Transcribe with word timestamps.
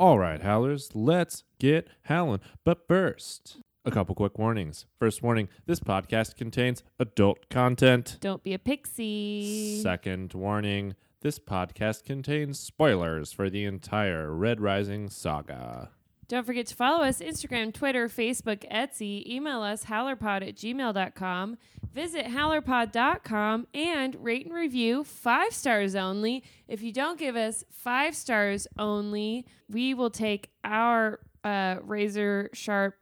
All 0.00 0.18
right, 0.18 0.40
howlers, 0.40 0.94
let's 0.94 1.44
get 1.58 1.86
howling. 2.04 2.40
But 2.64 2.88
first, 2.88 3.58
a 3.84 3.90
couple 3.90 4.14
quick 4.14 4.38
warnings. 4.38 4.86
First 4.98 5.22
warning 5.22 5.50
this 5.66 5.78
podcast 5.78 6.36
contains 6.36 6.82
adult 6.98 7.50
content. 7.50 8.16
Don't 8.18 8.42
be 8.42 8.54
a 8.54 8.58
pixie. 8.58 9.78
Second 9.82 10.32
warning 10.32 10.94
this 11.20 11.38
podcast 11.38 12.04
contains 12.04 12.58
spoilers 12.58 13.30
for 13.30 13.50
the 13.50 13.66
entire 13.66 14.32
Red 14.32 14.58
Rising 14.58 15.10
saga. 15.10 15.90
Don't 16.30 16.46
forget 16.46 16.68
to 16.68 16.76
follow 16.76 17.02
us 17.02 17.18
Instagram, 17.18 17.74
Twitter, 17.74 18.06
Facebook, 18.06 18.58
Etsy. 18.70 19.26
Email 19.26 19.62
us 19.62 19.86
howlerpod 19.86 20.46
at 20.48 20.54
gmail.com. 20.54 21.58
Visit 21.92 22.26
howlerpod.com 22.26 23.66
and 23.74 24.16
rate 24.24 24.46
and 24.46 24.54
review 24.54 25.02
five 25.02 25.52
stars 25.52 25.96
only. 25.96 26.44
If 26.68 26.82
you 26.82 26.92
don't 26.92 27.18
give 27.18 27.34
us 27.34 27.64
five 27.72 28.14
stars 28.14 28.68
only, 28.78 29.44
we 29.68 29.92
will 29.92 30.08
take 30.08 30.50
our 30.62 31.18
uh, 31.42 31.78
razor 31.82 32.50
sharp 32.52 32.94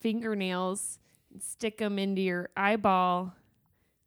fingernails 0.00 0.98
and 1.32 1.42
stick 1.42 1.78
them 1.78 1.98
into 1.98 2.20
your 2.20 2.50
eyeball 2.54 3.32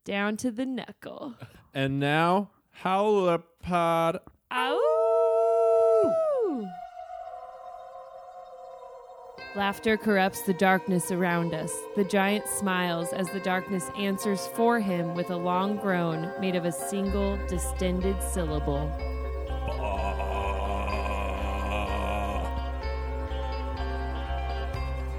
down 0.06 0.38
to 0.38 0.52
the 0.52 0.68
knuckle. 0.68 1.34
And 1.74 2.00
now, 2.00 2.52
Howlerpod. 2.84 4.20
Ow! 4.52 5.07
Laughter 9.58 9.98
corrupts 9.98 10.42
the 10.42 10.54
darkness 10.54 11.12
around 11.12 11.52
us. 11.52 11.74
The 11.96 12.04
giant 12.04 12.48
smiles 12.48 13.12
as 13.12 13.28
the 13.32 13.40
darkness 13.40 13.90
answers 13.98 14.46
for 14.54 14.80
him 14.80 15.16
with 15.16 15.32
a 15.32 15.36
long 15.36 15.78
groan 15.78 16.32
made 16.40 16.56
of 16.56 16.66
a 16.66 16.72
single 16.72 17.40
distended 17.48 18.22
syllable. 18.22 18.88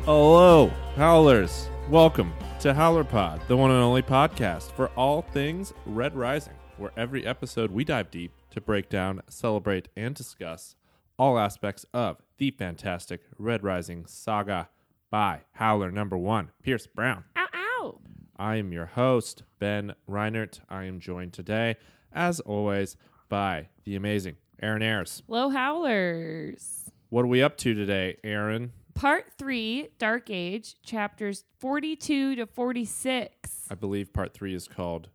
Hello, 0.05 0.71
howlers. 0.95 1.69
Welcome 1.89 2.33
to 2.61 2.73
Howlerpod, 2.73 3.45
the 3.49 3.57
one 3.57 3.73
and 3.73 3.83
only 3.83 4.03
podcast 4.03 4.71
for 4.71 4.87
all 4.95 5.23
things 5.23 5.75
Red 5.85 6.15
Rising, 6.15 6.55
where 6.77 6.93
every 6.97 7.27
episode 7.27 7.73
we 7.73 7.83
dive 7.83 8.13
deep 8.13 8.31
to 8.53 8.61
break 8.61 8.89
down, 8.89 9.21
celebrate, 9.29 9.89
and 9.97 10.15
discuss 10.15 10.77
all 11.19 11.39
aspects 11.39 11.85
of 11.93 12.19
the 12.39 12.51
fantastic 12.53 13.23
Red 13.39 13.65
Rising 13.65 14.07
saga 14.07 14.69
by 15.11 15.41
Howler 15.53 15.91
number 15.91 16.17
one, 16.17 16.51
Pierce 16.63 16.87
Brown. 16.87 17.25
Ow, 17.37 17.47
ow! 17.55 18.01
I 18.37 18.57
am 18.57 18.73
your 18.73 18.87
host, 18.87 19.43
Ben 19.59 19.95
Reinert. 20.09 20.61
I 20.69 20.85
am 20.85 21.01
joined 21.01 21.33
today, 21.33 21.77
as 22.13 22.41
always, 22.41 22.97
by 23.29 23.69
the 23.85 23.97
amazing 23.97 24.37
Aaron 24.63 24.83
Ayers. 24.83 25.23
Low 25.27 25.51
Howlers. 25.51 26.91
What 27.09 27.23
are 27.23 27.29
we 27.29 27.43
up 27.43 27.57
to 27.59 27.75
today, 27.75 28.19
Aaron? 28.23 28.73
Part 28.95 29.33
3, 29.39 29.89
Dark 29.99 30.29
Age, 30.29 30.77
chapters 30.83 31.45
42 31.59 32.37
to 32.37 32.47
46. 32.47 33.67
I 33.71 33.75
believe 33.75 34.13
part 34.13 34.35
three 34.35 34.55
is 34.55 34.67
called 34.67 35.09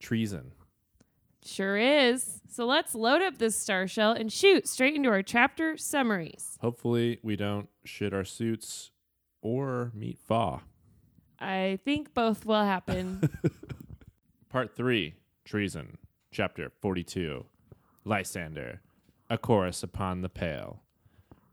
Treason. 0.00 0.52
Sure 1.44 1.76
is. 1.76 2.40
So 2.50 2.66
let's 2.66 2.94
load 2.94 3.22
up 3.22 3.38
this 3.38 3.56
star 3.56 3.86
shell 3.86 4.12
and 4.12 4.32
shoot 4.32 4.66
straight 4.68 4.94
into 4.94 5.08
our 5.08 5.22
chapter 5.22 5.76
summaries. 5.76 6.58
Hopefully, 6.60 7.18
we 7.22 7.36
don't 7.36 7.68
shit 7.84 8.12
our 8.12 8.24
suits 8.24 8.90
or 9.40 9.92
meet 9.94 10.18
Fa. 10.18 10.60
I 11.38 11.78
think 11.84 12.14
both 12.14 12.44
will 12.44 12.64
happen. 12.64 13.30
Part 14.48 14.74
3 14.74 15.14
Treason, 15.44 15.98
Chapter 16.32 16.72
42 16.80 17.44
Lysander, 18.04 18.80
A 19.30 19.38
Chorus 19.38 19.82
Upon 19.82 20.22
the 20.22 20.28
Pale. 20.28 20.82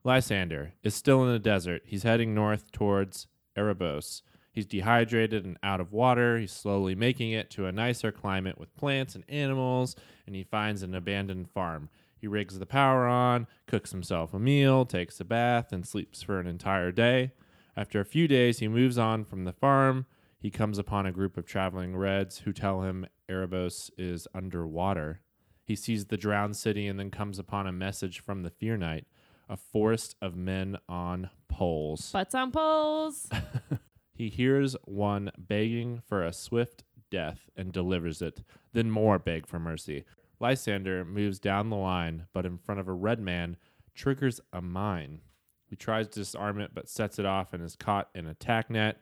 Lysander 0.04 0.74
is 0.84 0.96
still 0.96 1.24
in 1.24 1.32
the 1.32 1.40
desert. 1.40 1.82
He's 1.86 2.04
heading 2.04 2.34
north 2.34 2.72
towards 2.72 3.28
Erebos. 3.58 4.22
He's 4.56 4.66
dehydrated 4.66 5.44
and 5.44 5.58
out 5.62 5.82
of 5.82 5.92
water. 5.92 6.40
He's 6.40 6.54
slowly 6.54 6.96
making 6.96 7.32
it 7.32 7.50
to 7.52 7.66
a 7.66 7.74
nicer 7.74 8.10
climate 8.14 8.58
with 8.58 8.74
plants 8.78 9.14
and 9.14 9.26
animals, 9.28 9.98
and 10.26 10.34
he 10.34 10.46
finds 10.46 10.82
an 10.82 10.96
abandoned 10.96 11.50
farm. 11.50 11.90
He 12.18 12.26
rigs 12.26 12.58
the 12.58 12.66
power 12.66 13.06
on, 13.06 13.48
cooks 13.68 13.92
himself 13.92 14.34
a 14.34 14.40
meal, 14.40 14.86
takes 14.86 15.20
a 15.20 15.26
bath, 15.26 15.74
and 15.74 15.86
sleeps 15.86 16.24
for 16.24 16.40
an 16.40 16.48
entire 16.48 16.94
day. 16.94 17.34
After 17.76 18.00
a 18.00 18.06
few 18.06 18.30
days, 18.30 18.60
he 18.60 18.70
moves 18.70 18.98
on 18.98 19.26
from 19.26 19.44
the 19.44 19.52
farm. 19.52 20.06
He 20.40 20.50
comes 20.50 20.78
upon 20.78 21.06
a 21.06 21.12
group 21.12 21.36
of 21.36 21.46
traveling 21.46 21.98
Reds 21.98 22.40
who 22.40 22.54
tell 22.54 22.84
him 22.84 23.06
Erebos 23.30 23.92
is 23.98 24.26
underwater. 24.34 25.20
He 25.66 25.76
sees 25.76 26.06
the 26.06 26.16
drowned 26.16 26.56
city 26.56 26.88
and 26.88 26.98
then 26.98 27.12
comes 27.12 27.40
upon 27.40 27.68
a 27.68 27.74
message 27.74 28.22
from 28.22 28.44
the 28.44 28.52
Fear 28.52 28.78
Knight, 28.78 29.06
a 29.50 29.58
forest 29.58 30.16
of 30.22 30.38
men 30.38 30.78
on 30.88 31.30
poles. 31.50 32.12
Butts 32.14 32.34
on 32.34 32.52
poles. 32.52 33.28
He 34.16 34.30
hears 34.30 34.78
one 34.86 35.30
begging 35.38 36.02
for 36.08 36.24
a 36.24 36.32
swift 36.32 36.86
death 37.12 37.50
and 37.56 37.74
delivers 37.74 38.22
it, 38.22 38.42
then 38.74 38.90
more 38.90 39.20
beg 39.20 39.46
for 39.46 39.60
mercy. 39.60 40.06
Lysander 40.40 41.04
moves 41.04 41.38
down 41.38 41.70
the 41.70 41.76
line, 41.76 42.26
but 42.34 42.46
in 42.46 42.58
front 42.58 42.80
of 42.80 42.88
a 42.88 42.94
red 42.94 43.20
man, 43.20 43.58
triggers 43.94 44.40
a 44.54 44.62
mine. 44.62 45.20
He 45.66 45.76
tries 45.76 46.08
to 46.08 46.20
disarm 46.20 46.60
it, 46.60 46.72
but 46.74 46.90
sets 46.90 47.20
it 47.20 47.26
off 47.26 47.54
and 47.54 47.62
is 47.62 47.76
caught 47.76 48.10
in 48.16 48.26
a 48.26 48.34
tack 48.34 48.70
net. 48.70 48.98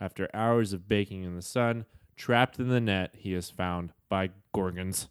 After 0.00 0.28
hours 0.34 0.72
of 0.72 0.86
baking 0.88 1.24
in 1.24 1.34
the 1.34 1.42
sun, 1.42 1.86
trapped 2.16 2.58
in 2.58 2.68
the 2.68 2.80
net, 2.80 3.14
he 3.16 3.34
is 3.34 3.50
found 3.50 3.92
by 4.08 4.30
Gorgons. 4.54 5.08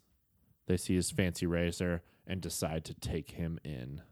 They 0.66 0.76
see 0.76 0.94
his 0.94 1.10
fancy 1.10 1.46
razor 1.46 2.02
and 2.26 2.40
decide 2.40 2.84
to 2.84 2.94
take 2.94 3.32
him 3.32 3.58
in. 3.64 4.02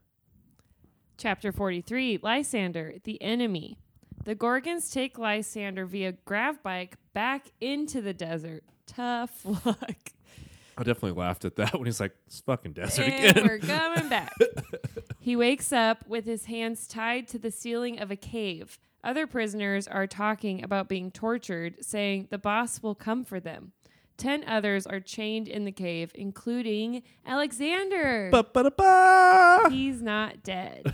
Chapter 1.17 1.51
43 1.51 2.19
Lysander, 2.21 2.95
the 3.03 3.21
enemy. 3.21 3.79
The 4.27 4.35
Gorgons 4.35 4.91
take 4.91 5.17
Lysander 5.17 5.85
via 5.85 6.11
grav 6.11 6.61
bike 6.61 6.97
back 7.13 7.45
into 7.61 8.01
the 8.01 8.13
desert. 8.13 8.65
Tough 8.85 9.45
luck. 9.65 10.11
I 10.77 10.83
definitely 10.83 11.17
laughed 11.17 11.45
at 11.45 11.55
that 11.55 11.73
when 11.79 11.85
he's 11.85 12.01
like, 12.01 12.11
"It's 12.25 12.41
fucking 12.41 12.73
desert 12.73 13.05
and 13.05 13.37
again." 13.37 13.47
we're 13.47 13.59
coming 13.59 14.09
back. 14.09 14.33
he 15.21 15.37
wakes 15.37 15.71
up 15.71 16.05
with 16.09 16.25
his 16.25 16.43
hands 16.43 16.87
tied 16.87 17.29
to 17.29 17.39
the 17.39 17.51
ceiling 17.51 17.99
of 17.99 18.11
a 18.11 18.17
cave. 18.17 18.77
Other 19.01 19.27
prisoners 19.27 19.87
are 19.87 20.07
talking 20.07 20.61
about 20.61 20.89
being 20.89 21.09
tortured, 21.09 21.75
saying 21.79 22.27
the 22.29 22.37
boss 22.37 22.83
will 22.83 22.95
come 22.95 23.23
for 23.23 23.39
them. 23.39 23.71
Ten 24.17 24.43
others 24.45 24.85
are 24.85 24.99
chained 24.99 25.47
in 25.47 25.63
the 25.63 25.71
cave, 25.71 26.11
including 26.13 27.01
Alexander. 27.25 28.27
Ba-ba-da-ba! 28.29 29.69
He's 29.71 30.01
not 30.01 30.43
dead 30.43 30.93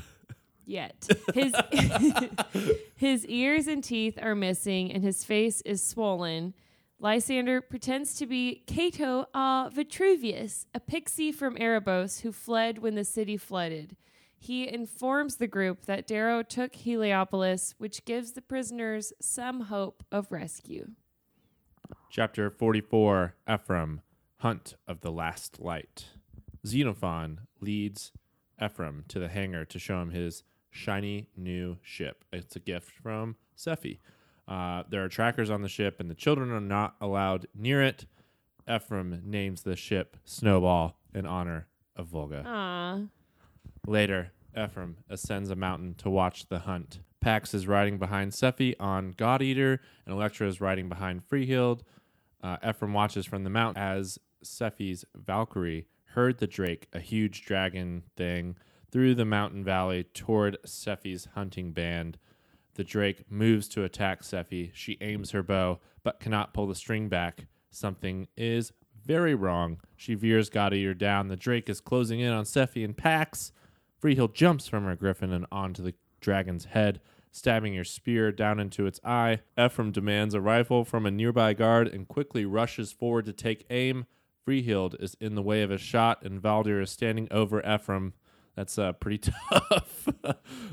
yet. 0.66 1.08
His 1.34 1.54
his 2.96 3.26
ears 3.26 3.68
and 3.68 3.84
teeth 3.84 4.18
are 4.22 4.36
missing, 4.36 4.92
and 4.92 5.04
his 5.04 5.24
face 5.24 5.62
is 5.62 5.86
swollen. 5.86 6.54
Lysander 7.00 7.60
pretends 7.60 8.16
to 8.16 8.26
be 8.26 8.64
Cato 8.66 9.26
a 9.34 9.70
Vitruvius, 9.74 10.66
a 10.74 10.80
pixie 10.80 11.32
from 11.32 11.58
Erebos 11.58 12.22
who 12.22 12.32
fled 12.32 12.80
when 12.80 12.96
the 12.96 13.04
city 13.04 13.36
flooded. 13.36 13.98
He 14.38 14.68
informs 14.68 15.36
the 15.36 15.48
group 15.48 15.86
that 15.86 16.08
Darrow 16.08 16.44
took 16.44 16.76
Heliopolis, 16.76 17.76
which 17.78 18.06
gives 18.06 18.34
the 18.34 18.42
prisoners 18.42 19.14
some 19.22 19.62
hope 19.62 20.04
of 20.12 20.32
rescue. 20.32 20.92
Chapter 22.10 22.50
44 22.50 23.36
Ephraim, 23.52 24.02
Hunt 24.38 24.76
of 24.88 25.02
the 25.02 25.12
Last 25.12 25.60
Light. 25.60 26.08
Xenophon 26.66 27.42
leads 27.60 28.12
Ephraim 28.64 29.06
to 29.08 29.20
the 29.20 29.30
hangar 29.30 29.66
to 29.66 29.80
show 29.80 30.02
him 30.02 30.12
his 30.12 30.44
shiny 30.74 31.30
new 31.38 31.78
ship. 31.82 32.26
It's 32.34 32.56
a 32.56 32.60
gift 32.60 32.92
from 32.92 33.36
Sephi. 33.58 34.00
Uh, 34.48 34.84
there 34.90 35.04
are 35.04 35.08
trackers 35.08 35.50
on 35.50 35.62
the 35.62 35.70
ship, 35.70 36.00
and 36.00 36.10
the 36.10 36.16
children 36.16 36.52
are 36.52 36.60
not 36.60 36.96
allowed 37.00 37.48
near 37.56 37.82
it. 37.82 38.06
Ephraim 38.70 39.22
names 39.26 39.62
the 39.64 39.76
ship 39.76 40.18
Snowball 40.26 40.98
in 41.14 41.26
honor 41.26 41.68
of 41.96 42.08
Volga. 42.08 42.44
Ah, 42.46 43.00
Later, 43.86 44.32
Ephraim 44.58 44.98
ascends 45.10 45.50
a 45.50 45.56
mountain 45.56 45.94
to 46.00 46.10
watch 46.10 46.48
the 46.48 46.60
hunt. 46.60 47.00
Pax 47.22 47.54
is 47.54 47.68
riding 47.68 47.98
behind 47.98 48.32
Sephi 48.32 48.76
on 48.80 49.12
God 49.16 49.42
Eater, 49.42 49.80
and 50.06 50.14
Electra 50.14 50.48
is 50.48 50.60
riding 50.60 50.90
behind 50.90 51.28
Freehild. 51.28 51.82
Uh, 52.42 52.58
Ephraim 52.68 52.94
watches 52.94 53.26
from 53.26 53.44
the 53.44 53.50
mountain 53.50 53.82
as 53.82 54.20
Sephi's 54.44 55.06
Valkyrie 55.16 55.88
herd 56.08 56.40
the 56.40 56.48
drake, 56.48 56.88
a 56.94 57.00
huge 57.00 57.46
dragon 57.46 58.04
thing, 58.18 58.56
through 58.94 59.16
the 59.16 59.26
mountain 59.26 59.64
valley 59.64 60.04
toward 60.04 60.56
Sephi's 60.64 61.28
hunting 61.34 61.72
band. 61.72 62.20
The 62.76 62.84
drake 62.84 63.24
moves 63.28 63.68
to 63.70 63.84
attack 63.84 64.22
Sephi. 64.22 64.70
She 64.72 65.00
aims 65.02 65.32
her 65.32 65.42
bow, 65.42 65.80
but 66.04 66.20
cannot 66.20 66.54
pull 66.54 66.68
the 66.68 66.76
string 66.76 67.10
back. 67.10 67.48
Something 67.72 68.28
is 68.38 68.72
very 69.04 69.34
wrong. 69.34 69.80
She 69.96 70.14
veers 70.14 70.52
Eater 70.56 70.94
down. 70.94 71.28
The 71.28 71.36
drake 71.36 71.70
is 71.70 71.82
closing 71.82 72.20
in 72.20 72.32
on 72.32 72.44
Sephi 72.46 72.86
and 72.86 72.96
Pax. 72.96 73.52
Freehild 74.00 74.36
jumps 74.36 74.68
from 74.68 74.86
her 74.86 74.96
griffin 74.96 75.34
and 75.34 75.48
onto 75.52 75.82
the 75.82 75.96
dragon's 76.22 76.66
head, 76.66 77.02
stabbing 77.32 77.74
her 77.74 77.84
spear 77.84 78.32
down 78.32 78.60
into 78.60 78.86
its 78.86 79.00
eye. 79.04 79.40
Ephraim 79.60 79.92
demands 79.92 80.36
a 80.36 80.42
rifle 80.42 80.86
from 80.86 81.08
a 81.08 81.12
nearby 81.12 81.56
guard 81.56 81.88
and 81.88 82.08
quickly 82.08 82.46
rushes 82.46 82.92
forward 82.92 83.26
to 83.26 83.34
take 83.34 83.66
aim. 83.72 84.06
Freehild 84.48 85.02
is 85.02 85.18
in 85.20 85.34
the 85.34 85.42
way 85.42 85.64
of 85.64 85.72
a 85.72 85.80
shot, 85.80 86.22
and 86.24 86.40
Valdir 86.40 86.80
is 86.80 86.92
standing 86.92 87.28
over 87.32 87.60
Ephraim. 87.62 88.14
That's 88.56 88.78
uh, 88.78 88.94
pretty 88.94 89.18
tough. 89.50 90.08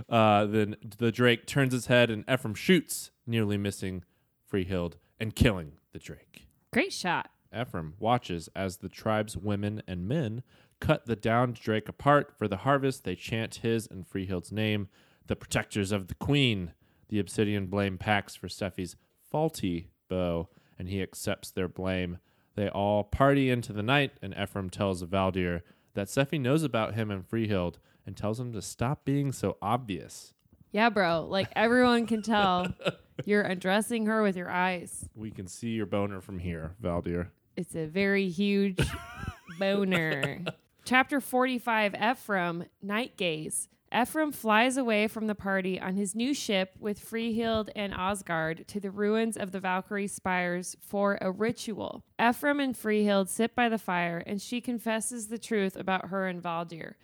Uh, 0.09 0.47
then 0.47 0.77
the 0.99 1.12
Drake 1.12 1.47
turns 1.47 1.73
his 1.73 1.87
head 1.87 2.11
and 2.11 2.25
Ephraim 2.31 2.55
shoots, 2.55 3.11
nearly 3.27 3.56
missing 3.56 4.05
Freehild 4.50 4.94
and 5.19 5.35
killing 5.35 5.73
the 5.93 5.99
Drake. 5.99 6.47
Great 6.73 6.93
shot. 6.93 7.31
Ephraim 7.59 7.94
watches 7.99 8.49
as 8.55 8.79
the 8.79 8.88
tribe's 8.88 9.37
women 9.37 9.82
and 9.87 10.06
men 10.06 10.43
cut 10.81 11.06
the 11.06 11.17
downed 11.17 11.55
Drake 11.55 11.88
apart. 11.88 12.32
For 12.37 12.49
the 12.49 12.59
harvest, 12.59 13.05
they 13.05 13.15
chant 13.15 13.56
his 13.56 13.87
and 13.87 14.09
Freehild's 14.09 14.53
name, 14.53 14.88
the 15.26 15.37
protectors 15.37 15.93
of 15.93 16.09
the 16.09 16.15
queen. 16.15 16.73
The 17.09 17.19
obsidian 17.19 17.67
blame 17.67 17.99
Pax 17.99 18.37
for 18.37 18.49
Sephi's 18.49 18.97
faulty 19.31 19.91
bow, 20.09 20.49
and 20.79 20.88
he 20.88 21.03
accepts 21.03 21.50
their 21.50 21.69
blame. 21.69 22.19
They 22.55 22.69
all 22.69 23.05
party 23.05 23.50
into 23.50 23.73
the 23.73 23.83
night, 23.83 24.12
and 24.23 24.35
Ephraim 24.41 24.71
tells 24.71 25.03
Valdir 25.03 25.62
that 25.94 26.08
Sephi 26.08 26.40
knows 26.40 26.62
about 26.62 26.94
him 26.94 27.10
and 27.10 27.28
Freehild 27.28 27.76
and 28.06 28.16
tells 28.16 28.40
him 28.40 28.52
to 28.52 28.62
stop 28.62 29.04
being 29.04 29.32
so 29.32 29.56
obvious. 29.60 30.34
Yeah, 30.72 30.88
bro. 30.90 31.26
Like 31.28 31.48
everyone 31.56 32.06
can 32.06 32.22
tell 32.22 32.72
you're 33.25 33.42
addressing 33.42 34.06
her 34.06 34.22
with 34.22 34.37
your 34.37 34.50
eyes. 34.50 35.08
We 35.14 35.31
can 35.31 35.46
see 35.46 35.70
your 35.70 35.87
boner 35.87 36.20
from 36.20 36.38
here, 36.38 36.75
Valdir. 36.82 37.28
It's 37.56 37.75
a 37.75 37.87
very 37.87 38.28
huge 38.28 38.78
boner. 39.58 40.44
Chapter 40.84 41.20
45 41.20 41.94
Ephraim, 41.94 42.64
Night 42.82 43.16
Gaze. 43.16 43.69
Ephraim 43.92 44.31
flies 44.31 44.76
away 44.76 45.08
from 45.08 45.26
the 45.26 45.34
party 45.34 45.81
on 45.81 45.96
his 45.96 46.14
new 46.14 46.32
ship 46.32 46.76
with 46.78 47.00
Freehild 47.00 47.70
and 47.75 47.92
Osgard 47.92 48.69
to 48.69 48.78
the 48.78 48.90
ruins 48.90 49.37
of 49.37 49.50
the 49.50 49.58
Valkyrie 49.58 50.06
spires 50.06 50.76
for 50.81 51.19
a 51.20 51.32
ritual. 51.32 52.04
Ephraim 52.20 52.60
and 52.60 52.76
Freehild 52.76 53.28
sit 53.28 53.56
by 53.56 53.69
the 53.69 53.78
fire, 53.78 54.22
and 54.25 54.40
she 54.40 54.60
confesses 54.60 55.26
the 55.26 55.38
truth 55.38 55.75
about 55.75 56.06
her 56.08 56.28
and 56.28 56.40
Valdir. 56.40 56.94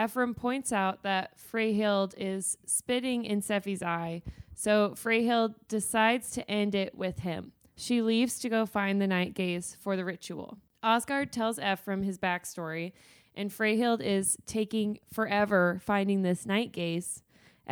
Ephraim 0.00 0.32
points 0.32 0.72
out 0.72 1.02
that 1.02 1.36
Freehild 1.38 2.14
is 2.16 2.56
spitting 2.66 3.24
in 3.24 3.40
Sephi's 3.40 3.82
eye, 3.82 4.22
so 4.54 4.90
Freehild 4.94 5.54
decides 5.66 6.30
to 6.30 6.48
end 6.48 6.76
it 6.76 6.94
with 6.96 7.20
him. 7.20 7.52
She 7.74 8.00
leaves 8.00 8.38
to 8.40 8.48
go 8.48 8.64
find 8.64 9.00
the 9.00 9.06
night 9.08 9.34
gaze 9.34 9.76
for 9.80 9.96
the 9.96 10.04
ritual. 10.04 10.58
Osgard 10.84 11.32
tells 11.32 11.58
Ephraim 11.58 12.02
his 12.04 12.18
backstory, 12.18 12.92
and 13.38 13.50
Freehild 13.50 14.02
is 14.02 14.36
taking 14.46 14.98
forever 15.12 15.80
finding 15.84 16.22
this 16.22 16.44
night 16.44 16.72
gaze. 16.72 17.22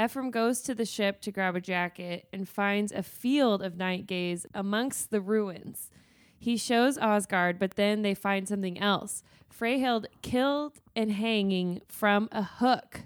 Ephraim 0.00 0.30
goes 0.30 0.60
to 0.60 0.74
the 0.74 0.84
ship 0.84 1.20
to 1.22 1.32
grab 1.32 1.56
a 1.56 1.60
jacket 1.60 2.28
and 2.32 2.48
finds 2.48 2.92
a 2.92 3.02
field 3.02 3.62
of 3.62 3.76
night 3.76 4.06
gaze 4.06 4.46
amongst 4.54 5.10
the 5.10 5.20
ruins. 5.20 5.90
He 6.38 6.56
shows 6.56 6.98
Osgard, 6.98 7.58
but 7.58 7.74
then 7.74 8.02
they 8.02 8.14
find 8.14 8.46
something 8.46 8.78
else. 8.78 9.24
Freehild 9.50 10.06
killed 10.22 10.80
and 10.94 11.10
hanging 11.10 11.80
from 11.88 12.28
a 12.30 12.44
hook 12.44 13.00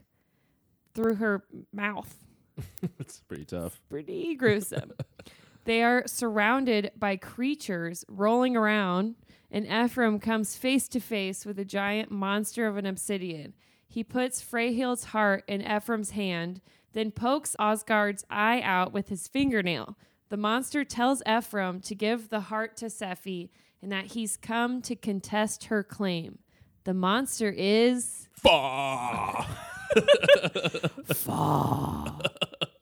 through 0.95 1.15
her 1.15 1.45
mouth. 1.73 2.27
it's 2.99 3.21
pretty 3.21 3.47
tough. 3.47 3.81
Pretty 3.89 4.35
gruesome. 4.35 4.93
they 5.65 5.83
are 5.83 6.03
surrounded 6.07 6.91
by 6.99 7.17
creatures 7.17 8.05
rolling 8.09 8.55
around, 8.55 9.15
and 9.51 9.67
Ephraim 9.67 10.19
comes 10.19 10.57
face 10.57 10.89
to 10.89 11.01
face 11.01 11.45
with 11.45 11.59
a 11.59 11.65
giant 11.65 12.11
monster 12.11 12.67
of 12.67 12.77
an 12.77 12.87
obsidian. 12.87 13.55
He 13.89 14.05
puts 14.05 14.43
Freehild's 14.43 15.05
heart 15.05 15.45
in 15.49 15.63
Ephraim's 15.63 16.11
hand, 16.11 16.61
then 16.93 17.11
pokes 17.11 17.57
Osgard's 17.59 18.25
eye 18.31 18.61
out 18.61 18.93
with 18.93 19.09
his 19.09 19.27
fingernail. 19.27 19.97
The 20.29 20.37
monster 20.37 20.85
tells 20.85 21.23
Ephraim 21.29 21.81
to 21.81 21.95
give 21.95 22.29
the 22.29 22.41
heart 22.41 22.77
to 22.79 22.87
Sephi 22.87 23.51
and 23.83 23.91
that 23.91 24.07
he's 24.07 24.37
come 24.37 24.81
to 24.83 24.95
contest 24.95 25.65
her 25.65 25.83
claim. 25.83 26.39
The 26.85 26.95
monster 26.95 27.51
is 27.51 28.29
Bah! 28.43 29.47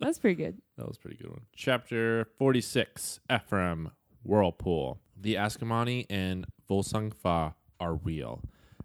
That's 0.00 0.18
pretty 0.18 0.36
good. 0.36 0.60
That 0.76 0.86
was 0.86 0.96
a 0.96 1.00
pretty 1.00 1.16
good 1.16 1.30
one. 1.30 1.42
Chapter 1.56 2.26
46 2.38 3.20
Ephraim 3.32 3.90
Whirlpool. 4.22 5.00
The 5.20 5.34
Ascomanni 5.34 6.06
and 6.08 6.46
Volsung 6.68 7.12
Fa 7.12 7.56
are 7.80 7.94
real. 7.94 8.40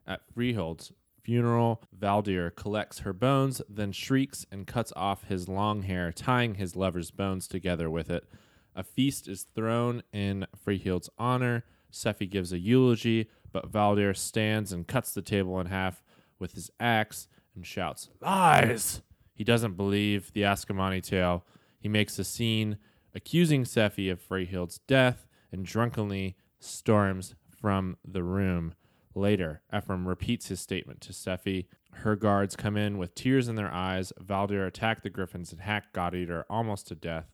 At 0.07 0.21
Freehild's 0.33 0.91
funeral, 1.21 1.83
Valdir 1.97 2.56
collects 2.56 3.00
her 3.00 3.13
bones, 3.13 3.62
then 3.69 3.91
shrieks 3.91 4.45
and 4.51 4.65
cuts 4.65 4.91
off 4.95 5.25
his 5.25 5.47
long 5.47 5.83
hair, 5.83 6.12
tying 6.12 6.56
his 6.56 6.75
lover's 6.75 7.12
bones 7.12 7.47
together 7.47 7.89
with 7.89 8.09
it. 8.09 8.25
A 8.75 8.83
feast 8.83 9.27
is 9.27 9.45
thrown 9.53 10.01
in 10.12 10.47
Freehild's 10.65 11.09
honor. 11.19 11.65
Sephi 11.91 12.27
gives 12.27 12.51
a 12.51 12.57
eulogy, 12.57 13.29
but 13.51 13.71
Valdir 13.71 14.18
stands 14.18 14.74
and 14.74 14.88
cuts 14.88 15.13
the 15.13 15.21
table 15.21 15.59
in 15.59 15.68
half 15.68 16.01
with 16.39 16.53
his 16.53 16.71
axe 16.79 17.27
and 17.56 17.65
shouts, 17.65 18.09
Lies! 18.19 19.01
He 19.36 19.44
doesn't 19.44 19.77
believe 19.77 20.33
the 20.33 20.41
Ascomanni 20.41 21.03
tale. 21.03 21.45
He 21.79 21.88
makes 21.88 22.18
a 22.18 22.24
scene 22.24 22.77
accusing 23.13 23.65
Sephi 23.65 24.12
of 24.12 24.19
Freehild's 24.19 24.79
death 24.88 25.27
and 25.53 25.65
drunkenly 25.65 26.35
storms 26.59 27.35
from 27.47 27.95
the 28.03 28.23
room. 28.23 28.73
Later, 29.15 29.61
Ephraim 29.73 30.07
repeats 30.07 30.47
his 30.47 30.59
statement 30.59 31.00
to 31.01 31.13
Sephi. 31.13 31.67
Her 31.91 32.15
guards 32.15 32.55
come 32.55 32.75
in 32.75 32.97
with 32.97 33.13
tears 33.13 33.47
in 33.47 33.55
their 33.55 33.71
eyes. 33.71 34.11
Valdir 34.19 34.65
attack 34.65 35.03
the 35.03 35.09
griffins 35.09 35.51
and 35.51 35.61
hack 35.61 35.94
God 35.94 36.15
Eater 36.15 36.45
almost 36.50 36.88
to 36.88 36.95
death. 36.95 37.31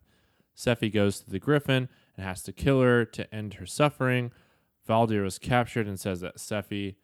Sephi 0.56 0.94
goes 0.94 1.21
to 1.21 1.30
the 1.30 1.39
griffin 1.39 1.88
and 2.18 2.25
has 2.25 2.44
to 2.44 2.51
kill 2.51 2.81
her 2.81 3.06
to 3.06 3.33
end 3.33 3.56
her 3.56 3.66
suffering. 3.66 4.31
Valdir 4.88 5.24
was 5.24 5.39
captured 5.39 5.88
and 5.88 6.00
says 6.00 6.19
that 6.19 6.38
Sephi 6.38 6.95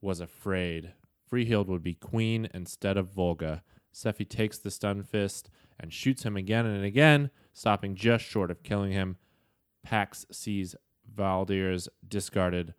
was 0.00 0.20
afraid. 0.20 0.92
Freehild 1.30 1.66
would 1.66 1.82
be 1.82 1.94
queen 1.94 2.48
instead 2.54 2.96
of 2.96 3.08
Volga. 3.08 3.62
Sephi 3.92 4.26
takes 4.26 4.58
the 4.58 4.70
stun 4.70 5.02
fist 5.02 5.50
and 5.78 5.92
shoots 5.92 6.22
him 6.22 6.36
again 6.36 6.64
and 6.64 6.84
again, 6.84 7.30
stopping 7.52 7.94
just 7.94 8.24
short 8.24 8.50
of 8.50 8.62
killing 8.62 8.92
him. 8.92 9.16
Pax 9.86 10.26
sees 10.32 10.74
Valdir's 11.14 11.88
discarded 12.08 12.74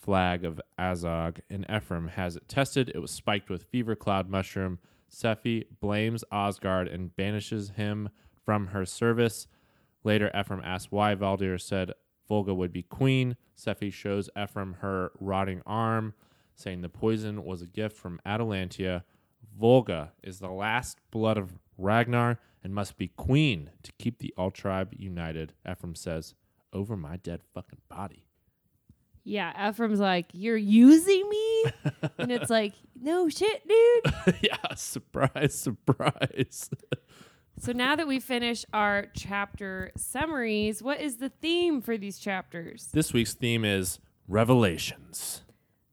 flag 0.00 0.44
of 0.44 0.60
Azog, 0.76 1.38
and 1.48 1.64
Ephraim 1.70 2.08
has 2.08 2.34
it 2.34 2.48
tested. 2.48 2.90
It 2.92 2.98
was 2.98 3.12
spiked 3.12 3.48
with 3.48 3.62
fever 3.70 3.94
cloud 3.94 4.28
mushroom. 4.28 4.80
Sephi 5.08 5.66
blames 5.78 6.24
Osgard 6.32 6.92
and 6.92 7.14
banishes 7.14 7.70
him 7.76 8.08
from 8.44 8.68
her 8.68 8.84
service. 8.84 9.46
Later, 10.02 10.28
Ephraim 10.36 10.60
asks 10.64 10.90
why 10.90 11.14
Valdir 11.14 11.60
said 11.60 11.92
Volga 12.26 12.52
would 12.52 12.72
be 12.72 12.82
queen. 12.82 13.36
Sephi 13.56 13.92
shows 13.92 14.28
Ephraim 14.36 14.78
her 14.80 15.12
rotting 15.20 15.62
arm, 15.64 16.14
saying 16.56 16.80
the 16.80 16.88
poison 16.88 17.44
was 17.44 17.62
a 17.62 17.66
gift 17.66 17.96
from 17.96 18.20
Atalantia. 18.26 19.04
Volga 19.56 20.14
is 20.24 20.40
the 20.40 20.50
last 20.50 20.98
blood 21.12 21.38
of 21.38 21.60
Ragnar 21.78 22.40
and 22.64 22.74
must 22.74 22.98
be 22.98 23.08
queen 23.08 23.70
to 23.84 23.92
keep 23.98 24.18
the 24.18 24.34
all 24.36 24.50
tribe 24.50 24.92
united. 24.96 25.52
Ephraim 25.70 25.94
says, 25.94 26.34
over 26.72 26.96
my 26.96 27.16
dead 27.16 27.40
fucking 27.54 27.80
body. 27.88 28.26
Yeah, 29.24 29.68
Ephraim's 29.68 30.00
like, 30.00 30.26
You're 30.32 30.56
using 30.56 31.28
me? 31.28 31.64
and 32.18 32.32
it's 32.32 32.50
like, 32.50 32.74
No 33.00 33.28
shit, 33.28 33.66
dude. 33.68 34.14
yeah, 34.42 34.74
surprise, 34.74 35.54
surprise. 35.54 36.70
so 37.58 37.72
now 37.72 37.96
that 37.96 38.08
we 38.08 38.18
finish 38.18 38.64
our 38.72 39.06
chapter 39.14 39.92
summaries, 39.96 40.82
what 40.82 41.00
is 41.00 41.16
the 41.18 41.28
theme 41.28 41.80
for 41.80 41.98
these 41.98 42.18
chapters? 42.18 42.88
this 42.92 43.12
week's 43.12 43.34
theme 43.34 43.64
is 43.64 44.00
revelations. 44.26 45.42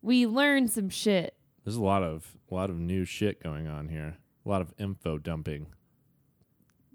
We 0.02 0.26
learned 0.26 0.72
some 0.72 0.90
shit. 0.90 1.36
There's 1.66 1.76
a 1.76 1.84
lot 1.84 2.04
of 2.04 2.38
a 2.50 2.56
lot 2.56 2.70
of 2.70 2.78
new 2.78 3.04
shit 3.04 3.44
going 3.44 3.68
on 3.68 3.90
here. 3.90 4.18
A 4.46 4.50
lot 4.50 4.62
of 4.62 4.74
info 4.80 5.18
dumping. 5.18 5.68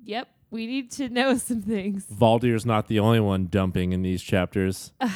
Yep, 0.04 0.28
we 0.52 0.66
need 0.66 0.90
to 0.92 1.08
know 1.08 1.36
some 1.38 1.62
things. 1.62 2.06
Valdir's 2.06 2.64
not 2.64 2.86
the 2.86 3.00
only 3.00 3.18
one 3.18 3.46
dumping 3.46 3.92
in 3.92 4.02
these 4.02 4.22
chapters. 4.22 4.92
poop 5.00 5.08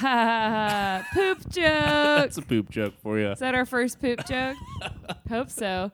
joke. 1.50 1.54
That's 1.54 2.38
a 2.38 2.42
poop 2.42 2.70
joke 2.70 2.94
for 3.02 3.20
you. 3.20 3.30
Is 3.30 3.38
that 3.38 3.54
our 3.54 3.66
first 3.66 4.00
poop 4.00 4.26
joke? 4.26 4.56
Hope 5.28 5.50
so. 5.50 5.92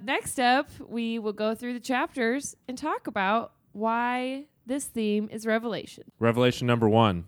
Next 0.00 0.38
up, 0.38 0.70
we 0.88 1.18
will 1.18 1.32
go 1.32 1.54
through 1.54 1.74
the 1.74 1.80
chapters 1.80 2.56
and 2.68 2.78
talk 2.78 3.06
about 3.06 3.52
why 3.72 4.44
this 4.64 4.84
theme 4.84 5.28
is 5.30 5.44
Revelation. 5.44 6.04
Revelation 6.18 6.66
number 6.66 6.88
one. 6.88 7.24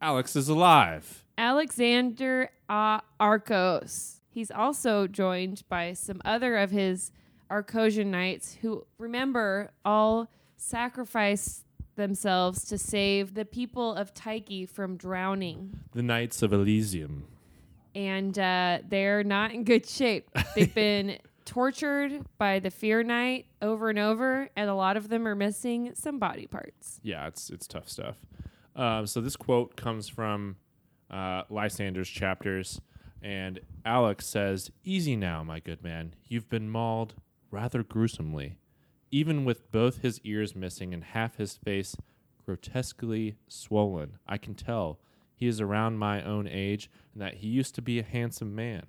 Alex 0.00 0.34
is 0.34 0.48
alive. 0.48 1.24
Alexander 1.38 2.50
uh, 2.68 3.00
Arcos. 3.20 4.20
He's 4.30 4.50
also 4.50 5.06
joined 5.06 5.62
by 5.68 5.92
some 5.92 6.20
other 6.24 6.56
of 6.56 6.70
his 6.70 7.12
Arcosian 7.50 8.06
knights 8.06 8.58
who, 8.60 8.86
remember, 8.98 9.70
all 9.84 10.28
sacrificed 10.56 11.64
themselves 11.96 12.64
to 12.64 12.78
save 12.78 13.34
the 13.34 13.44
people 13.44 13.94
of 13.94 14.14
Tyche 14.14 14.68
from 14.68 14.96
drowning. 14.96 15.80
The 15.92 16.02
Knights 16.02 16.42
of 16.42 16.52
Elysium. 16.52 17.26
And 17.94 18.38
uh, 18.38 18.80
they're 18.86 19.24
not 19.24 19.52
in 19.52 19.64
good 19.64 19.88
shape. 19.88 20.30
They've 20.54 20.74
been 20.74 21.18
tortured 21.46 22.26
by 22.36 22.58
the 22.58 22.70
Fear 22.70 23.04
Knight 23.04 23.46
over 23.62 23.88
and 23.88 23.98
over, 23.98 24.50
and 24.54 24.68
a 24.68 24.74
lot 24.74 24.96
of 24.98 25.08
them 25.08 25.26
are 25.26 25.34
missing 25.34 25.92
some 25.94 26.18
body 26.18 26.46
parts. 26.46 27.00
Yeah, 27.02 27.26
it's 27.26 27.48
it's 27.48 27.66
tough 27.66 27.88
stuff. 27.88 28.16
Um, 28.74 29.06
so 29.06 29.22
this 29.22 29.36
quote 29.36 29.76
comes 29.76 30.08
from 30.08 30.56
uh, 31.10 31.42
Lysander's 31.48 32.10
chapters, 32.10 32.80
and 33.22 33.60
Alex 33.86 34.26
says, 34.26 34.70
"Easy 34.84 35.16
now, 35.16 35.42
my 35.42 35.60
good 35.60 35.82
man. 35.82 36.14
You've 36.24 36.50
been 36.50 36.68
mauled 36.68 37.14
rather 37.50 37.82
gruesomely. 37.82 38.58
Even 39.10 39.44
with 39.44 39.70
both 39.70 40.02
his 40.02 40.20
ears 40.24 40.54
missing 40.54 40.92
and 40.92 41.04
half 41.04 41.36
his 41.36 41.56
face 41.56 41.96
grotesquely 42.44 43.36
swollen. 43.48 44.18
I 44.26 44.38
can 44.38 44.54
tell 44.54 45.00
he 45.34 45.46
is 45.46 45.60
around 45.60 45.98
my 45.98 46.22
own 46.22 46.48
age 46.48 46.90
and 47.12 47.22
that 47.22 47.34
he 47.34 47.48
used 47.48 47.74
to 47.74 47.82
be 47.82 47.98
a 47.98 48.04
handsome 48.04 48.54
man. 48.54 48.86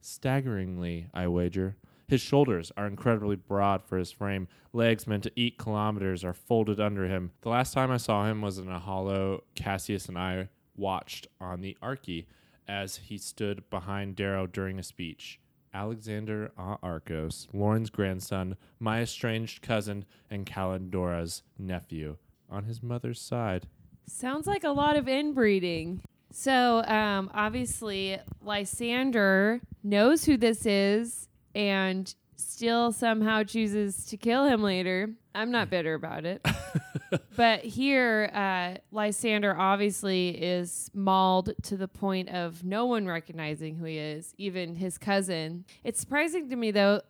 Staggeringly, 0.00 1.08
I 1.12 1.26
wager. 1.28 1.76
His 2.06 2.20
shoulders 2.20 2.72
are 2.76 2.86
incredibly 2.86 3.36
broad 3.36 3.82
for 3.82 3.98
his 3.98 4.12
frame. 4.12 4.48
Legs 4.72 5.06
meant 5.06 5.24
to 5.24 5.32
eat 5.36 5.58
kilometers 5.58 6.24
are 6.24 6.32
folded 6.32 6.80
under 6.80 7.06
him. 7.06 7.32
The 7.42 7.50
last 7.50 7.74
time 7.74 7.90
I 7.90 7.98
saw 7.98 8.26
him 8.26 8.40
was 8.40 8.58
in 8.58 8.68
a 8.68 8.78
hollow 8.78 9.44
Cassius 9.54 10.06
and 10.06 10.16
I 10.16 10.48
watched 10.76 11.26
on 11.40 11.60
the 11.60 11.76
Archie 11.82 12.26
as 12.66 12.96
he 12.96 13.18
stood 13.18 13.68
behind 13.70 14.16
Darrow 14.16 14.46
during 14.46 14.78
a 14.78 14.82
speech. 14.82 15.40
Alexander 15.78 16.50
A. 16.58 16.76
Arcos, 16.82 17.46
Lorn's 17.52 17.88
grandson, 17.88 18.56
my 18.80 19.00
estranged 19.00 19.62
cousin, 19.62 20.04
and 20.28 20.44
Kalindora's 20.44 21.44
nephew 21.56 22.16
on 22.50 22.64
his 22.64 22.82
mother's 22.82 23.20
side. 23.20 23.68
Sounds 24.04 24.48
like 24.48 24.64
a 24.64 24.70
lot 24.70 24.96
of 24.96 25.06
inbreeding. 25.06 26.00
So, 26.32 26.82
um, 26.82 27.30
obviously, 27.32 28.18
Lysander 28.42 29.60
knows 29.84 30.24
who 30.24 30.36
this 30.36 30.66
is 30.66 31.28
and 31.54 32.12
still 32.38 32.92
somehow 32.92 33.42
chooses 33.42 34.06
to 34.06 34.16
kill 34.16 34.46
him 34.46 34.62
later. 34.62 35.10
I'm 35.34 35.50
not 35.50 35.68
bitter 35.70 35.94
about 35.94 36.24
it. 36.24 36.46
but 37.36 37.60
here, 37.64 38.30
uh, 38.32 38.78
Lysander 38.92 39.56
obviously 39.58 40.30
is 40.30 40.90
mauled 40.94 41.52
to 41.64 41.76
the 41.76 41.88
point 41.88 42.28
of 42.30 42.64
no 42.64 42.86
one 42.86 43.06
recognizing 43.06 43.74
who 43.76 43.84
he 43.84 43.98
is, 43.98 44.34
even 44.38 44.76
his 44.76 44.98
cousin. 44.98 45.64
It's 45.84 46.00
surprising 46.00 46.48
to 46.50 46.56
me, 46.56 46.70
though, 46.70 47.02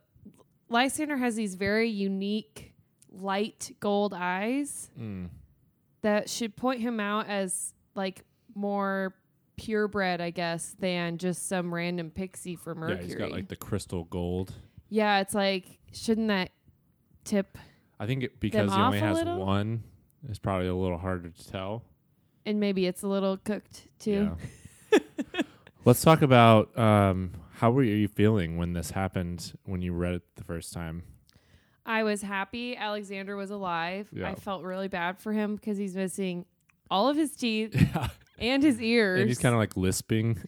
Lysander 0.68 1.16
has 1.18 1.37
these 1.37 1.54
very 1.54 1.88
unique 1.88 2.73
light 3.11 3.75
gold 3.80 4.12
eyes 4.14 4.90
Mm. 4.99 5.28
that 6.02 6.28
should 6.28 6.56
point 6.56 6.80
him 6.80 7.00
out 7.00 7.26
as 7.28 7.73
like 7.94 8.25
more 8.54 9.14
purebred, 9.56 10.20
I 10.20 10.30
guess, 10.30 10.76
than 10.78 11.18
just 11.18 11.49
some 11.49 11.73
random 11.75 12.11
pixie 12.11 12.54
for 12.56 12.75
Mercury. 12.75 12.99
Yeah, 13.00 13.04
he's 13.06 13.14
got 13.14 13.30
like 13.32 13.49
the 13.49 13.56
crystal 13.56 14.04
gold. 14.04 14.52
Yeah, 14.88 15.21
it's 15.21 15.35
like 15.35 15.78
shouldn't 15.92 16.28
that 16.28 16.50
tip 17.25 17.59
I 18.00 18.07
think 18.07 18.23
it, 18.25 18.40
because 18.40 18.71
he 18.73 18.76
off 18.78 18.87
only 18.87 18.99
a 18.99 19.00
has 19.02 19.18
little? 19.18 19.38
one, 19.45 19.83
it's 20.28 20.38
probably 20.38 20.68
a 20.68 20.75
little 20.75 20.99
harder 20.99 21.30
to 21.30 21.50
tell. 21.50 21.83
and 22.47 22.61
maybe 22.61 22.87
it's 22.87 23.02
a 23.02 23.09
little 23.09 23.37
cooked 23.37 23.88
too. 23.99 24.37
Yeah. 24.92 24.99
Let's 25.85 26.02
talk 26.02 26.23
about 26.23 26.76
um, 26.78 27.33
how 27.54 27.71
were 27.71 27.83
you 27.83 28.09
feeling 28.09 28.57
when 28.57 28.73
this 28.73 28.90
happened 28.90 29.52
when 29.64 29.80
you 29.83 29.92
read 29.92 30.14
it 30.14 30.23
the 30.37 30.45
first 30.45 30.73
time? 30.73 31.02
I 31.87 32.02
was 32.02 32.21
happy 32.21 32.76
Alexander 32.76 33.37
was 33.37 33.50
alive. 33.50 34.09
Yeah. 34.12 34.28
I 34.28 34.35
felt 34.35 34.62
really 34.62 34.88
bad 34.88 35.18
for 35.18 35.33
him 35.33 35.57
because 35.57 35.78
he's 35.78 35.97
missing 35.97 36.45
all 36.90 37.09
of 37.09 37.16
his 37.16 37.35
teeth 37.35 37.75
Yeah, 37.95 38.09
and 38.38 38.62
his 38.62 38.80
ears. 38.80 39.21
and 39.21 39.28
he's 39.28 39.38
kind 39.38 39.54
of 39.54 39.59
like 39.59 39.76
lisping. 39.76 40.38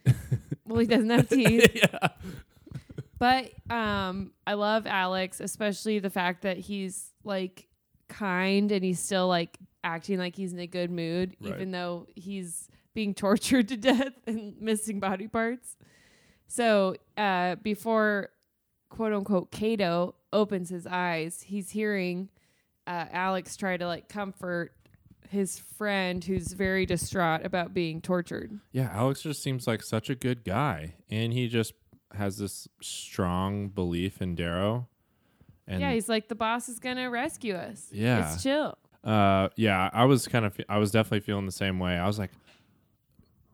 well, 0.66 0.80
he 0.80 0.86
doesn't 0.86 1.08
have 1.10 1.28
teeth. 1.30 1.70
yeah, 1.74 2.08
But 3.20 3.52
um, 3.70 4.32
I 4.46 4.54
love 4.54 4.86
Alex, 4.88 5.38
especially 5.40 6.00
the 6.00 6.10
fact 6.10 6.42
that 6.42 6.56
he's 6.56 7.12
like 7.22 7.68
kind 8.08 8.72
and 8.72 8.82
he's 8.84 8.98
still 8.98 9.28
like 9.28 9.56
acting 9.84 10.18
like 10.18 10.34
he's 10.34 10.52
in 10.52 10.58
a 10.58 10.66
good 10.66 10.90
mood, 10.90 11.36
Right. 11.40 11.52
even 11.54 11.70
though 11.70 12.06
he's 12.16 12.66
being 12.94 13.14
tortured 13.26 13.68
to 13.68 13.76
death 13.76 14.14
and 14.26 14.60
missing 14.60 14.98
body 14.98 15.28
parts. 15.28 15.76
So 16.48 16.96
uh, 17.16 17.54
before 17.56 18.30
quote 18.88 19.12
unquote 19.12 19.52
Cato 19.52 20.14
opens 20.32 20.68
his 20.70 20.86
eyes, 20.86 21.42
he's 21.46 21.70
hearing 21.70 22.28
uh, 22.86 23.04
Alex 23.12 23.54
try 23.56 23.76
to 23.76 23.86
like 23.86 24.08
comfort 24.08 24.72
his 25.28 25.58
friend 25.58 26.24
who's 26.24 26.52
very 26.54 26.86
distraught 26.86 27.44
about 27.46 27.72
being 27.72 28.00
tortured. 28.00 28.58
yeah. 28.72 28.90
Alex 28.92 29.22
just 29.22 29.42
seems 29.42 29.66
like 29.68 29.80
such 29.82 30.10
a 30.10 30.14
good 30.16 30.42
guy, 30.42 30.94
and 31.08 31.32
he 31.32 31.46
just 31.46 31.72
has 32.14 32.38
this 32.38 32.68
strong 32.80 33.68
belief 33.68 34.20
in 34.20 34.34
Darrow. 34.34 34.88
And 35.66 35.80
yeah, 35.80 35.92
he's 35.92 36.08
like, 36.08 36.28
the 36.28 36.34
boss 36.34 36.68
is 36.68 36.80
going 36.80 36.96
to 36.96 37.06
rescue 37.06 37.54
us. 37.54 37.88
Yeah. 37.92 38.32
It's 38.32 38.42
chill. 38.42 38.76
Uh, 39.04 39.48
yeah, 39.56 39.88
I 39.92 40.04
was 40.04 40.26
kind 40.28 40.44
of, 40.44 40.58
I 40.68 40.78
was 40.78 40.90
definitely 40.90 41.20
feeling 41.20 41.46
the 41.46 41.52
same 41.52 41.78
way. 41.78 41.96
I 41.96 42.06
was 42.06 42.18
like, 42.18 42.32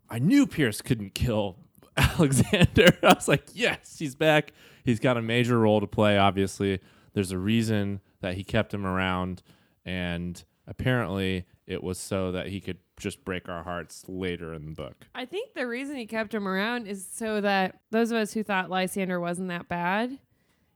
I 0.08 0.18
knew 0.18 0.46
Pierce 0.46 0.80
couldn't 0.80 1.14
kill 1.14 1.56
Alexander. 1.96 2.96
I 3.02 3.12
was 3.14 3.28
like, 3.28 3.44
yes, 3.52 3.96
he's 3.98 4.14
back. 4.14 4.52
He's 4.84 5.00
got 5.00 5.16
a 5.16 5.22
major 5.22 5.58
role 5.58 5.80
to 5.80 5.86
play. 5.86 6.16
Obviously, 6.18 6.80
there's 7.14 7.32
a 7.32 7.38
reason 7.38 8.00
that 8.20 8.34
he 8.34 8.44
kept 8.44 8.72
him 8.72 8.86
around, 8.86 9.42
and 9.84 10.42
apparently, 10.66 11.44
it 11.66 11.82
was 11.82 11.98
so 11.98 12.32
that 12.32 12.48
he 12.48 12.60
could 12.60 12.78
just 12.96 13.24
break 13.24 13.48
our 13.48 13.62
hearts 13.62 14.04
later 14.08 14.54
in 14.54 14.66
the 14.66 14.72
book. 14.72 15.06
I 15.14 15.24
think 15.24 15.54
the 15.54 15.66
reason 15.66 15.96
he 15.96 16.06
kept 16.06 16.32
him 16.32 16.46
around 16.46 16.86
is 16.86 17.06
so 17.12 17.40
that 17.40 17.80
those 17.90 18.10
of 18.10 18.18
us 18.18 18.32
who 18.32 18.42
thought 18.42 18.70
Lysander 18.70 19.20
wasn't 19.20 19.48
that 19.48 19.68
bad, 19.68 20.18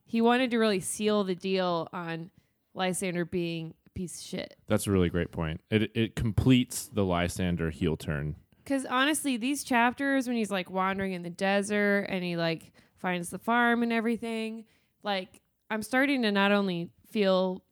he 0.05 0.21
wanted 0.21 0.51
to 0.51 0.57
really 0.57 0.79
seal 0.79 1.23
the 1.23 1.35
deal 1.35 1.87
on 1.93 2.29
Lysander 2.73 3.25
being 3.25 3.73
a 3.85 3.89
piece 3.91 4.19
of 4.19 4.25
shit. 4.25 4.55
That's 4.67 4.87
a 4.87 4.91
really 4.91 5.09
great 5.09 5.31
point. 5.31 5.61
It 5.69 5.91
it 5.95 6.15
completes 6.15 6.89
the 6.93 7.05
Lysander 7.05 7.69
heel 7.69 7.97
turn. 7.97 8.35
Because 8.63 8.85
honestly, 8.85 9.37
these 9.37 9.63
chapters 9.63 10.27
when 10.27 10.35
he's 10.35 10.51
like 10.51 10.69
wandering 10.69 11.13
in 11.13 11.23
the 11.23 11.29
desert 11.29 12.05
and 12.09 12.23
he 12.23 12.37
like 12.37 12.71
finds 12.97 13.29
the 13.29 13.39
farm 13.39 13.83
and 13.83 13.91
everything, 13.91 14.65
like 15.03 15.41
I'm 15.69 15.81
starting 15.81 16.21
to 16.23 16.31
not 16.31 16.51
only 16.51 16.89
feel 17.09 17.63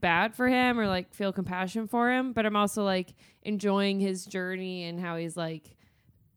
bad 0.00 0.34
for 0.34 0.48
him 0.48 0.78
or 0.78 0.86
like 0.86 1.14
feel 1.14 1.32
compassion 1.32 1.86
for 1.86 2.10
him, 2.10 2.32
but 2.32 2.46
I'm 2.46 2.56
also 2.56 2.84
like 2.84 3.14
enjoying 3.42 4.00
his 4.00 4.24
journey 4.24 4.84
and 4.84 5.00
how 5.00 5.16
he's 5.16 5.36
like, 5.36 5.76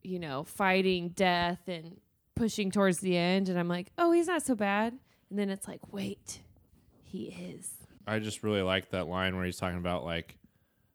you 0.02 0.18
know, 0.18 0.44
fighting 0.44 1.10
death 1.10 1.60
and 1.68 2.00
pushing 2.34 2.70
towards 2.70 3.00
the 3.00 3.16
end. 3.16 3.48
And 3.48 3.58
I'm 3.58 3.68
like, 3.68 3.92
oh, 3.98 4.12
he's 4.12 4.26
not 4.28 4.42
so 4.42 4.54
bad. 4.54 4.98
And 5.28 5.38
then 5.38 5.50
it's 5.50 5.68
like, 5.68 5.92
wait, 5.92 6.40
he 7.04 7.24
is. 7.26 7.70
I 8.06 8.18
just 8.18 8.42
really 8.42 8.62
like 8.62 8.90
that 8.90 9.08
line 9.08 9.36
where 9.36 9.44
he's 9.44 9.58
talking 9.58 9.78
about 9.78 10.04
like 10.04 10.36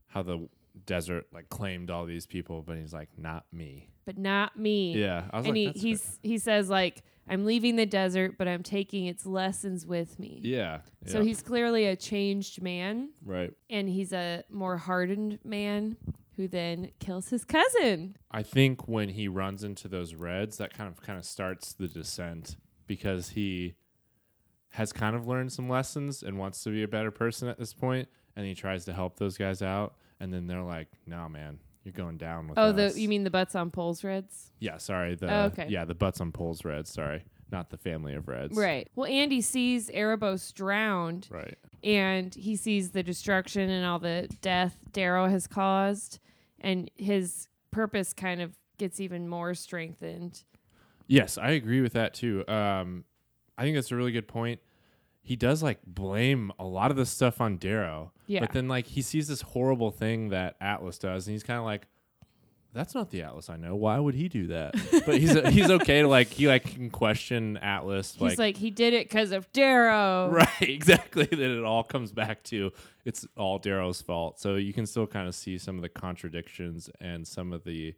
how 0.08 0.24
the 0.24 0.50
desert 0.86 1.26
like 1.34 1.50
claimed 1.50 1.90
all 1.90 2.06
these 2.06 2.26
people, 2.26 2.62
but 2.62 2.78
he's 2.78 2.94
like, 2.94 3.10
not 3.18 3.46
me. 3.52 3.90
But 4.06 4.18
not 4.18 4.58
me. 4.58 4.94
Yeah, 4.94 5.26
I 5.32 5.38
was 5.38 5.48
and 5.48 5.66
like, 5.66 5.76
he 5.76 5.80
he's 5.90 6.20
he 6.22 6.38
says 6.38 6.70
like 6.70 7.04
I'm 7.28 7.46
leaving 7.46 7.76
the 7.76 7.88
desert, 7.88 8.38
but 8.38 8.48
I'm 8.48 8.62
taking 8.62 9.06
its 9.06 9.26
lessons 9.26 9.86
with 9.86 10.20
me. 10.20 10.42
yeah. 10.44 10.82
So 11.08 11.20
yeah, 11.20 11.26
he's 11.26 11.42
clearly 11.42 11.86
a 11.86 11.96
changed 11.96 12.62
man, 12.62 13.10
right. 13.24 13.52
and 13.70 13.90
he's 13.90 14.14
a 14.14 14.44
more 14.50 14.78
hardened 14.78 15.40
man 15.44 15.98
who 16.36 16.48
then 16.48 16.92
kills 17.00 17.30
his 17.30 17.46
cousin. 17.46 18.16
I 18.30 18.44
think 18.44 18.88
when 18.88 19.10
he 19.10 19.28
runs 19.28 19.64
into 19.64 19.88
those 19.88 20.14
reds, 20.14 20.58
that 20.58 20.74
kind 20.74 20.90
of 20.90 21.02
kind 21.02 21.18
of 21.18 21.26
starts 21.26 21.74
the 21.74 21.88
descent 21.88 22.58
because 22.88 23.30
he 23.30 23.76
has 24.70 24.92
kind 24.92 25.16
of 25.16 25.26
learned 25.26 25.52
some 25.52 25.70
lessons 25.70 26.22
and 26.22 26.38
wants 26.38 26.62
to 26.64 26.70
be 26.70 26.84
a 26.84 26.88
better 26.88 27.12
person 27.12 27.48
at 27.48 27.58
this 27.58 27.74
point, 27.74 28.10
and 28.36 28.46
he 28.46 28.54
tries 28.54 28.86
to 28.86 28.94
help 28.94 29.18
those 29.18 29.38
guys 29.38 29.62
out, 29.62 29.96
and 30.20 30.34
then 30.34 30.48
they're 30.48 30.62
like, 30.64 30.88
"No, 31.06 31.28
man, 31.30 31.60
you're 31.84 31.94
going 31.94 32.18
down 32.18 32.48
with 32.48 32.58
Oh, 32.58 32.70
us." 32.72 32.94
the 32.94 33.00
you 33.02 33.10
mean 33.10 33.24
the 33.24 33.30
butts 33.30 33.56
on 33.56 33.72
poles 33.72 34.04
reds? 34.04 34.52
Yeah, 34.60 34.78
sorry. 34.78 35.16
The 35.16 35.32
Oh, 35.34 35.44
okay. 35.46 35.68
yeah, 35.70 35.86
the 35.86 35.96
butts 35.96 36.22
on 36.22 36.32
poles 36.32 36.64
reds. 36.66 36.92
Sorry, 36.92 37.24
not 37.52 37.70
the 37.70 37.78
family 37.78 38.14
of 38.16 38.28
reds. 38.28 38.58
Right. 38.58 38.90
Well, 38.96 39.10
Andy 39.10 39.42
sees 39.42 39.90
Erebos 39.90 40.54
drowned, 40.54 41.28
Right. 41.30 41.58
and 41.84 42.34
he 42.34 42.56
sees 42.56 42.92
the 42.92 43.04
destruction 43.04 43.70
and 43.70 43.86
all 43.86 44.00
the 44.00 44.30
death 44.42 44.78
Darrow 44.92 45.28
has 45.30 45.48
caused, 45.48 46.20
and 46.62 46.90
his 46.96 47.48
purpose 47.72 48.14
kind 48.14 48.42
of 48.42 48.58
gets 48.78 49.00
even 49.00 49.28
more 49.28 49.54
strengthened. 49.54 50.44
Yes, 51.08 51.38
I 51.38 51.52
agree 51.52 51.82
with 51.82 51.94
that 51.94 52.14
too. 52.14 52.46
Um, 52.48 53.06
I 53.58 53.64
think 53.64 53.76
that's 53.76 53.92
a 53.92 53.96
really 53.96 54.12
good 54.12 54.28
point. 54.28 54.60
He 55.26 55.36
does 55.36 55.64
like 55.64 55.80
blame 55.86 56.52
a 56.60 56.64
lot 56.66 56.92
of 56.92 56.98
the 56.98 57.06
stuff 57.06 57.42
on 57.42 57.58
Darrow, 57.58 58.12
Yeah. 58.28 58.42
but 58.42 58.52
then 58.52 58.68
like 58.68 58.86
he 58.86 59.02
sees 59.02 59.28
this 59.28 59.42
horrible 59.42 59.90
thing 59.90 60.30
that 60.30 60.56
Atlas 60.62 61.00
does, 61.00 61.26
and 61.26 61.34
he's 61.34 61.42
kind 61.42 61.58
of 61.58 61.66
like, 61.66 61.88
"That's 62.74 62.94
not 62.94 63.10
the 63.10 63.24
Atlas 63.24 63.50
I 63.50 63.58
know. 63.58 63.76
Why 63.76 63.98
would 64.00 64.14
he 64.14 64.30
do 64.30 64.46
that?" 64.48 64.76
but 65.08 65.18
he's 65.18 65.34
he's 65.50 65.72
okay 65.72 66.04
to 66.04 66.08
like 66.08 66.28
he 66.28 66.48
like 66.48 66.76
can 66.76 66.92
question 66.92 67.58
Atlas, 67.58 68.12
He's 68.14 68.22
like, 68.22 68.38
like, 68.38 68.58
he 68.58 68.70
did 68.70 68.94
it 68.94 69.10
because 69.10 69.32
of 69.32 69.52
Darrow. 69.52 70.30
right, 70.32 70.48
exactly. 70.62 71.26
That 71.26 71.40
it 71.40 71.64
all 71.64 71.84
comes 71.84 72.12
back 72.12 72.44
to 72.44 72.72
it's 73.04 73.26
all 73.36 73.58
Darrow's 73.58 74.04
fault. 74.04 74.40
So 74.40 74.58
you 74.58 74.74
can 74.74 74.86
still 74.86 75.08
kind 75.08 75.28
of 75.28 75.34
see 75.34 75.58
some 75.58 75.76
of 75.78 75.82
the 75.82 75.90
contradictions 75.90 76.88
and 77.02 77.28
some 77.28 77.52
of 77.52 77.64
the 77.64 77.96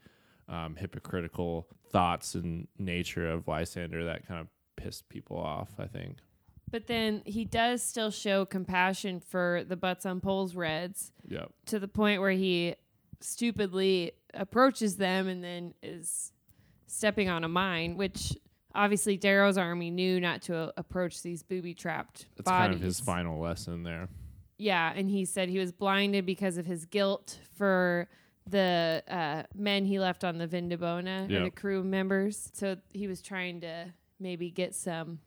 um, 0.48 0.77
hypocritical 0.77 1.67
thoughts 1.91 2.36
and 2.36 2.69
nature 2.79 3.29
of 3.29 3.50
Lysander 3.50 4.05
that 4.05 4.25
kind 4.25 4.39
of 4.39 4.48
pissed 4.77 5.10
people 5.10 5.38
off. 5.38 5.72
I 5.77 5.88
think. 5.88 6.19
But 6.69 6.88
then 6.88 7.21
he 7.25 7.45
does 7.45 7.81
still 7.81 8.12
show 8.12 8.45
compassion 8.45 9.19
for 9.21 9.63
the 9.67 9.75
butts 9.77 10.05
on 10.05 10.19
poles 10.19 10.53
reds 10.55 11.12
Yep. 11.27 11.51
to 11.67 11.79
the 11.79 11.88
point 11.88 12.19
where 12.21 12.31
he 12.31 12.75
stupidly 13.21 14.12
approaches 14.33 14.97
them 14.97 15.27
and 15.27 15.43
then 15.43 15.74
is 15.81 16.31
stepping 16.86 17.29
on 17.29 17.43
a 17.43 17.47
mine, 17.47 17.97
which 17.97 18.38
obviously 18.75 19.17
Darrow's 19.17 19.57
army 19.57 19.89
knew 19.89 20.19
not 20.19 20.41
to 20.43 20.55
uh, 20.55 20.71
approach 20.77 21.21
these 21.24 21.41
booby 21.43 21.74
trapped 21.74 22.25
That's 22.36 22.45
bodies. 22.50 22.65
kind 22.65 22.74
of 22.75 22.81
his 22.81 23.00
final 23.00 23.39
lesson 23.39 23.83
there. 23.83 24.07
Yeah, 24.57 24.91
and 24.95 25.09
he 25.09 25.25
said 25.25 25.50
he 25.50 25.59
was 25.59 25.71
blinded 25.71 26.25
because 26.25 26.57
of 26.57 26.65
his 26.65 26.86
guilt 26.86 27.39
for 27.57 28.07
the 28.45 29.03
uh, 29.07 29.43
men 29.55 29.86
he 29.86 30.00
left 30.00 30.24
on 30.24 30.38
the 30.38 30.47
Vindabona 30.47 31.29
Yep. 31.29 31.43
the 31.43 31.50
crew 31.51 31.83
members. 31.83 32.50
So 32.53 32.77
he 32.91 33.07
was 33.07 33.21
trying 33.21 33.62
to 33.62 33.93
maybe 34.19 34.50
get 34.50 34.74
some 34.74 35.19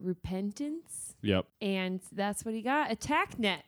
repentance, 0.00 1.14
Yep. 1.22 1.46
and 1.60 2.00
that's 2.12 2.44
what 2.44 2.54
he 2.54 2.62
got. 2.62 2.90
Attack 2.90 3.38
net. 3.38 3.62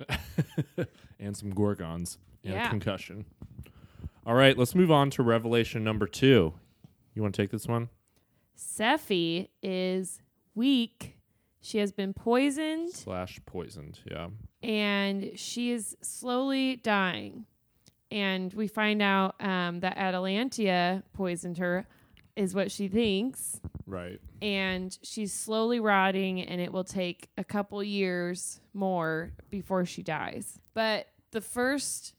and 1.20 1.36
some 1.36 1.50
gorgons 1.54 2.18
and 2.44 2.54
Yeah. 2.54 2.66
a 2.66 2.70
concussion. 2.70 3.24
All 4.26 4.34
right, 4.34 4.56
let's 4.58 4.74
move 4.74 4.90
on 4.90 5.10
to 5.10 5.22
revelation 5.22 5.82
number 5.84 6.06
two. 6.06 6.54
You 7.14 7.22
want 7.22 7.34
to 7.34 7.42
take 7.42 7.50
this 7.50 7.66
one? 7.66 7.88
Sephi 8.56 9.48
is 9.62 10.20
weak. 10.54 11.16
She 11.60 11.78
has 11.78 11.92
been 11.92 12.12
poisoned 12.14 12.90
Slash 12.92 13.40
poisoned. 13.46 14.00
Yeah. 14.10 14.28
and 14.62 15.32
she 15.36 15.70
is 15.72 15.96
slowly 16.02 16.76
dying. 16.76 17.46
And 18.10 18.52
we 18.54 18.68
find 18.68 19.02
out 19.02 19.34
um, 19.40 19.80
that 19.80 19.96
Atalantia 19.98 21.02
poisoned 21.12 21.58
her, 21.58 21.86
is 22.36 22.54
what 22.54 22.70
she 22.70 22.88
thinks. 22.88 23.60
Right. 23.88 24.20
And 24.42 24.96
she's 25.02 25.32
slowly 25.32 25.80
rotting, 25.80 26.42
and 26.42 26.60
it 26.60 26.72
will 26.72 26.84
take 26.84 27.30
a 27.38 27.44
couple 27.44 27.82
years 27.82 28.60
more 28.74 29.32
before 29.50 29.86
she 29.86 30.02
dies. 30.02 30.60
But 30.74 31.08
the 31.30 31.40
first 31.40 32.14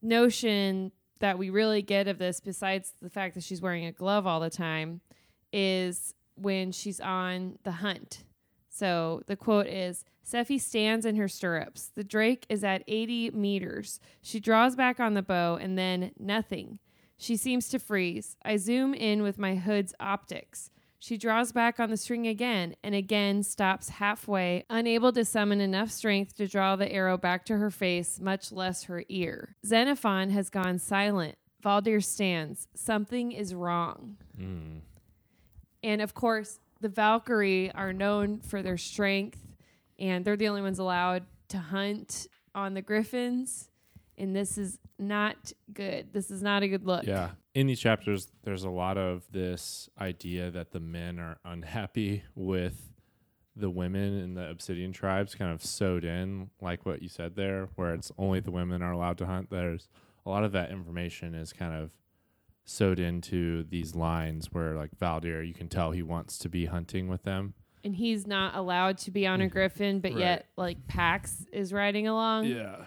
notion 0.00 0.92
that 1.20 1.38
we 1.38 1.50
really 1.50 1.82
get 1.82 2.08
of 2.08 2.18
this, 2.18 2.40
besides 2.40 2.94
the 3.02 3.10
fact 3.10 3.34
that 3.34 3.44
she's 3.44 3.60
wearing 3.60 3.84
a 3.84 3.92
glove 3.92 4.26
all 4.26 4.40
the 4.40 4.50
time, 4.50 5.02
is 5.52 6.14
when 6.36 6.72
she's 6.72 7.00
on 7.00 7.58
the 7.64 7.72
hunt. 7.72 8.24
So 8.70 9.22
the 9.26 9.36
quote 9.36 9.66
is 9.66 10.04
Sephi 10.24 10.60
stands 10.60 11.04
in 11.04 11.16
her 11.16 11.28
stirrups. 11.28 11.90
The 11.94 12.04
drake 12.04 12.46
is 12.48 12.64
at 12.64 12.84
80 12.86 13.30
meters. 13.32 14.00
She 14.22 14.40
draws 14.40 14.76
back 14.76 15.00
on 15.00 15.14
the 15.14 15.22
bow 15.22 15.56
and 15.56 15.76
then 15.76 16.12
nothing. 16.18 16.78
She 17.16 17.36
seems 17.36 17.68
to 17.70 17.78
freeze. 17.78 18.36
I 18.44 18.56
zoom 18.56 18.94
in 18.94 19.22
with 19.22 19.38
my 19.38 19.56
hood's 19.56 19.94
optics. 19.98 20.70
She 21.00 21.16
draws 21.16 21.52
back 21.52 21.78
on 21.78 21.90
the 21.90 21.96
string 21.96 22.26
again 22.26 22.74
and 22.82 22.94
again 22.94 23.44
stops 23.44 23.88
halfway, 23.88 24.64
unable 24.68 25.12
to 25.12 25.24
summon 25.24 25.60
enough 25.60 25.90
strength 25.90 26.36
to 26.36 26.48
draw 26.48 26.74
the 26.74 26.90
arrow 26.90 27.16
back 27.16 27.44
to 27.46 27.56
her 27.56 27.70
face, 27.70 28.18
much 28.20 28.50
less 28.50 28.84
her 28.84 29.04
ear. 29.08 29.54
Xenophon 29.64 30.30
has 30.30 30.50
gone 30.50 30.78
silent. 30.78 31.36
Valdir 31.62 32.02
stands. 32.02 32.66
Something 32.74 33.32
is 33.32 33.54
wrong. 33.54 34.16
Mm. 34.40 34.80
And 35.82 36.02
of 36.02 36.14
course, 36.14 36.58
the 36.80 36.88
Valkyrie 36.88 37.72
are 37.72 37.92
known 37.92 38.40
for 38.40 38.62
their 38.62 38.76
strength, 38.76 39.40
and 39.98 40.24
they're 40.24 40.36
the 40.36 40.48
only 40.48 40.62
ones 40.62 40.78
allowed 40.78 41.24
to 41.48 41.58
hunt 41.58 42.26
on 42.54 42.74
the 42.74 42.82
Griffins. 42.82 43.68
And 44.16 44.34
this 44.34 44.58
is 44.58 44.78
not 44.98 45.52
good. 45.72 46.12
This 46.12 46.30
is 46.30 46.42
not 46.42 46.62
a 46.64 46.68
good 46.68 46.84
look. 46.84 47.06
Yeah. 47.06 47.30
In 47.58 47.66
these 47.66 47.80
chapters, 47.80 48.28
there's 48.44 48.62
a 48.62 48.70
lot 48.70 48.96
of 48.96 49.24
this 49.32 49.88
idea 50.00 50.48
that 50.52 50.70
the 50.70 50.78
men 50.78 51.18
are 51.18 51.38
unhappy 51.44 52.22
with 52.36 52.92
the 53.56 53.68
women 53.68 54.16
in 54.16 54.34
the 54.34 54.48
Obsidian 54.48 54.92
tribes, 54.92 55.34
kind 55.34 55.50
of 55.50 55.64
sewed 55.64 56.04
in, 56.04 56.50
like 56.60 56.86
what 56.86 57.02
you 57.02 57.08
said 57.08 57.34
there, 57.34 57.68
where 57.74 57.94
it's 57.94 58.12
only 58.16 58.38
the 58.38 58.52
women 58.52 58.80
are 58.80 58.92
allowed 58.92 59.18
to 59.18 59.26
hunt. 59.26 59.50
There's 59.50 59.88
a 60.24 60.30
lot 60.30 60.44
of 60.44 60.52
that 60.52 60.70
information 60.70 61.34
is 61.34 61.52
kind 61.52 61.74
of 61.74 61.90
sewed 62.64 63.00
into 63.00 63.64
these 63.64 63.96
lines 63.96 64.52
where, 64.52 64.76
like, 64.76 64.96
Valdir, 64.96 65.44
you 65.44 65.52
can 65.52 65.68
tell 65.68 65.90
he 65.90 66.04
wants 66.04 66.38
to 66.38 66.48
be 66.48 66.66
hunting 66.66 67.08
with 67.08 67.24
them. 67.24 67.54
And 67.82 67.96
he's 67.96 68.24
not 68.24 68.54
allowed 68.54 68.98
to 68.98 69.10
be 69.10 69.26
on 69.26 69.40
a 69.40 69.46
mm-hmm. 69.46 69.52
Griffin, 69.52 69.98
but 69.98 70.12
Right. 70.12 70.20
yet, 70.20 70.46
like, 70.56 70.86
Pax 70.86 71.44
is 71.52 71.72
riding 71.72 72.06
along. 72.06 72.44
Yeah. 72.44 72.84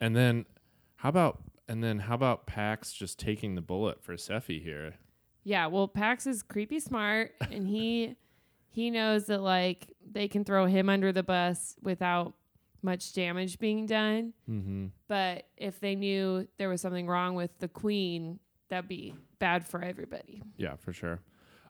And 0.00 0.14
then 0.14 0.46
how 0.94 1.08
about 1.08 1.42
and 1.68 1.82
then 1.82 2.00
how 2.00 2.14
about 2.14 2.46
Pax 2.46 2.92
just 2.92 3.18
taking 3.18 3.54
the 3.54 3.60
bullet 3.60 4.02
for 4.02 4.14
Sephi 4.14 4.62
here? 4.62 4.94
Yeah, 5.42 5.66
well, 5.66 5.88
Pax 5.88 6.26
is 6.26 6.42
creepy 6.42 6.80
smart, 6.80 7.32
and 7.50 7.66
he 7.66 8.16
he 8.68 8.90
knows 8.90 9.26
that 9.26 9.42
like 9.42 9.92
they 10.10 10.28
can 10.28 10.44
throw 10.44 10.66
him 10.66 10.88
under 10.88 11.12
the 11.12 11.22
bus 11.22 11.76
without 11.82 12.34
much 12.82 13.12
damage 13.14 13.58
being 13.58 13.86
done. 13.86 14.32
Mm-hmm. 14.48 14.86
But 15.08 15.46
if 15.56 15.80
they 15.80 15.94
knew 15.94 16.46
there 16.58 16.68
was 16.68 16.80
something 16.80 17.06
wrong 17.06 17.34
with 17.34 17.56
the 17.58 17.68
queen, 17.68 18.38
that'd 18.68 18.88
be 18.88 19.14
bad 19.38 19.66
for 19.66 19.82
everybody. 19.82 20.42
Yeah, 20.56 20.76
for 20.76 20.92
sure. 20.92 21.20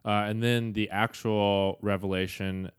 Uh, 0.03 0.25
and 0.27 0.43
then 0.43 0.73
the 0.73 0.89
actual 0.89 1.77
revelation 1.81 2.71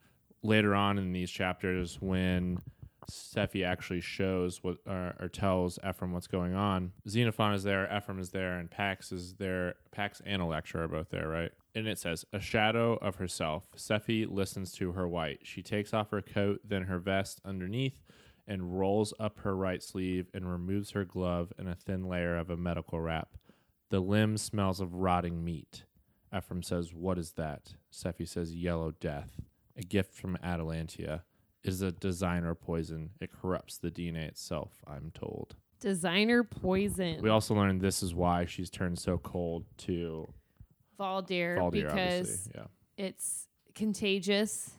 later 0.43 0.75
on 0.75 0.99
in 0.99 1.13
these 1.13 1.31
chapters 1.31 2.01
when 2.01 2.61
Sephi 3.11 3.65
actually 3.65 4.01
shows 4.01 4.63
what 4.63 4.79
or, 4.87 5.29
tells 5.33 5.79
Ephraim 5.89 6.13
what's 6.13 6.27
going 6.27 6.55
on. 6.55 6.93
Xenophon 7.09 7.55
is 7.55 7.63
there, 7.63 7.89
Ephraim 7.95 8.19
is 8.19 8.31
there, 8.31 8.59
and 8.59 8.71
Pax 8.71 9.13
is 9.13 9.35
there. 9.35 9.77
Pax 9.91 10.21
and 10.25 10.43
Electra 10.43 10.85
are 10.85 10.89
both 10.89 11.11
there, 11.11 11.29
right? 11.29 11.53
And 11.75 11.87
it 11.87 11.99
says, 11.99 12.25
A 12.33 12.41
shadow 12.41 12.95
of 12.95 13.17
herself. 13.17 13.65
Sephi 13.77 14.27
listens 14.29 14.73
to 14.73 14.93
her 14.93 15.07
white. 15.07 15.41
She 15.43 15.63
takes 15.63 15.93
off 15.95 16.11
her 16.11 16.23
coat, 16.23 16.61
then 16.65 16.83
her 16.85 16.99
vest 16.99 17.41
underneath, 17.45 18.03
and 18.47 18.79
rolls 18.79 19.13
up 19.19 19.41
her 19.41 19.57
right 19.57 19.83
sleeve 19.83 20.29
and 20.33 20.51
removes 20.51 20.93
her 20.93 21.05
glove 21.05 21.53
and 21.59 21.69
a 21.69 21.75
thin 21.75 22.09
layer 22.09 22.37
of 22.37 22.51
a 22.51 22.57
medical 22.57 23.01
wrap. 23.01 23.37
The 23.91 24.01
limb 24.01 24.37
smells 24.37 24.81
of 24.81 24.95
rotting 24.95 25.45
meat. 25.45 25.85
Ephraim 26.37 26.63
says, 26.63 26.93
What 26.93 27.19
is 27.19 27.33
that? 27.33 27.75
Sephi 27.93 28.29
says, 28.29 28.55
Yellow 28.55 28.93
death, 28.93 29.41
a 29.77 29.83
gift 29.83 30.15
from 30.15 30.37
Atalantia. 30.43 31.23
Is 31.69 31.83
a 31.83 31.93
designer 31.93 32.55
poison. 32.55 33.11
It 33.21 33.31
corrupts 33.33 33.79
the 33.79 33.91
DNA 33.91 34.29
itself, 34.29 34.73
I'm 34.87 35.11
told. 35.15 35.57
Designer 35.81 36.43
poison. 36.43 37.21
We 37.23 37.31
also 37.31 37.55
learned 37.55 37.81
this 37.81 38.03
is 38.03 38.15
why 38.15 38.47
she's 38.47 38.71
turned 38.71 38.99
so 38.99 39.19
cold 39.19 39.65
to 39.79 40.29
Valdir, 40.99 41.59
Valdir, 41.59 41.73
because. 41.73 42.49
Yeah. 42.55 42.65
it's 42.97 43.47
contagious 43.75 44.71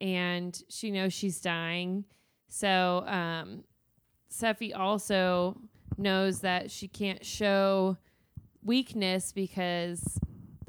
and 0.00 0.60
she 0.68 0.90
knows 0.90 1.12
she's 1.12 1.40
dying. 1.40 2.04
So 2.48 3.04
um 3.06 3.64
Sephi 4.30 4.76
also 4.76 5.56
knows 5.96 6.40
that 6.40 6.70
she 6.70 6.88
can't 6.88 7.24
show 7.24 7.96
weakness 8.64 9.30
because 9.32 10.18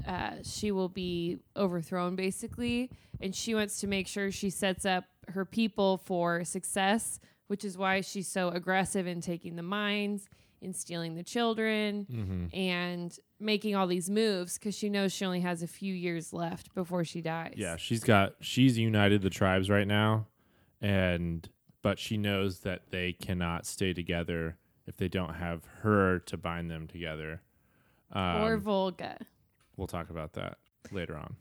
uh, 0.07 0.33
she 0.43 0.71
will 0.71 0.89
be 0.89 1.39
overthrown 1.57 2.15
basically 2.15 2.91
and 3.19 3.33
she 3.33 3.55
wants 3.55 3.79
to 3.79 3.87
make 3.87 4.07
sure 4.07 4.29
she 4.31 4.49
sets 4.51 4.85
up 4.85 5.05
her 5.29 5.45
people 5.45 5.97
for 5.97 6.43
success 6.43 7.19
which 7.47 7.63
is 7.63 7.77
why 7.77 8.01
she's 8.01 8.27
so 8.27 8.49
aggressive 8.49 9.05
in 9.05 9.21
taking 9.21 9.55
the 9.55 9.61
mines 9.63 10.27
in 10.61 10.73
stealing 10.73 11.13
the 11.15 11.23
children 11.23 12.07
Mm-hmm. 12.11 12.45
and 12.57 13.19
making 13.39 13.75
all 13.75 13.85
these 13.85 14.09
moves 14.09 14.57
because 14.57 14.75
she 14.75 14.89
knows 14.89 15.11
she 15.13 15.25
only 15.25 15.41
has 15.41 15.61
a 15.61 15.67
few 15.67 15.93
years 15.93 16.33
left 16.33 16.73
before 16.73 17.03
she 17.03 17.21
dies. 17.21 17.53
Yeah, 17.57 17.75
she's 17.75 18.03
got 18.03 18.33
she's 18.39 18.77
united 18.77 19.21
the 19.21 19.29
tribes 19.29 19.69
right 19.69 19.85
now, 19.87 20.25
and 20.81 21.47
but 21.83 21.99
she 21.99 22.17
knows 22.17 22.61
that 22.61 22.89
they 22.89 23.13
cannot 23.13 23.65
stay 23.67 23.93
together 23.93 24.57
if 24.87 24.97
they 24.97 25.07
don't 25.09 25.35
have 25.35 25.63
her 25.81 26.19
to 26.19 26.37
bind 26.37 26.71
them 26.71 26.87
together. 26.87 27.41
Um, 28.11 28.41
or 28.41 28.57
Volga. 28.57 29.17
we'll 29.77 29.85
talk 29.87 30.09
about 30.09 30.33
that 30.33 30.57
later 30.91 31.15
on. 31.17 31.35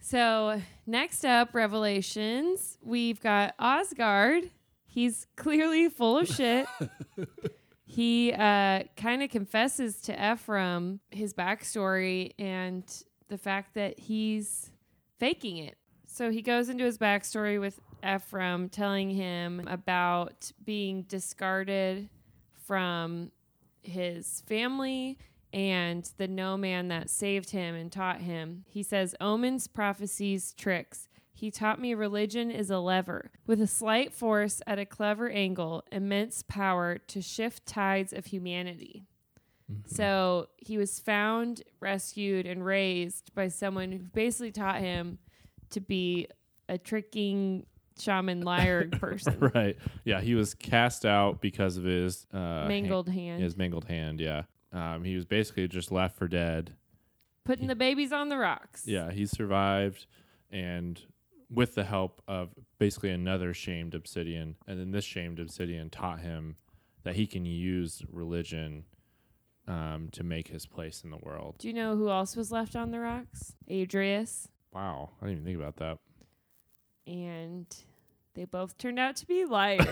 So 0.00 0.60
next 0.86 1.24
up, 1.24 1.54
Revelations. 1.54 2.78
We've 2.82 3.20
got 3.20 3.54
Osgard. 3.58 4.50
He's 4.86 5.26
clearly 5.36 5.88
full 5.88 6.18
of 6.18 6.28
shit. 6.28 6.66
he 7.84 8.32
uh, 8.32 8.84
kind 8.96 9.22
of 9.22 9.30
confesses 9.30 10.00
to 10.02 10.32
Ephraim 10.32 11.00
his 11.10 11.34
backstory 11.34 12.32
and 12.38 12.84
the 13.28 13.38
fact 13.38 13.74
that 13.74 14.00
he's 14.00 14.70
faking 15.18 15.58
it. 15.58 15.76
So 16.06 16.30
he 16.30 16.42
goes 16.42 16.68
into 16.68 16.84
his 16.84 16.98
backstory 16.98 17.60
with 17.60 17.78
Ephraim, 18.04 18.68
telling 18.68 19.10
him 19.10 19.62
about 19.68 20.50
being 20.64 21.02
discarded 21.02 22.08
from 22.66 23.30
his 23.82 24.42
family 24.46 25.18
and 25.52 26.08
the 26.16 26.28
no 26.28 26.56
man 26.56 26.88
that 26.88 27.10
saved 27.10 27.50
him 27.50 27.74
and 27.74 27.90
taught 27.90 28.20
him. 28.20 28.64
He 28.68 28.82
says, 28.82 29.14
Omens, 29.20 29.66
prophecies, 29.66 30.52
tricks. 30.54 31.08
He 31.32 31.50
taught 31.50 31.80
me 31.80 31.94
religion 31.94 32.50
is 32.50 32.70
a 32.70 32.78
lever 32.78 33.30
with 33.46 33.60
a 33.62 33.66
slight 33.66 34.12
force 34.12 34.60
at 34.66 34.78
a 34.78 34.84
clever 34.84 35.28
angle, 35.30 35.84
immense 35.90 36.42
power 36.46 36.98
to 37.08 37.22
shift 37.22 37.64
tides 37.66 38.12
of 38.12 38.26
humanity. 38.26 39.06
So 39.86 40.48
he 40.56 40.76
was 40.78 40.98
found, 40.98 41.62
rescued, 41.78 42.44
and 42.44 42.64
raised 42.64 43.32
by 43.36 43.46
someone 43.48 43.92
who 43.92 43.98
basically 44.00 44.50
taught 44.50 44.80
him 44.80 45.18
to 45.70 45.80
be 45.80 46.26
a 46.68 46.76
tricking 46.76 47.66
shaman 47.96 48.40
liar 48.44 48.88
person. 48.88 49.38
right. 49.54 49.76
Yeah, 50.04 50.20
he 50.20 50.34
was 50.34 50.54
cast 50.54 51.06
out 51.06 51.40
because 51.40 51.76
of 51.76 51.84
his 51.84 52.26
uh, 52.34 52.66
Mangled 52.66 53.08
hand. 53.08 53.42
his 53.42 53.56
mangled 53.56 53.84
hand. 53.84 54.18
Yeah, 54.20 54.42
um, 54.72 55.04
he 55.04 55.16
was 55.16 55.24
basically 55.24 55.66
just 55.68 55.90
left 55.90 56.16
for 56.16 56.28
dead, 56.28 56.74
Putting 57.44 57.68
the 57.68 57.74
babies 57.74 58.12
on 58.12 58.28
the 58.28 58.36
rocks. 58.36 58.86
Yeah, 58.86 59.10
he 59.10 59.26
survived, 59.26 60.06
and 60.50 61.00
with 61.48 61.74
the 61.74 61.84
help 61.84 62.22
of 62.28 62.50
basically 62.78 63.10
another 63.10 63.54
shamed 63.54 63.94
obsidian, 63.94 64.56
and 64.66 64.78
then 64.78 64.92
this 64.92 65.04
shamed 65.04 65.40
obsidian 65.40 65.90
taught 65.90 66.20
him 66.20 66.56
that 67.02 67.16
he 67.16 67.26
can 67.26 67.44
use 67.44 68.02
religion 68.12 68.84
um, 69.66 70.10
to 70.12 70.22
make 70.22 70.48
his 70.48 70.66
place 70.66 71.02
in 71.02 71.10
the 71.10 71.16
world. 71.16 71.56
Do 71.58 71.68
you 71.68 71.74
know 71.74 71.96
who 71.96 72.10
else 72.10 72.36
was 72.36 72.52
left 72.52 72.76
on 72.76 72.90
the 72.90 73.00
rocks? 73.00 73.54
Adrius. 73.68 74.48
Wow, 74.72 75.10
I 75.20 75.26
didn't 75.26 75.38
even 75.38 75.44
think 75.44 75.58
about 75.58 75.76
that. 75.76 75.98
And 77.06 77.66
they 78.34 78.44
both 78.44 78.78
turned 78.78 78.98
out 78.98 79.16
to 79.16 79.26
be 79.26 79.44
liars. 79.46 79.86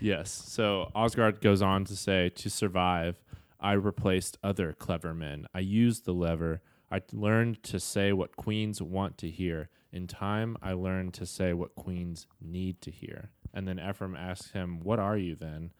Yes. 0.00 0.30
So 0.30 0.90
Osgard 0.94 1.40
goes 1.40 1.60
on 1.60 1.84
to 1.84 1.96
say, 1.96 2.30
to 2.30 2.48
survive, 2.48 3.20
I 3.60 3.72
replaced 3.72 4.38
other 4.42 4.72
clever 4.72 5.12
men. 5.12 5.46
I 5.54 5.60
used 5.60 6.06
the 6.06 6.14
lever. 6.14 6.62
I 6.90 7.02
learned 7.12 7.62
to 7.64 7.78
say 7.78 8.12
what 8.12 8.34
queens 8.36 8.80
want 8.80 9.18
to 9.18 9.28
hear. 9.28 9.68
In 9.92 10.06
time, 10.06 10.56
I 10.62 10.72
learned 10.72 11.14
to 11.14 11.26
say 11.26 11.52
what 11.52 11.74
queens 11.74 12.26
need 12.40 12.80
to 12.82 12.90
hear. 12.90 13.30
And 13.52 13.68
then 13.68 13.78
Ephraim 13.78 14.16
asks 14.16 14.52
him, 14.52 14.80
What 14.80 14.98
are 14.98 15.18
you 15.18 15.36
then? 15.36 15.72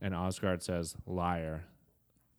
And 0.00 0.14
Osgard 0.14 0.62
says, 0.62 0.96
Liar. 1.06 1.64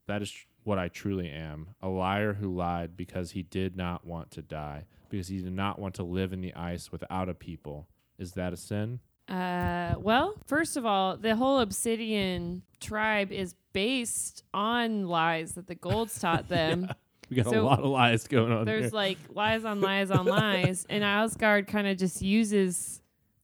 That 0.07 0.21
is 0.23 0.31
tr- 0.31 0.47
what 0.63 0.79
I 0.79 0.87
truly 0.87 1.29
am. 1.29 1.75
A 1.81 1.89
liar 1.89 2.33
who 2.33 2.55
lied 2.55 2.97
because 2.97 3.31
he 3.31 3.43
did 3.43 3.75
not 3.75 4.05
want 4.05 4.31
to 4.31 4.41
die, 4.41 4.85
because 5.09 5.27
he 5.27 5.39
did 5.39 5.53
not 5.53 5.79
want 5.79 5.95
to 5.95 6.03
live 6.03 6.33
in 6.33 6.41
the 6.41 6.53
ice 6.53 6.91
without 6.91 7.29
a 7.29 7.33
people. 7.33 7.87
Is 8.17 8.33
that 8.33 8.53
a 8.53 8.57
sin? 8.57 8.99
uh, 9.29 9.93
well, 9.99 10.33
first 10.47 10.75
of 10.75 10.85
all, 10.85 11.15
the 11.15 11.35
whole 11.35 11.59
Obsidian 11.59 12.63
tribe 12.79 13.31
is 13.31 13.53
based 13.73 14.43
on 14.53 15.07
lies 15.07 15.53
that 15.53 15.67
the 15.67 15.75
Golds 15.75 16.19
taught 16.21 16.47
them. 16.49 16.89
We 17.29 17.35
got 17.35 17.45
a 17.45 17.61
lot 17.61 17.79
of 17.79 17.85
lies 17.85 18.27
going 18.27 18.51
on 18.51 18.65
There's 18.65 18.85
here. 18.85 18.91
like 18.91 19.19
lies 19.29 19.63
on 19.63 19.81
lies 19.89 20.09
on 20.09 20.25
lies, 20.25 20.85
and 20.89 21.03
Osgard 21.03 21.67
kind 21.67 21.87
of 21.87 21.97
just 21.97 22.21
uses 22.23 23.01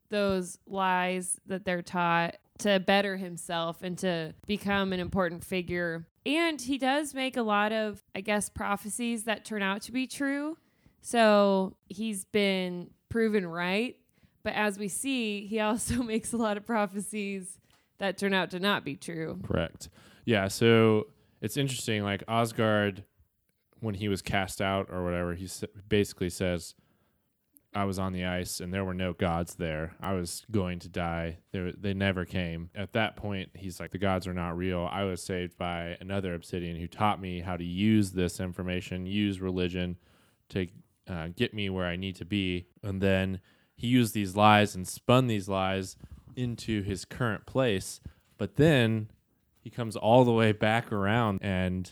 those 0.09 0.57
lies 0.65 1.39
that 1.45 1.65
they're 1.65 1.83
taught 1.83 2.35
to 2.59 2.79
better 2.79 3.17
himself 3.17 3.83
and 3.83 3.97
to 3.99 4.33
become 4.47 4.91
an 4.91 4.99
important 4.99 5.43
figure. 5.43 6.07
And 6.25 6.59
he 6.59 6.79
does 6.79 7.13
make 7.13 7.37
a 7.37 7.43
lot 7.43 7.71
of, 7.71 8.01
I 8.15 8.21
guess, 8.21 8.49
prophecies 8.49 9.25
that 9.25 9.45
turn 9.45 9.61
out 9.61 9.83
to 9.83 9.91
be 9.91 10.07
true. 10.07 10.57
So 11.05 11.77
he's 11.87 12.25
been 12.25 12.89
proven 13.09 13.45
right. 13.45 13.95
But 14.41 14.53
as 14.53 14.79
we 14.79 14.87
see, 14.87 15.45
he 15.45 15.59
also 15.61 16.01
makes 16.01 16.33
a 16.33 16.37
lot 16.37 16.57
of 16.57 16.65
prophecies 16.65 17.59
that 17.99 18.17
turn 18.17 18.33
out 18.33 18.49
to 18.51 18.59
not 18.59 18.83
be 18.83 18.95
true. 18.95 19.39
Correct. 19.43 19.89
Yeah. 20.25 20.47
So 20.47 21.05
it's 21.41 21.57
interesting. 21.57 22.03
Like 22.03 22.23
Osgard, 22.27 23.03
when 23.81 23.93
he 23.93 24.09
was 24.09 24.23
cast 24.23 24.61
out 24.61 24.87
or 24.89 25.03
whatever, 25.03 25.35
he 25.35 25.47
basically 25.87 26.31
says, 26.31 26.73
"I 27.75 27.83
was 27.83 27.99
on 27.99 28.11
the 28.11 28.25
ice 28.25 28.59
and 28.59 28.73
there 28.73 28.83
were 28.83 28.95
no 28.95 29.13
gods 29.13 29.55
there. 29.55 29.93
I 30.01 30.13
was 30.13 30.43
going 30.49 30.79
to 30.79 30.89
die. 30.89 31.37
They 31.51 31.71
they 31.77 31.93
never 31.93 32.25
came." 32.25 32.71
At 32.73 32.93
that 32.93 33.15
point, 33.15 33.51
he's 33.53 33.79
like, 33.79 33.91
"The 33.91 33.99
gods 33.99 34.25
are 34.25 34.33
not 34.33 34.57
real. 34.57 34.89
I 34.91 35.03
was 35.03 35.21
saved 35.21 35.55
by 35.55 35.97
another 36.01 36.33
Obsidian 36.33 36.77
who 36.77 36.87
taught 36.87 37.21
me 37.21 37.41
how 37.41 37.57
to 37.57 37.63
use 37.63 38.11
this 38.11 38.39
information, 38.39 39.05
use 39.05 39.39
religion, 39.39 39.97
to 40.49 40.67
uh, 41.07 41.27
get 41.35 41.53
me 41.53 41.69
where 41.69 41.85
I 41.85 41.95
need 41.95 42.15
to 42.17 42.25
be." 42.25 42.67
And 42.83 43.01
then 43.01 43.39
he 43.75 43.87
used 43.87 44.13
these 44.13 44.35
lies 44.35 44.75
and 44.75 44.87
spun 44.87 45.27
these 45.27 45.49
lies 45.49 45.97
into 46.35 46.81
his 46.81 47.05
current 47.05 47.45
place. 47.45 47.99
But 48.37 48.55
then 48.55 49.09
he 49.61 49.69
comes 49.69 49.95
all 49.95 50.23
the 50.23 50.31
way 50.31 50.51
back 50.51 50.91
around 50.91 51.39
and 51.41 51.91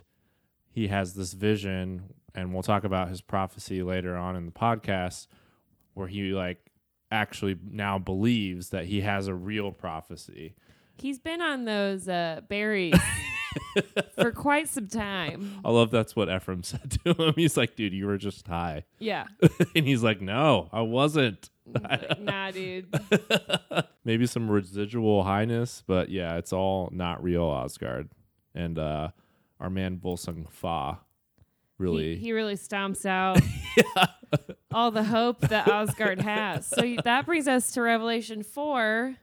he 0.70 0.88
has 0.88 1.14
this 1.14 1.34
vision 1.34 2.14
and 2.36 2.54
we'll 2.54 2.64
talk 2.64 2.84
about 2.84 3.10
his 3.10 3.22
prophecy 3.22 3.84
later 3.84 4.16
on 4.16 4.36
in 4.36 4.46
the 4.46 4.52
podcast 4.52 5.28
where 5.94 6.08
he 6.08 6.34
like 6.34 6.72
actually 7.12 7.58
now 7.64 8.00
believes 8.00 8.70
that 8.70 8.86
he 8.86 9.02
has 9.02 9.28
a 9.28 9.34
real 9.36 9.72
prophecy 9.72 10.56
He's 10.98 11.18
been 11.20 11.42
on 11.42 11.66
those 11.66 12.08
uh, 12.08 12.42
berries 12.48 12.94
for 14.16 14.32
quite 14.32 14.68
some 14.68 14.88
time. 14.88 15.60
i 15.66 15.70
love 15.72 15.92
that's 15.92 16.16
what 16.16 16.30
ephraim 16.30 16.64
said 16.64 16.92
to 17.04 17.14
him 17.14 17.34
he's 17.36 17.58
like 17.58 17.76
dude 17.76 17.94
you 17.94 18.06
were 18.06 18.18
just 18.18 18.48
high 18.48 18.84
Yeah. 19.00 19.26
and 19.76 19.86
he's 19.86 20.04
like 20.04 20.22
no 20.22 20.70
i 20.72 20.82
wasn't 20.82 21.50
like, 21.66 22.20
nah, 22.20 22.52
dude. 22.52 22.94
maybe 24.06 24.26
some 24.26 24.50
residual 24.50 25.24
highness 25.24 25.84
but 25.88 26.10
yeah 26.10 26.36
it's 26.38 26.52
all 26.54 26.90
not 26.92 27.24
real 27.24 27.44
osgard 27.44 28.10
and 28.54 28.78
uh 28.78 29.10
our 29.60 29.70
man 29.70 29.98
volsung 29.98 30.50
fa 30.50 31.00
really 31.78 32.16
He, 32.16 32.28
he 32.28 32.34
really 32.34 32.56
stomps 32.56 33.06
out 33.06 33.40
all 34.72 34.92
the 34.92 35.04
hope 35.04 35.42
that 35.42 35.68
Osgard 35.68 36.20
has. 36.22 36.66
So 36.66 36.96
that 37.04 37.26
brings 37.26 37.48
us 37.48 37.72
to 37.74 37.82
Revelation 37.82 38.42
4. 38.44 39.16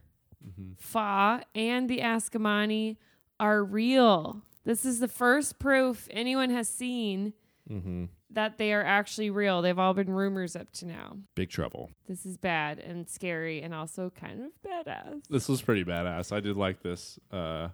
Mm-hmm. 0.47 0.73
Fa 0.79 1.43
and 1.55 1.89
the 1.91 1.99
Ascomanni 1.99 2.97
are 3.41 3.65
real. 3.65 4.43
This 4.65 4.85
is 4.85 5.01
the 5.01 5.09
first 5.09 5.59
proof 5.59 6.07
anyone 6.13 6.51
has 6.51 6.69
seen 6.69 7.33
hmm 7.67 8.05
that 8.33 8.59
they 8.59 8.73
are 8.73 8.85
actually 8.85 9.29
real. 9.29 9.61
They've 9.61 9.77
all 9.79 9.93
been 9.93 10.09
rumors 10.11 10.55
up 10.55 10.71
to 10.75 10.87
now. 10.87 11.17
big 11.35 11.51
trouble 11.51 11.91
This 12.07 12.25
is 12.25 12.37
bad 12.37 12.79
and 12.79 13.09
scary 13.09 13.61
and 13.61 13.75
also 13.75 14.11
kind 14.11 14.41
of 14.43 14.51
badass. 14.65 15.23
This 15.29 15.49
was 15.49 15.61
pretty 15.61 15.85
badass. 15.85 16.31
I 16.31 16.39
did 16.39 16.57
like 16.57 16.81
this. 16.81 17.19
Uh, 17.33 17.71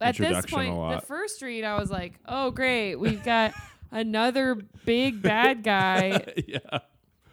At 0.00 0.16
this 0.16 0.20
introduction 0.20 0.58
a 0.58 0.62
point, 0.62 0.76
lot. 0.76 1.00
the 1.00 1.06
first 1.06 1.40
read, 1.42 1.62
I 1.62 1.78
was 1.78 1.92
like, 1.92 2.14
oh, 2.26 2.50
great. 2.50 2.96
We've 2.96 3.22
got 3.22 3.54
another 3.92 4.56
big 4.84 5.22
bad 5.22 5.62
guy. 5.62 6.24
yeah, 6.48 6.58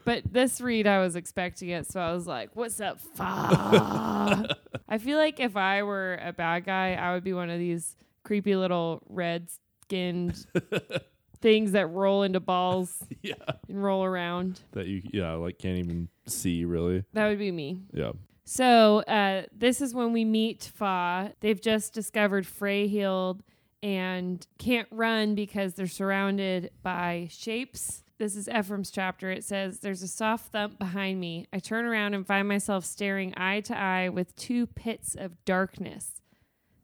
But 0.06 0.24
this 0.32 0.62
read, 0.62 0.88
I 0.88 1.00
was 1.00 1.16
expecting 1.16 1.70
it. 1.70 1.92
So 1.92 2.00
I 2.00 2.14
was 2.14 2.28
like, 2.28 2.56
what's 2.56 2.80
up, 2.80 3.00
Fa? 3.16 4.58
I 4.88 4.98
feel 4.98 5.18
like 5.18 5.40
if 5.40 5.56
I 5.56 5.84
were 5.84 6.20
a 6.22 6.34
bad 6.34 6.66
guy, 6.66 6.94
I 6.94 7.14
would 7.14 7.24
be 7.24 7.34
one 7.34 7.50
of 7.50 7.60
these 7.60 7.96
creepy 8.24 8.56
little 8.56 9.02
red 9.10 9.50
skinned 9.84 10.46
things 11.42 11.72
that 11.74 11.88
roll 11.88 12.24
into 12.24 12.40
balls 12.40 13.04
yeah. 13.22 13.34
and 13.68 13.84
roll 13.84 14.04
around. 14.04 14.62
That 14.72 14.88
you, 14.88 15.02
yeah, 15.12 15.34
like 15.34 15.60
can't 15.60 15.78
even 15.78 16.10
see 16.28 16.66
really. 16.66 17.04
That 17.14 17.28
would 17.28 17.40
be 17.40 17.52
me. 17.52 17.82
Yeah. 17.94 18.12
So 18.46 19.00
uh, 19.02 19.44
this 19.56 19.82
is 19.82 19.94
when 19.94 20.14
we 20.14 20.26
meet 20.26 20.72
Fa. 20.76 21.34
They've 21.40 21.62
just 21.62 21.94
discovered 21.94 22.46
Freyhild 22.46 23.42
and 23.84 24.46
can't 24.58 24.88
run 24.92 25.36
because 25.36 25.74
they're 25.74 25.88
surrounded 25.88 26.72
by 26.84 27.28
shapes. 27.32 28.04
This 28.22 28.36
is 28.36 28.48
Ephraim's 28.48 28.92
chapter. 28.92 29.32
It 29.32 29.44
says, 29.44 29.80
There's 29.80 30.04
a 30.04 30.08
soft 30.08 30.52
thump 30.52 30.78
behind 30.78 31.20
me. 31.20 31.48
I 31.52 31.58
turn 31.58 31.86
around 31.86 32.14
and 32.14 32.24
find 32.24 32.48
myself 32.48 32.86
staring 32.86 33.34
eye 33.36 33.62
to 33.62 33.76
eye 33.76 34.10
with 34.10 34.36
two 34.36 34.68
pits 34.68 35.16
of 35.16 35.44
darkness. 35.44 36.22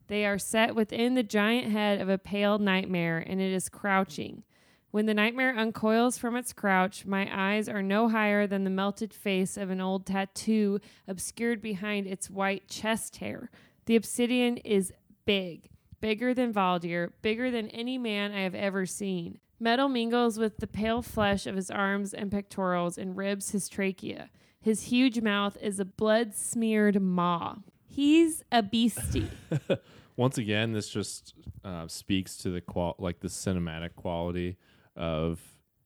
They 0.08 0.26
are 0.26 0.36
set 0.36 0.74
within 0.74 1.14
the 1.14 1.22
giant 1.22 1.70
head 1.70 2.00
of 2.00 2.08
a 2.08 2.18
pale 2.18 2.58
nightmare, 2.58 3.18
and 3.24 3.40
it 3.40 3.52
is 3.52 3.68
crouching. 3.68 4.42
When 4.90 5.06
the 5.06 5.14
nightmare 5.14 5.56
uncoils 5.56 6.18
from 6.18 6.34
its 6.34 6.52
crouch, 6.52 7.06
my 7.06 7.28
eyes 7.32 7.68
are 7.68 7.82
no 7.84 8.08
higher 8.08 8.48
than 8.48 8.64
the 8.64 8.68
melted 8.68 9.14
face 9.14 9.56
of 9.56 9.70
an 9.70 9.80
old 9.80 10.06
tattoo 10.06 10.80
obscured 11.06 11.62
behind 11.62 12.08
its 12.08 12.28
white 12.28 12.66
chest 12.66 13.18
hair. 13.18 13.48
The 13.86 13.94
obsidian 13.94 14.56
is 14.56 14.92
big, 15.24 15.70
bigger 16.00 16.34
than 16.34 16.52
Valdir, 16.52 17.12
bigger 17.22 17.52
than 17.52 17.68
any 17.68 17.96
man 17.96 18.32
I 18.32 18.40
have 18.40 18.56
ever 18.56 18.86
seen. 18.86 19.38
Metal 19.60 19.88
mingles 19.88 20.38
with 20.38 20.58
the 20.58 20.66
pale 20.66 21.02
flesh 21.02 21.46
of 21.46 21.56
his 21.56 21.70
arms 21.70 22.14
and 22.14 22.30
pectorals 22.30 22.96
and 22.96 23.16
ribs 23.16 23.50
his 23.50 23.68
trachea. 23.68 24.30
His 24.60 24.84
huge 24.84 25.20
mouth 25.20 25.56
is 25.60 25.80
a 25.80 25.84
blood 25.84 26.34
smeared 26.34 27.00
maw. 27.02 27.56
He's 27.86 28.44
a 28.52 28.62
beastie. 28.62 29.30
Once 30.16 30.38
again, 30.38 30.72
this 30.72 30.88
just 30.88 31.34
uh, 31.64 31.86
speaks 31.88 32.36
to 32.38 32.50
the 32.50 32.60
qual 32.60 32.94
like 32.98 33.20
the 33.20 33.28
cinematic 33.28 33.94
quality 33.96 34.56
of 34.96 35.40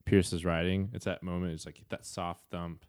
Pierce's 0.05 0.45
writing. 0.45 0.91
It's 0.93 1.05
that 1.05 1.23
moment. 1.23 1.53
It's 1.53 1.67
like 1.67 1.81
that 1.91 2.05
soft 2.05 2.45
thump. 2.51 2.85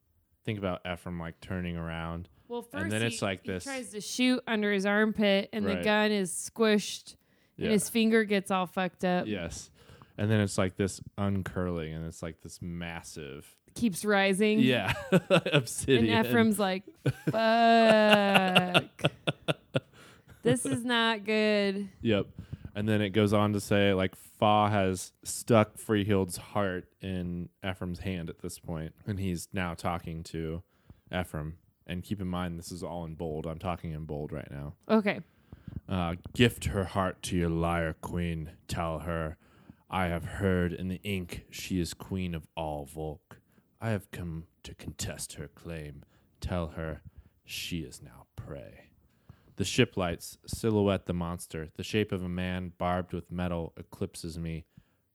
Think 0.45 0.57
about 0.59 0.81
Ephraim 0.89 1.19
like 1.19 1.39
turning 1.39 1.77
around. 1.77 2.27
Well, 2.49 2.61
first 2.61 2.83
And 2.83 2.91
then 2.91 3.01
he, 3.01 3.07
it's 3.07 3.21
like 3.21 3.41
he 3.45 3.51
this- 3.53 3.63
tries 3.63 3.89
to 3.91 4.01
shoot 4.01 4.41
under 4.47 4.71
his 4.71 4.85
armpit, 4.85 5.49
and 5.53 5.65
the 5.65 5.75
gun 5.83 6.11
is 6.11 6.31
squished, 6.31 7.15
Yeah. 7.55 7.65
and 7.65 7.73
his 7.73 7.89
finger 7.89 8.23
gets 8.25 8.51
all 8.51 8.65
fucked 8.67 9.05
up. 9.05 9.27
yes. 9.27 9.69
And 10.17 10.29
then 10.29 10.39
it's 10.41 10.57
like 10.57 10.75
this 10.75 11.01
uncurling, 11.17 11.93
and 11.95 12.05
it's 12.05 12.21
like 12.21 12.41
this 12.41 12.59
massive. 12.61 13.55
Keeps 13.75 14.05
rising. 14.05 14.59
Yeah, 14.59 14.93
obsidian. 15.51 16.13
And. 16.15 16.27
Ephraim's 16.27 16.59
like, 16.59 16.83
"Fuck, 17.31 18.83
this 20.43 20.65
is 20.65 20.83
not 20.85 21.25
good." 21.25 21.89
Yep. 22.01 22.27
And 22.75 22.87
then 22.89 23.01
it 23.01 23.09
goes 23.09 23.33
on 23.33 23.53
to 23.53 23.59
say 23.59 23.93
like 23.93 24.15
Fa 24.15 24.67
has 24.69 25.11
stuck 25.23 25.77
Freehild's 25.77 26.37
heart 26.37 26.85
in 27.01 27.49
Ephraim's 27.67 27.99
hand 27.99 28.29
at 28.29 28.39
this 28.39 28.59
point, 28.59 28.93
and 29.07 29.19
he's 29.19 29.47
now 29.53 29.73
talking 29.73 30.23
to 30.25 30.63
Ephraim. 31.15 31.57
And 31.85 32.01
keep 32.03 32.21
in 32.21 32.27
mind, 32.27 32.57
this 32.57 32.71
is 32.71 32.81
all 32.81 33.03
in 33.05 33.15
bold. 33.15 33.45
I'm 33.45 33.59
talking 33.59 33.91
in 33.91 34.05
bold 34.05 34.31
right 34.31 34.49
now. 34.49 34.73
Okay, 34.89 35.19
Uh, 35.89 36.15
gift 36.33 36.65
her 36.65 36.85
heart 36.85 37.21
to 37.23 37.35
your 37.37 37.49
liar 37.49 37.93
queen. 38.01 38.51
Tell 38.67 38.99
her, 38.99 39.37
I 39.93 40.07
have 40.07 40.25
heard 40.25 40.73
in 40.73 40.87
the 40.87 40.99
ink 41.03 41.45
she 41.51 41.79
is 41.79 41.93
queen 41.93 42.33
of 42.33 42.47
all 42.57 42.83
Volk. 42.83 43.37
I 43.79 43.91
have 43.91 44.09
come 44.09 44.45
to 44.63 44.73
contest 44.73 45.33
her 45.33 45.47
claim. 45.47 46.03
Tell 46.41 46.69
her 46.69 47.03
she 47.45 47.81
is 47.81 48.01
now 48.01 48.25
prey. 48.35 48.89
The 49.57 49.63
ship 49.63 49.95
lights 49.95 50.39
silhouette 50.47 51.05
the 51.05 51.13
monster. 51.13 51.69
The 51.75 51.83
shape 51.83 52.11
of 52.11 52.23
a 52.23 52.27
man 52.27 52.71
barbed 52.79 53.13
with 53.13 53.31
metal 53.31 53.71
eclipses 53.77 54.39
me. 54.39 54.65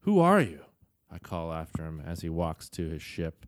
Who 0.03 0.21
are 0.21 0.39
you? 0.39 0.61
I 1.11 1.17
call 1.19 1.51
after 1.51 1.83
him 1.83 1.99
as 1.99 2.21
he 2.21 2.29
walks 2.29 2.69
to 2.69 2.87
his 2.87 3.01
ship. 3.01 3.45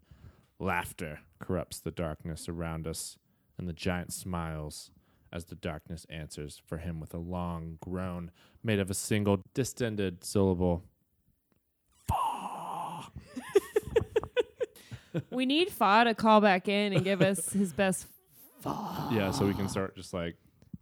Laughter 0.60 1.22
corrupts 1.40 1.80
the 1.80 1.92
darkness 1.92 2.50
around 2.50 2.86
us, 2.86 3.18
and 3.58 3.70
the 3.70 3.74
giant 3.74 4.12
smiles 4.12 4.92
as 5.32 5.46
the 5.46 5.56
darkness 5.56 6.06
answers 6.10 6.62
for 6.66 6.80
him 6.80 7.00
with 7.00 7.14
a 7.14 7.20
long 7.20 7.78
groan 7.80 8.32
made 8.62 8.80
of 8.80 8.90
a 8.90 8.94
single 8.94 9.42
distended 9.54 10.26
syllable. 10.26 10.84
we 15.32 15.46
need 15.46 15.70
Fa 15.72 16.04
to 16.06 16.14
call 16.16 16.42
back 16.42 16.68
in 16.68 16.94
and 16.94 17.04
give 17.04 17.22
us 17.22 17.50
his 17.54 17.74
best. 17.74 18.08
Fa. 18.62 19.10
Yeah, 19.12 19.32
so 19.32 19.46
we 19.46 19.54
can 19.54 19.68
start 19.70 19.96
just 19.96 20.14
like 20.14 20.36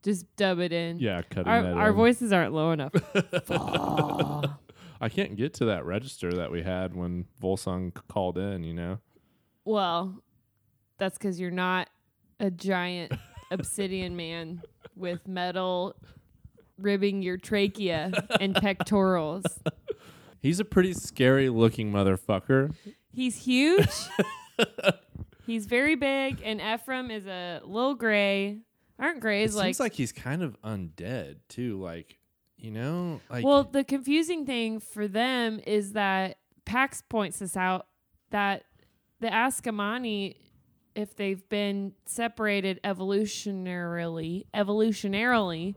Just 0.04 0.26
dub 0.36 0.60
it 0.60 0.72
in. 0.74 1.00
yeah, 1.00 1.22
cutting 1.22 1.48
Our, 1.52 1.62
that 1.63 1.74
our 1.78 1.89
in. 1.89 1.96
voices 1.96 2.32
aren't 2.34 2.54
low 2.54 2.72
enough. 2.72 2.94
I 5.02 5.08
can't 5.10 5.36
get 5.38 5.54
to 5.56 5.65
that 5.65 5.86
register 5.86 6.32
that 6.34 6.52
we 6.52 6.62
had 6.62 6.94
when 6.96 7.26
Volsung 7.42 7.96
c- 7.98 8.04
called 8.10 8.38
in, 8.38 8.63
you 8.63 8.74
know. 8.74 9.00
well, 9.65 10.22
that's 10.98 11.18
because 11.18 11.39
you're 11.39 11.52
not 11.52 11.89
a 12.42 12.52
giant 12.52 13.13
obsidian 13.52 14.15
man 14.18 14.62
with 14.98 15.26
metal 15.28 15.96
ribbing 16.78 17.22
your 17.22 17.38
trachea 17.38 18.12
and 18.42 18.54
pectorals. 18.56 19.46
He's 20.42 20.60
a 20.60 20.65
pretty 20.65 20.94
scary 20.94 21.48
looking 21.50 21.92
motherfucker. 21.94 22.74
He's 23.19 23.36
huge. 23.36 23.89
he's 25.45 25.65
very 25.65 25.95
big, 25.95 26.41
and 26.41 26.62
Ephraim 26.62 27.12
is 27.12 27.27
a 27.27 27.60
little 27.65 27.93
gray. 27.93 28.60
Aren't 28.97 29.17
It 29.17 29.19
grays 29.19 29.55
like, 29.55 29.65
seems 29.65 29.79
like 29.82 29.91
he's 29.91 30.13
kind 30.13 30.41
of 30.41 30.55
undead 30.62 31.36
too, 31.49 31.82
like 31.82 32.17
you 32.58 32.71
know, 32.71 33.19
like 33.29 33.43
well, 33.43 33.65
the 33.65 33.84
confusing 33.84 34.45
thing 34.45 34.79
for 34.79 35.05
them 35.10 35.60
is 35.67 35.91
that 35.93 36.38
Pax 36.63 37.03
points 37.10 37.39
this 37.39 37.58
out 37.58 37.88
that 38.29 38.63
the 39.19 39.27
Ascomanni, 39.27 40.38
if 40.95 41.17
they've 41.17 41.47
been 41.49 41.91
separated 42.05 42.79
evolutionarily, 42.86 44.45
evolutionarily 44.53 45.75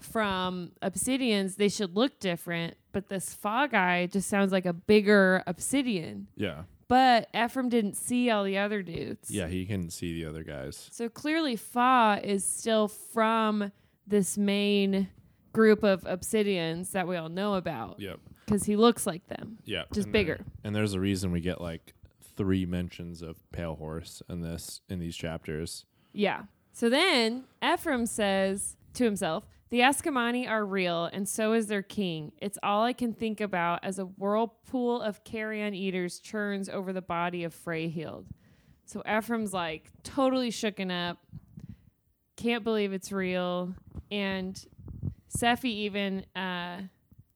from 0.00 0.70
obsidians, 0.80 1.56
they 1.56 1.68
should 1.68 1.96
look 1.96 2.20
different. 2.20 2.76
But 2.92 3.08
this 3.08 3.34
Fa 3.34 3.68
guy 3.68 4.06
just 4.06 4.28
sounds 4.28 4.52
like 4.52 4.64
a 4.64 4.72
bigger 4.72 5.42
obsidian. 5.48 6.28
yeah, 6.36 6.62
But 6.88 7.28
Ephraim 7.34 7.68
didn't 7.68 7.94
see 7.96 8.30
all 8.30 8.44
the 8.44 8.58
other 8.58 8.82
dudes. 8.82 9.30
yeah, 9.30 9.46
he 9.48 9.64
couldn't 9.66 9.90
see 9.90 10.12
the 10.20 10.28
other 10.28 10.42
guys. 10.42 10.88
So 10.92 11.08
clearly, 11.08 11.56
Fa 11.56 12.20
is 12.22 12.44
still 12.44 12.88
from 12.88 13.72
this 14.06 14.36
main 14.36 15.08
group 15.52 15.82
of 15.82 16.02
obsidians 16.02 16.90
that 16.92 17.06
we 17.08 17.16
all 17.16 17.28
know 17.28 17.54
about 17.54 18.00
Yep, 18.00 18.20
because 18.44 18.64
he 18.64 18.76
looks 18.76 19.06
like 19.06 19.26
them. 19.28 19.58
yep, 19.64 19.88
Just 19.92 20.06
and 20.06 20.12
bigger. 20.12 20.34
there- 20.36 20.46
and 20.64 20.74
there's 20.76 20.94
a 20.94 21.00
reason 21.00 21.30
we 21.32 21.40
get 21.40 21.60
like 21.60 21.94
three 22.36 22.66
mentions 22.66 23.22
of 23.22 23.38
pale 23.52 23.76
horse 23.76 24.20
in 24.28 24.40
this 24.42 24.80
in 24.88 24.98
these 24.98 25.16
chapters. 25.16 25.86
Yeah. 26.12 26.42
So 26.72 26.90
then 26.90 27.44
Ephraim 27.64 28.04
says 28.06 28.76
to 28.94 29.04
himself, 29.04 29.46
The 29.74 29.80
Ascomanni 29.80 30.48
are 30.48 30.64
real, 30.64 31.06
and 31.06 31.28
so 31.28 31.52
is 31.52 31.66
their 31.66 31.82
king. 31.82 32.30
It's 32.40 32.56
all 32.62 32.84
I 32.84 32.92
can 32.92 33.12
think 33.12 33.40
about 33.40 33.80
as 33.82 33.98
a 33.98 34.04
whirlpool 34.04 35.02
of 35.02 35.24
carrion 35.24 35.74
eaters 35.74 36.20
churns 36.20 36.68
over 36.68 36.92
the 36.92 37.02
body 37.02 37.42
of 37.42 37.52
Freyhild. 37.52 38.26
So 38.84 39.02
Ephraim's 39.04 39.52
like 39.52 39.90
totally 40.04 40.52
shooken 40.52 40.92
up, 40.92 41.18
can't 42.36 42.62
believe 42.62 42.92
it's 42.92 43.10
real. 43.10 43.74
And 44.12 44.64
Sephi 45.36 45.64
even 45.64 46.24
uh, 46.36 46.82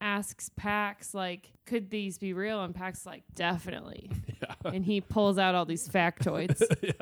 asks 0.01 0.48
Pax, 0.55 1.14
like, 1.14 1.51
could 1.66 1.90
these 1.90 2.18
be 2.18 2.35
real? 2.35 2.62
And 2.62 2.72
Pax 2.72 3.05
like, 3.05 3.24
definitely. 3.35 4.12
Yeah. 4.40 4.70
And 4.72 4.85
he 4.85 5.01
pulls 5.01 5.37
out 5.37 5.57
all 5.57 5.64
these 5.64 5.88
factoids. 5.88 6.62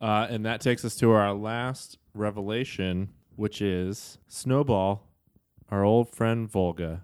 Uh, 0.00 0.26
and 0.28 0.44
that 0.44 0.60
takes 0.60 0.84
us 0.84 0.96
to 0.96 1.12
our 1.12 1.32
last 1.32 1.96
revelation, 2.12 3.08
which 3.36 3.60
is 3.60 4.18
Snowball, 4.28 5.08
our 5.70 5.84
old 5.84 6.08
friend 6.10 6.50
Volga, 6.50 7.02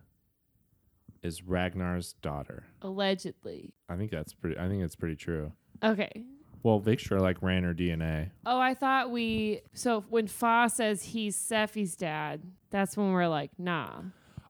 is 1.22 1.42
Ragnar's 1.42 2.14
daughter. 2.22 2.64
Allegedly. 2.82 3.74
I 3.88 3.96
think 3.96 4.10
that's 4.10 4.32
pretty. 4.32 4.58
I 4.58 4.68
think 4.68 4.82
it's 4.82 4.96
pretty 4.96 5.16
true. 5.16 5.52
Okay. 5.82 6.24
Well, 6.62 6.80
Victra 6.80 7.20
like 7.20 7.42
ran 7.42 7.64
her 7.64 7.74
DNA. 7.74 8.30
Oh, 8.44 8.58
I 8.58 8.74
thought 8.74 9.10
we. 9.10 9.62
So 9.72 10.04
when 10.08 10.26
Fa 10.26 10.70
says 10.72 11.02
he's 11.02 11.36
Sephi's 11.36 11.96
dad, 11.96 12.42
that's 12.70 12.96
when 12.96 13.12
we're 13.12 13.28
like, 13.28 13.50
nah. 13.58 14.02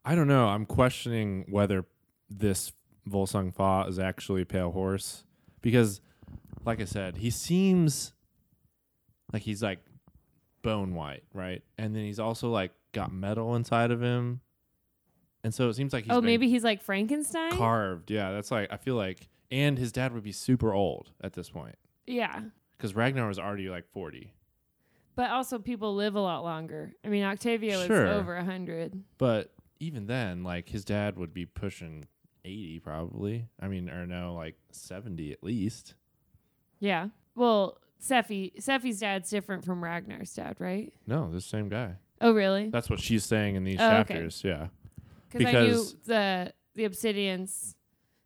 I 0.05 0.15
don't 0.15 0.29
know. 0.29 0.47
I'm 0.47 0.67
questioning 0.67 1.47
whether 1.49 1.85
this 2.29 2.73
Volsung 3.09 3.55
Fa 3.55 3.87
is 3.89 3.99
actually 3.99 4.43
a 4.43 4.47
pale 4.47 4.73
horse 4.73 5.25
because, 5.63 6.01
like 6.65 6.81
I 6.81 6.85
said, 6.85 7.19
he 7.19 7.31
seems 7.31 8.13
like 9.33 9.43
he's 9.43 9.63
like 9.63 9.81
bone 10.63 10.95
white, 10.95 11.25
right? 11.33 11.63
And 11.79 11.95
then 11.95 12.05
he's 12.05 12.21
also 12.21 12.49
like 12.51 12.73
got 12.93 13.13
metal 13.13 13.55
inside 13.55 13.91
of 13.91 14.03
him, 14.03 14.41
and 15.43 15.55
so 15.55 15.69
it 15.69 15.75
seems 15.75 15.93
like 15.93 16.05
he's 16.05 16.13
oh, 16.13 16.21
maybe 16.21 16.49
he's 16.49 16.65
like 16.65 16.83
Frankenstein? 16.83 17.53
carved. 17.53 18.11
Yeah, 18.11 18.33
that's 18.33 18.51
like 18.51 18.73
I 18.73 18.77
feel 18.77 18.95
like, 18.95 19.29
and 19.51 19.79
his 19.79 19.93
dad 19.93 20.13
would 20.13 20.23
be 20.23 20.33
super 20.33 20.73
old 20.73 21.11
at 21.23 21.33
this 21.33 21.51
point 21.51 21.77
yeah. 22.07 22.41
because 22.77 22.95
Ragnar 22.95 23.27
was 23.27 23.39
already 23.39 23.69
like 23.69 23.87
40. 23.93 24.33
But 25.17 25.31
also, 25.31 25.59
people 25.59 25.95
live 25.97 26.15
a 26.15 26.21
lot 26.21 26.45
longer. 26.45 26.93
I 27.05 27.09
mean, 27.09 27.25
Octavia 27.25 27.85
Sure. 27.87 28.07
was 28.07 28.17
over 28.17 28.35
a 28.35 28.41
100. 28.41 29.03
But 29.19 29.53
even 29.79 30.07
then, 30.07 30.45
like 30.45 30.69
his 30.69 30.85
dad 30.85 31.17
would 31.17 31.35
be 31.35 31.47
pushing 31.47 32.07
80 32.45 32.81
probably. 32.81 33.47
I 33.61 33.69
mean, 33.69 33.91
or 33.91 34.07
no, 34.07 34.35
like 34.35 34.57
70 34.71 35.33
at 35.33 35.43
least. 35.43 35.95
Yeah. 36.79 37.09
Well, 37.35 37.79
Sephi, 38.01 38.55
Sephi's 38.61 39.01
dad's 39.01 39.29
different 39.31 39.65
from 39.65 39.83
Ragnar's 39.85 40.33
dad, 40.35 40.57
right? 40.59 40.93
No, 41.07 41.31
the 41.31 41.41
same 41.41 41.69
guy. 41.69 41.97
Oh, 42.21 42.33
really? 42.33 42.69
That's 42.71 42.89
what 42.91 43.01
she's 43.01 43.25
saying 43.25 43.57
in 43.57 43.65
these 43.65 43.79
Oh, 43.81 43.85
okay. 43.99 44.15
chapters. 44.15 44.43
Yeah. 44.45 44.69
Because 45.31 45.47
I 45.47 45.53
knew 45.53 45.67
because- 45.69 45.95
the 46.07 46.53
the 46.75 46.85
Obsidians 46.89 47.75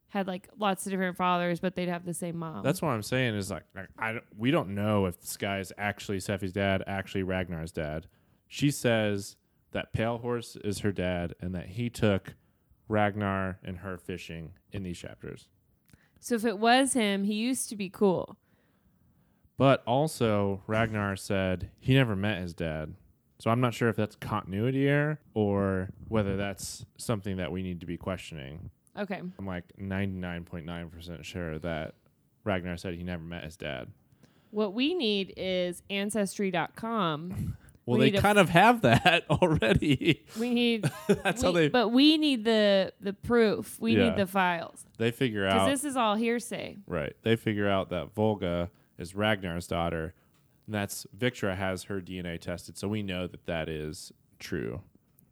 had 0.09 0.27
like 0.29 0.49
lots 0.59 0.87
of 0.87 0.93
different 0.93 1.17
fathers, 1.17 1.59
but 1.61 1.75
they'd 1.75 1.89
have 1.89 2.05
the 2.05 2.15
same 2.15 2.37
mom. 2.37 2.63
That's 2.63 2.81
what 2.81 2.91
I'm 2.91 3.03
saying 3.03 3.35
is 3.35 3.51
like, 3.51 3.65
like 3.75 3.89
I 3.99 4.13
don't- 4.13 4.25
we 4.37 4.51
don't 4.51 4.75
know 4.75 5.07
if 5.07 5.21
this 5.21 5.37
guy 5.37 5.59
is 5.59 5.73
actually 5.77 6.19
Sephi's 6.19 6.53
dad, 6.53 6.85
actually 6.87 7.23
Ragnar's 7.25 7.73
dad. 7.73 8.07
She 8.47 8.71
says 8.71 9.37
that 9.73 9.93
Pale 9.93 10.19
Horse 10.19 10.57
is 10.57 10.81
her 10.81 10.93
dad 10.93 11.35
and 11.41 11.53
that 11.55 11.71
he 11.71 11.91
took 11.91 12.35
Ragnar 12.89 13.59
and 13.65 13.79
her 13.79 13.97
fishing 13.99 14.53
in 14.73 14.83
these 14.85 14.99
chapters. 14.99 15.49
so 16.21 16.35
if 16.37 16.45
it 16.45 16.59
was 16.59 16.93
him, 16.95 17.25
he 17.25 17.35
used 17.35 17.69
to 17.71 17.77
be 17.77 17.89
cool. 17.91 18.37
But 19.57 19.83
also, 19.87 20.63
Ragnar 20.67 21.17
said 21.17 21.71
he 21.81 21.95
never 21.95 22.17
met 22.17 22.43
his 22.43 22.55
dad. 22.55 22.95
So 23.39 23.51
I'm 23.51 23.61
not 23.61 23.75
sure 23.75 23.89
if 23.89 23.97
that's 23.97 24.17
continuity 24.17 24.89
error 24.89 25.19
or 25.35 25.91
whether 26.09 26.37
that's 26.37 26.87
something 26.97 27.37
that 27.37 27.53
we 27.53 27.63
need 27.63 27.81
to 27.81 27.87
be 27.87 27.97
questioning. 27.97 28.71
Okay. 28.99 29.21
I'm 29.39 29.47
like 29.47 29.65
99.9% 29.81 31.25
sure 31.25 31.59
that 31.59 31.95
Ragnar 32.45 32.77
said 32.77 32.95
he 32.95 33.03
never 33.03 33.23
met 33.23 33.45
his 33.45 33.57
dad. 33.57 33.89
What 34.51 34.73
we 34.73 34.95
need 34.95 35.35
is 35.37 35.83
ancestry.com. 35.91 37.57
Well, 37.87 37.99
We 38.01 38.13
they 38.13 38.19
kind 38.19 38.39
of 38.39 38.49
have 38.49 38.81
that 38.81 39.27
already. 39.31 40.25
We 40.41 40.55
need 40.55 40.91
that's 41.07 41.43
how 41.43 41.53
they 41.53 41.69
but 41.69 41.89
we 41.89 42.17
need 42.17 42.43
the 42.43 42.95
the 42.99 43.13
proof. 43.13 43.79
We 43.79 43.95
Yeah. 43.95 44.09
need 44.09 44.17
the 44.17 44.27
files. 44.27 44.87
they 44.97 45.11
figure 45.11 45.47
out 45.47 45.69
Cuz 45.69 45.83
this 45.83 45.91
is 45.91 45.95
all 45.95 46.15
hearsay. 46.15 46.79
right. 46.87 47.13
They 47.25 47.37
figure 47.37 47.69
out 47.69 47.91
that 47.91 48.15
Volga 48.15 48.71
is 48.99 49.15
Ragnar's 49.15 49.67
daughter. 49.67 50.15
And 50.67 50.75
that's 50.75 51.07
Victra 51.17 51.57
has 51.57 51.85
her 51.85 52.01
DNA 52.01 52.41
tested, 52.41 52.79
so 52.79 52.89
we 52.89 53.03
know 53.03 53.27
that 53.27 53.47
that 53.47 53.69
is 53.69 54.13
true. 54.39 54.81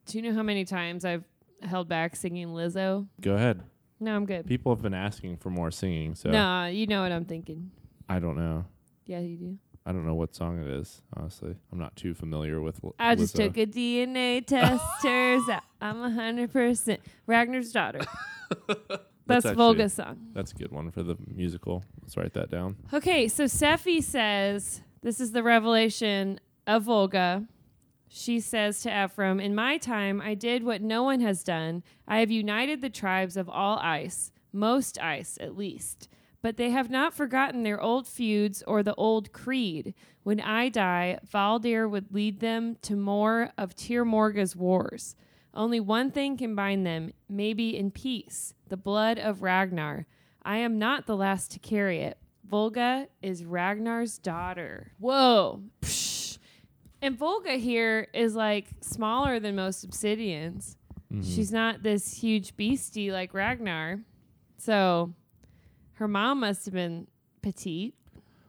Do 0.06 0.18
you 0.18 0.22
know 0.24 0.34
how 0.34 0.42
many 0.42 0.64
times 0.64 1.04
I've 1.04 1.24
held 1.62 1.88
back 1.88 2.16
singing 2.16 2.48
Lizzo? 2.48 3.06
Go 3.20 3.34
ahead. 3.34 3.62
No, 4.00 4.14
I'm 4.16 4.26
good. 4.26 4.46
People 4.46 4.74
have 4.74 4.82
been 4.82 4.94
asking 4.94 5.36
for 5.38 5.48
more 5.50 5.70
singing, 5.70 6.14
so 6.14 6.30
No, 6.30 6.66
you 6.66 6.86
know 6.86 7.02
what 7.02 7.12
I'm 7.12 7.24
thinking. 7.24 7.70
I 8.08 8.18
don't 8.18 8.36
know. 8.36 8.64
Yeah, 9.06 9.20
you 9.20 9.36
do. 9.36 9.58
I 9.86 9.92
don't 9.92 10.04
know 10.06 10.14
what 10.14 10.34
song 10.34 10.60
it 10.60 10.66
is. 10.68 11.02
Honestly, 11.16 11.54
I'm 11.72 11.78
not 11.78 11.96
too 11.96 12.14
familiar 12.14 12.60
with. 12.60 12.80
L- 12.84 12.94
I 12.98 13.14
just 13.14 13.34
Lizzo. 13.34 13.46
took 13.46 13.56
a 13.58 13.66
DNA 13.66 14.44
test. 14.46 14.84
Turns 15.02 15.48
out 15.48 15.62
I'm 15.80 15.96
100% 15.96 16.98
Ragnar's 17.26 17.72
daughter. 17.72 18.00
That's, 19.26 19.46
actually- 19.46 19.56
Volga's 19.56 19.92
song. 19.94 20.18
That's 20.32 20.52
a 20.52 20.54
good 20.54 20.72
one 20.72 20.90
for 20.90 21.02
the 21.02 21.16
musical. 21.26 21.84
Let's 22.00 22.16
write 22.16 22.34
that 22.34 22.50
down. 22.50 22.76
Okay, 22.92 23.28
so 23.28 23.44
Sephi 23.44 24.02
says 24.02 24.82
this 25.02 25.20
is 25.20 25.32
the 25.32 25.42
revelation 25.42 26.40
of 26.66 26.84
Volga. 26.84 27.46
she 28.08 28.40
says 28.40 28.82
to 28.82 29.04
Ephraim, 29.04 29.40
In 29.40 29.54
my 29.54 29.78
time, 29.78 30.20
I 30.20 30.34
did 30.34 30.64
what 30.64 30.82
no 30.82 31.02
one 31.02 31.20
has 31.20 31.42
done. 31.42 31.82
I 32.06 32.18
have 32.18 32.30
united 32.30 32.80
the 32.82 32.90
tribes 32.90 33.36
of 33.36 33.48
all 33.48 33.78
ice, 33.78 34.32
most 34.52 35.00
ice 35.00 35.38
at 35.40 35.56
least. 35.56 36.08
But 36.42 36.56
they 36.56 36.70
have 36.70 36.90
not 36.90 37.14
forgotten 37.14 37.62
their 37.62 37.80
old 37.80 38.06
feuds 38.06 38.62
or 38.66 38.82
the 38.82 38.94
old 38.96 39.32
creed. 39.32 39.94
When 40.24 40.40
I 40.40 40.68
die, 40.68 41.18
Valdir 41.32 41.88
would 41.88 42.12
lead 42.12 42.40
them 42.40 42.76
to 42.82 42.96
more 42.96 43.50
of 43.56 43.74
Tir 43.76 44.04
Morga's 44.04 44.56
wars. 44.56 45.14
Only 45.54 45.80
one 45.80 46.10
thing 46.10 46.36
can 46.36 46.54
bind 46.54 46.86
them, 46.86 47.12
maybe 47.28 47.76
in 47.76 47.90
peace 47.90 48.54
the 48.72 48.76
blood 48.78 49.18
of 49.18 49.42
Ragnar. 49.42 50.06
I 50.42 50.56
am 50.56 50.78
not 50.78 51.04
the 51.06 51.14
last 51.14 51.50
to 51.52 51.58
carry 51.58 52.00
it. 52.00 52.16
Volga 52.48 53.06
is 53.20 53.44
Ragnar's 53.44 54.16
daughter. 54.16 54.92
Whoa. 54.98 55.60
Psh. 55.82 56.38
And 57.02 57.18
Volga 57.18 57.52
here 57.56 58.08
is 58.14 58.34
like 58.34 58.68
smaller 58.80 59.38
than 59.38 59.56
most 59.56 59.86
obsidians. 59.88 60.76
Mm-hmm. 61.12 61.20
She's 61.20 61.52
not 61.52 61.82
this 61.82 62.14
huge 62.14 62.56
beastie 62.56 63.12
like 63.12 63.34
Ragnar. 63.34 64.00
So 64.56 65.12
her 65.96 66.08
mom 66.08 66.40
must 66.40 66.64
have 66.64 66.72
been 66.72 67.08
petite. 67.42 67.94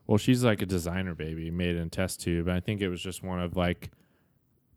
Well, 0.07 0.17
she's 0.17 0.41
like 0.41 0.62
a 0.62 0.65
designer 0.65 1.15
baby 1.15 1.51
made 1.51 1.75
in 1.75 1.81
a 1.88 1.89
test 1.89 2.21
tube. 2.21 2.47
And 2.47 2.55
I 2.55 2.62
think 2.62 2.79
it 2.79 2.88
was 2.88 3.01
just 3.01 3.23
one 3.23 3.41
of 3.41 3.57
like 3.57 3.89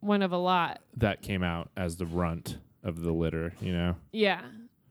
One 0.00 0.22
of 0.22 0.32
a 0.32 0.38
lot. 0.38 0.80
that 0.96 1.22
came 1.22 1.44
out 1.44 1.70
as 1.76 1.98
the 1.98 2.06
runt 2.06 2.58
of 2.82 3.02
the 3.02 3.12
litter, 3.12 3.54
you 3.60 3.72
know? 3.72 3.94
Yeah. 4.12 4.40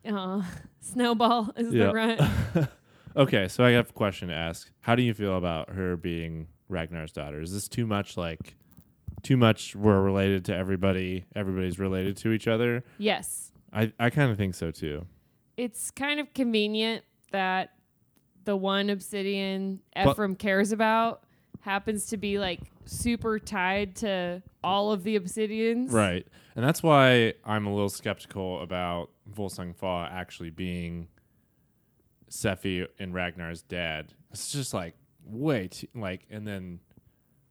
Uh, 0.06 0.44
Snowball 0.80 1.52
is 1.58 1.72
the 1.72 1.92
run. 1.94 2.68
Okay, 3.18 3.48
so 3.48 3.64
I 3.64 3.72
have 3.72 3.92
a 3.92 3.94
question 3.94 4.28
to 4.28 4.34
ask. 4.34 4.70
How 4.82 4.94
do 4.94 5.02
you 5.02 5.14
feel 5.14 5.38
about 5.38 5.70
her 5.70 5.96
being 5.96 6.48
Ragnar's 6.68 7.14
daughter? 7.14 7.40
Is 7.40 7.54
this 7.54 7.70
too 7.70 7.88
much 7.88 8.18
like 8.18 8.56
too 9.24 9.38
much 9.38 9.74
we're 9.74 10.02
related 10.02 10.44
to 10.46 10.56
everybody, 10.56 11.24
everybody's 11.34 11.80
related 11.80 12.18
to 12.18 12.34
each 12.34 12.48
other? 12.48 12.84
yes. 12.98 13.54
I, 13.72 13.92
I 14.00 14.10
kind 14.10 14.32
of 14.32 14.38
think 14.38 14.56
so 14.56 14.72
too. 14.72 15.06
It's 15.56 15.92
kind 15.92 16.20
of 16.20 16.34
convenient 16.34 17.04
that 17.32 17.72
the 18.44 18.56
one 18.56 18.90
obsidian 18.90 19.80
Ephraim 19.98 20.36
cares 20.36 20.72
about 20.72 21.24
happens 21.62 22.08
to 22.08 22.18
be 22.18 22.38
like 22.38 22.62
super 22.86 23.40
tied 23.40 23.96
to 23.98 24.42
all 24.64 24.92
of 24.92 25.04
the 25.04 25.18
obsidians. 25.20 25.92
Right. 25.92 26.26
And 26.56 26.64
that's 26.64 26.84
why 26.84 27.34
I'm 27.44 27.66
a 27.66 27.74
little 27.74 27.90
skeptical 27.90 28.62
about 28.62 29.10
Volsung 29.34 29.76
Fa 29.76 30.10
actually 30.12 30.50
being 30.50 31.08
Sephi 32.30 32.88
and 33.00 33.14
Ragnar's 33.14 33.62
dad. 33.62 34.14
It's 34.32 34.52
just 34.52 34.74
like 34.74 34.96
way 35.24 35.68
too 35.68 35.88
like 35.96 36.26
and 36.30 36.48
then 36.48 36.80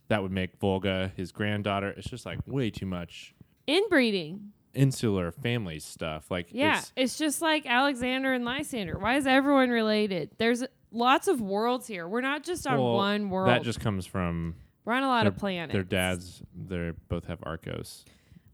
that 0.09 0.23
would 0.23 0.33
make 0.33 0.59
Volga 0.59 1.13
his 1.17 1.33
granddaughter. 1.33 1.89
It's 1.97 2.09
just 2.09 2.27
like 2.27 2.39
way 2.47 2.71
too 2.71 2.87
much 2.87 3.35
Inbreeding. 3.67 4.51
insular 4.75 5.33
family 5.33 5.79
stuff. 5.79 6.31
Like 6.31 6.49
Yeah. 6.51 6.79
it's, 6.79 6.93
It's 6.97 7.19
just 7.19 7.41
like 7.41 7.67
Alexander 7.67 8.33
and 8.33 8.45
Lysander. 8.45 8.99
Why 8.99 9.17
is 9.17 9.27
everyone 9.27 9.71
related? 9.71 10.31
There's 10.39 10.63
lots 10.93 11.27
of 11.29 11.41
worlds 11.41 11.87
here. 11.87 12.07
We're 12.07 12.21
not 12.21 12.43
just 12.45 12.67
on 12.67 12.79
well, 12.79 12.95
one 12.95 13.31
world. 13.31 13.49
That 13.49 13.63
just 13.63 13.81
comes 13.81 14.05
from 14.07 14.57
We're 14.85 14.93
on 14.93 15.03
a 15.03 15.09
lot 15.09 15.23
their, 15.23 15.33
of 15.33 15.39
planets. 15.39 15.73
their 15.73 15.83
dads. 15.83 16.43
They 16.55 16.93
both 17.09 17.25
have 17.27 17.39
Arcos. 17.45 18.05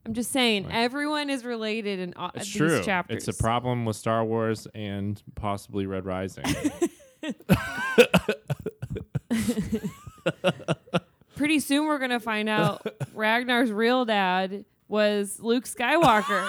I'm 0.06 0.14
just 0.14 0.30
saying, 0.32 0.64
Like- 0.64 0.74
everyone 0.74 1.28
is 1.30 1.44
related 1.44 1.98
in 2.00 2.14
all, 2.14 2.30
these 2.34 2.48
true. 2.48 2.82
chapters. 2.82 3.28
It's 3.28 3.38
a 3.38 3.42
problem 3.42 3.84
with 3.84 3.96
Star 3.96 4.24
Wars 4.24 4.66
and 4.74 5.22
possibly 5.34 5.84
Red 5.86 6.06
Rising. 6.06 6.44
Pretty 11.36 11.60
soon, 11.60 11.86
we're 11.86 11.98
gonna 11.98 12.20
find 12.20 12.48
out 12.48 12.86
Ragnar's 13.14 13.72
real 13.72 14.04
dad 14.04 14.64
was 14.88 15.40
Luke 15.40 15.64
Skywalker, 15.64 16.46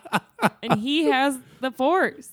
and 0.62 0.80
he 0.80 1.04
has 1.04 1.38
the 1.60 1.70
Force. 1.70 2.28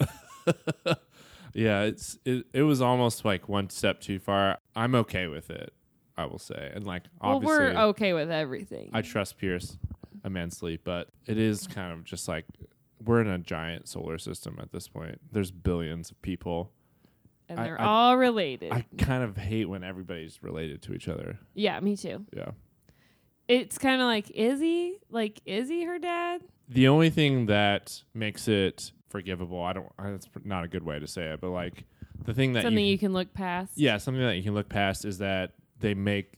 Yeah, 1.54 1.84
it's 1.84 2.18
it, 2.26 2.46
it 2.54 2.64
was 2.64 2.82
almost 2.82 3.24
like 3.24 3.48
one 3.48 3.70
step 3.70 4.02
too 4.02 4.20
far. 4.20 4.58
I'm 4.76 4.96
okay 4.96 5.28
with 5.28 5.50
it, 5.52 5.74
I 6.18 6.26
will 6.26 6.40
say. 6.40 6.72
And 6.74 6.86
like 6.88 7.04
Well, 7.22 7.36
obviously 7.36 7.58
we're 7.58 7.78
okay 7.90 8.14
with 8.14 8.32
everything. 8.32 8.90
I 8.94 9.02
trust 9.02 9.38
Pierce 9.38 9.78
immensely, 10.26 10.78
but 10.84 11.10
it 11.28 11.38
is 11.38 11.68
kind 11.68 11.94
of 11.94 12.04
just 12.04 12.28
like 12.28 12.46
we're 13.04 13.22
in 13.22 13.28
a 13.28 13.38
giant 13.38 13.88
solar 13.88 14.18
system 14.18 14.58
at 14.62 14.72
this 14.72 14.88
point. 14.88 15.20
There's 15.32 15.52
billions 15.52 16.12
of 16.12 16.22
people. 16.22 16.72
and 17.48 17.60
I- 17.60 17.64
they're 17.66 17.80
I- 17.82 17.86
all 17.86 18.18
related. 18.18 18.72
I 18.74 18.86
kind 18.98 19.24
of 19.24 19.38
hate 19.38 19.66
when 19.70 19.84
everybody's 19.84 20.42
related 20.42 20.82
to 20.84 20.94
each 20.94 21.08
other. 21.08 21.38
yeah, 21.54 21.80
me 21.80 21.96
too. 21.96 22.26
Yeah. 22.36 22.52
It's 23.48 23.78
kind 23.78 24.02
of 24.02 24.08
like, 24.08 24.32
is 24.32 24.60
he? 24.60 24.98
Like, 25.12 25.40
is 25.46 25.70
he 25.70 25.84
her 25.84 26.00
dad? 26.00 26.42
The 26.68 26.88
only 26.88 27.12
thing 27.12 27.46
that 27.46 28.02
makes 28.16 28.48
it 28.48 28.92
forgivable, 29.10 29.62
I 29.62 29.74
don't 29.74 29.92
that's 30.00 30.28
not 30.44 30.64
a 30.64 30.68
good 30.68 30.82
way 30.84 30.98
to 30.98 31.06
say 31.06 31.26
it, 31.34 31.40
but 31.42 31.52
like 31.52 31.84
the 32.24 32.34
thing 32.34 32.54
that 32.54 32.64
Something 32.64 32.84
you, 32.84 32.92
you 32.94 32.98
can 32.98 33.14
look 33.14 33.32
past. 33.36 33.74
Yeah, 33.78 33.98
something 33.98 34.24
that 34.24 34.36
you 34.38 34.42
can 34.44 34.56
look 34.56 34.68
past 34.70 35.06
is 35.06 35.20
that 35.20 35.52
they 35.80 35.94
make 35.94 36.34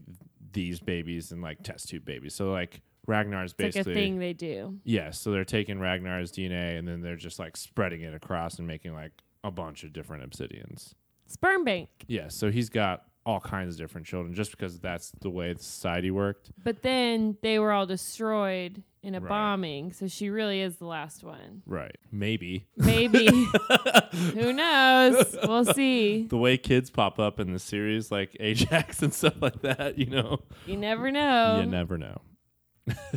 these 0.52 0.82
babies 0.82 1.32
and 1.32 1.42
like 1.42 1.64
test 1.64 1.88
tube 1.88 2.04
babies. 2.04 2.36
So 2.36 2.52
like 2.52 2.82
Ragnar's 3.08 3.56
It's 3.58 3.76
like 3.76 3.88
a 3.88 3.90
thing 3.90 4.20
they 4.20 4.34
do. 4.34 4.78
Yeah, 4.84 5.12
so 5.12 5.32
they're 5.32 5.46
taking 5.46 5.80
Ragnar's 5.80 6.32
DNA 6.32 6.78
and 6.78 6.88
then 6.88 7.02
they're 7.02 7.16
just 7.16 7.40
like 7.40 7.56
spreading 7.58 8.02
it 8.02 8.14
across 8.14 8.60
and 8.60 8.68
making 8.68 8.94
like 8.94 9.14
a 9.44 9.50
bunch 9.52 9.84
of 9.84 9.94
different 9.94 10.30
obsidians. 10.30 10.94
Sperm 11.26 11.64
bank. 11.64 11.90
Yeah, 12.08 12.28
so 12.28 12.52
he's 12.52 12.70
got 12.70 13.04
all 13.26 13.40
kinds 13.42 13.76
of 13.76 13.80
different 13.80 14.08
children 14.08 14.34
just 14.34 14.52
because 14.52 14.80
that's 14.80 15.12
the 15.22 15.30
way 15.30 15.52
the 15.54 15.62
society 15.64 16.12
worked. 16.12 16.52
But 16.64 16.82
then 16.82 17.38
they 17.42 17.60
were 17.60 17.72
all 17.74 17.86
destroyed 17.86 18.84
in 19.04 19.16
a 19.16 19.20
Right. 19.20 19.30
bombing, 19.30 19.92
so 19.94 20.08
she 20.08 20.30
really 20.30 20.62
is 20.62 20.78
the 20.78 20.86
last 20.86 21.24
one. 21.24 21.62
Right. 21.66 21.96
Maybe. 22.12 22.68
Maybe. 22.78 23.28
Who 24.34 24.54
knows? 24.54 25.36
We'll 25.44 25.66
see. 25.66 26.24
The 26.24 26.38
way 26.38 26.58
kids 26.58 26.90
pop 26.90 27.20
up 27.20 27.40
in 27.40 27.52
the 27.54 27.60
series 27.60 28.12
like 28.12 28.36
Ajax 28.40 29.02
and 29.02 29.14
stuff 29.14 29.42
like 29.42 29.62
that, 29.62 29.98
you 29.98 30.08
know. 30.08 30.40
You 30.66 30.78
never 30.78 31.12
know. 31.12 31.60
you 31.62 31.66
never 31.70 31.98
know. 31.98 32.22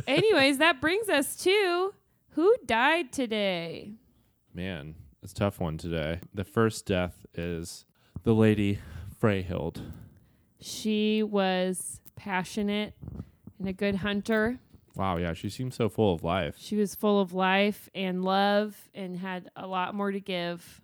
Anyways, 0.07 0.57
that 0.57 0.81
brings 0.81 1.09
us 1.09 1.35
to 1.37 1.93
who 2.31 2.55
died 2.65 3.11
today? 3.11 3.93
Man, 4.53 4.95
it's 5.21 5.31
a 5.31 5.35
tough 5.35 5.59
one 5.59 5.77
today. 5.77 6.19
The 6.33 6.43
first 6.43 6.85
death 6.85 7.25
is 7.33 7.85
the 8.23 8.33
lady 8.33 8.79
Freyhild. 9.21 9.81
She 10.59 11.23
was 11.23 12.01
passionate 12.15 12.93
and 13.59 13.67
a 13.67 13.73
good 13.73 13.95
hunter. 13.95 14.59
Wow, 14.95 15.17
yeah, 15.17 15.33
she 15.33 15.49
seems 15.49 15.75
so 15.75 15.89
full 15.89 16.13
of 16.13 16.23
life. 16.23 16.55
She 16.57 16.75
was 16.75 16.95
full 16.95 17.21
of 17.21 17.33
life 17.33 17.89
and 17.95 18.23
love 18.23 18.89
and 18.93 19.17
had 19.17 19.49
a 19.55 19.65
lot 19.67 19.95
more 19.95 20.11
to 20.11 20.19
give. 20.19 20.81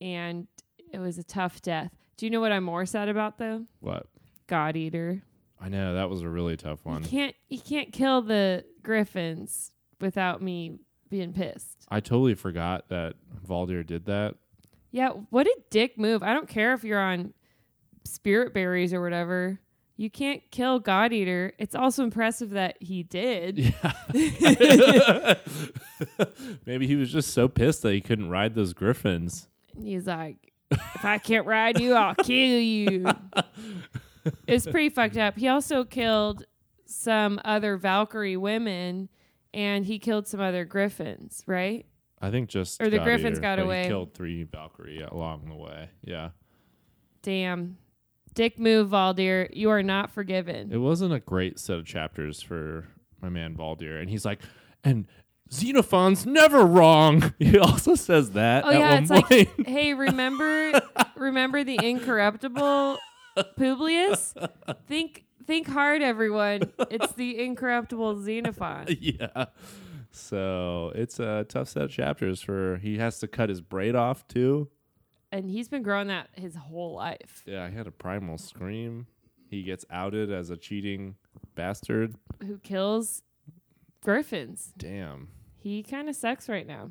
And 0.00 0.46
it 0.92 0.98
was 0.98 1.18
a 1.18 1.24
tough 1.24 1.60
death. 1.60 1.92
Do 2.16 2.26
you 2.26 2.30
know 2.30 2.40
what 2.40 2.52
I'm 2.52 2.64
more 2.64 2.86
sad 2.86 3.08
about 3.08 3.38
though? 3.38 3.64
What? 3.80 4.06
God 4.46 4.76
Eater. 4.76 5.22
I 5.60 5.68
know 5.68 5.94
that 5.94 6.08
was 6.08 6.22
a 6.22 6.28
really 6.28 6.56
tough 6.56 6.84
one. 6.84 7.02
You 7.02 7.08
can't 7.08 7.36
you 7.48 7.60
can't 7.60 7.92
kill 7.92 8.22
the 8.22 8.64
griffins 8.82 9.72
without 10.00 10.40
me 10.42 10.78
being 11.08 11.32
pissed. 11.32 11.86
I 11.88 12.00
totally 12.00 12.34
forgot 12.34 12.88
that 12.88 13.14
Valdir 13.46 13.84
did 13.84 14.06
that. 14.06 14.36
Yeah, 14.90 15.10
what 15.30 15.46
a 15.46 15.56
dick 15.70 15.98
move. 15.98 16.22
I 16.22 16.32
don't 16.32 16.48
care 16.48 16.72
if 16.74 16.84
you're 16.84 17.00
on 17.00 17.34
spirit 18.04 18.54
berries 18.54 18.94
or 18.94 19.02
whatever. 19.02 19.60
You 19.96 20.10
can't 20.10 20.42
kill 20.52 20.78
God 20.78 21.12
Eater. 21.12 21.54
It's 21.58 21.74
also 21.74 22.04
impressive 22.04 22.50
that 22.50 22.76
he 22.80 23.02
did. 23.02 23.58
Yeah. 23.58 25.34
Maybe 26.66 26.86
he 26.86 26.94
was 26.94 27.10
just 27.12 27.34
so 27.34 27.48
pissed 27.48 27.82
that 27.82 27.92
he 27.92 28.00
couldn't 28.00 28.30
ride 28.30 28.54
those 28.54 28.72
griffins. 28.74 29.48
He's 29.76 30.06
like, 30.06 30.52
if 30.70 31.04
I 31.04 31.18
can't 31.18 31.46
ride 31.46 31.80
you, 31.80 31.94
I'll 31.94 32.14
kill 32.14 32.60
you. 32.60 33.06
it's 34.46 34.66
pretty 34.66 34.88
fucked 34.90 35.16
up. 35.16 35.36
He 35.38 35.48
also 35.48 35.84
killed 35.84 36.44
some 36.86 37.40
other 37.44 37.76
Valkyrie 37.76 38.36
women 38.36 39.08
and 39.54 39.84
he 39.84 39.98
killed 39.98 40.26
some 40.26 40.40
other 40.40 40.64
griffins, 40.64 41.42
right? 41.46 41.86
I 42.20 42.30
think 42.30 42.48
just 42.48 42.82
Or 42.82 42.90
the 42.90 42.98
griffins 42.98 43.38
Eater, 43.38 43.40
got 43.40 43.58
away. 43.58 43.82
He 43.82 43.88
killed 43.88 44.14
three 44.14 44.42
Valkyrie 44.44 45.02
along 45.02 45.48
the 45.48 45.54
way. 45.56 45.90
Yeah, 46.04 46.30
Damn. 47.22 47.78
Dick 48.34 48.58
move, 48.58 48.90
Valdir. 48.90 49.48
You 49.52 49.70
are 49.70 49.82
not 49.82 50.10
forgiven. 50.10 50.72
it 50.72 50.76
wasn't 50.78 51.12
a 51.12 51.18
great 51.20 51.58
set 51.58 51.76
of 51.78 51.84
chapters 51.86 52.40
for 52.40 52.86
my 53.20 53.28
man 53.28 53.56
Valdir, 53.56 54.00
and 54.00 54.08
he's 54.08 54.24
like, 54.24 54.40
and 54.84 55.06
Xenophon's 55.52 56.24
never 56.26 56.64
wrong. 56.64 57.34
He 57.38 57.58
also 57.58 57.94
says 57.94 58.32
that. 58.32 58.64
Oh 58.64 58.70
yeah, 58.70 58.98
it's 58.98 59.10
point. 59.10 59.30
like, 59.30 59.66
hey, 59.66 59.94
remember, 59.94 60.80
remember 61.16 61.64
the 61.64 61.78
incorruptible 61.82 62.98
Publius? 63.56 64.34
Think, 64.86 65.24
think 65.46 65.68
hard, 65.68 66.02
everyone. 66.02 66.62
It's 66.90 67.12
the 67.14 67.38
incorruptible 67.42 68.22
Xenophon. 68.22 68.86
yeah. 69.00 69.46
So 70.10 70.92
it's 70.94 71.20
a 71.20 71.44
tough 71.48 71.68
set 71.68 71.82
of 71.84 71.90
chapters 71.90 72.40
for 72.40 72.76
he 72.78 72.98
has 72.98 73.18
to 73.20 73.28
cut 73.28 73.48
his 73.48 73.60
braid 73.60 73.94
off 73.94 74.26
too. 74.28 74.68
and 75.30 75.50
he's 75.50 75.68
been 75.68 75.82
growing 75.82 76.08
that 76.08 76.28
his 76.34 76.54
whole 76.56 76.94
life. 76.94 77.42
Yeah, 77.46 77.68
he 77.68 77.76
had 77.76 77.86
a 77.86 77.90
primal 77.92 78.38
scream. 78.38 79.06
He 79.50 79.62
gets 79.62 79.84
outed 79.90 80.32
as 80.32 80.50
a 80.50 80.56
cheating 80.56 81.16
bastard. 81.54 82.14
who 82.46 82.58
kills 82.58 83.22
griffins. 84.02 84.72
Damn. 84.76 85.28
He 85.56 85.82
kind 85.82 86.08
of 86.08 86.16
sucks 86.16 86.48
right 86.48 86.66
now. 86.66 86.90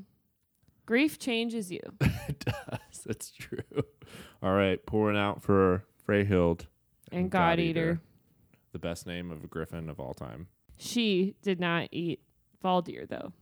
Grief 0.86 1.20
changes 1.20 1.72
you. 1.72 1.82
it 2.02 2.40
does. 2.46 3.06
It's 3.08 3.32
true. 3.32 3.60
All 4.42 4.54
right, 4.54 4.84
pouring 4.86 5.18
out 5.18 5.42
for 5.42 5.84
Freyhild. 6.08 6.66
And 7.12 7.30
God 7.30 7.60
Eater. 7.60 8.02
The 8.72 8.80
best 8.80 9.08
name 9.08 9.32
of 9.32 9.44
a 9.44 9.48
griffin 9.48 9.90
of 9.90 10.00
all 10.00 10.14
time. 10.14 10.48
She 10.78 11.36
did 11.42 11.60
not 11.60 11.90
eat 11.92 12.22
Valdir 12.64 13.08
though. 13.08 13.34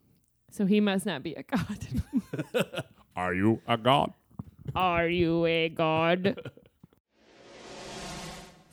So 0.51 0.66
he 0.66 0.80
must 0.80 1.05
not 1.05 1.24
be 1.24 1.34
a 1.34 1.43
god. 1.43 2.86
Are 3.16 3.34
you 3.34 3.61
a 3.68 3.78
god? 3.78 4.13
Are 4.76 5.07
you 5.07 5.45
a 5.45 5.70
god? 5.70 6.39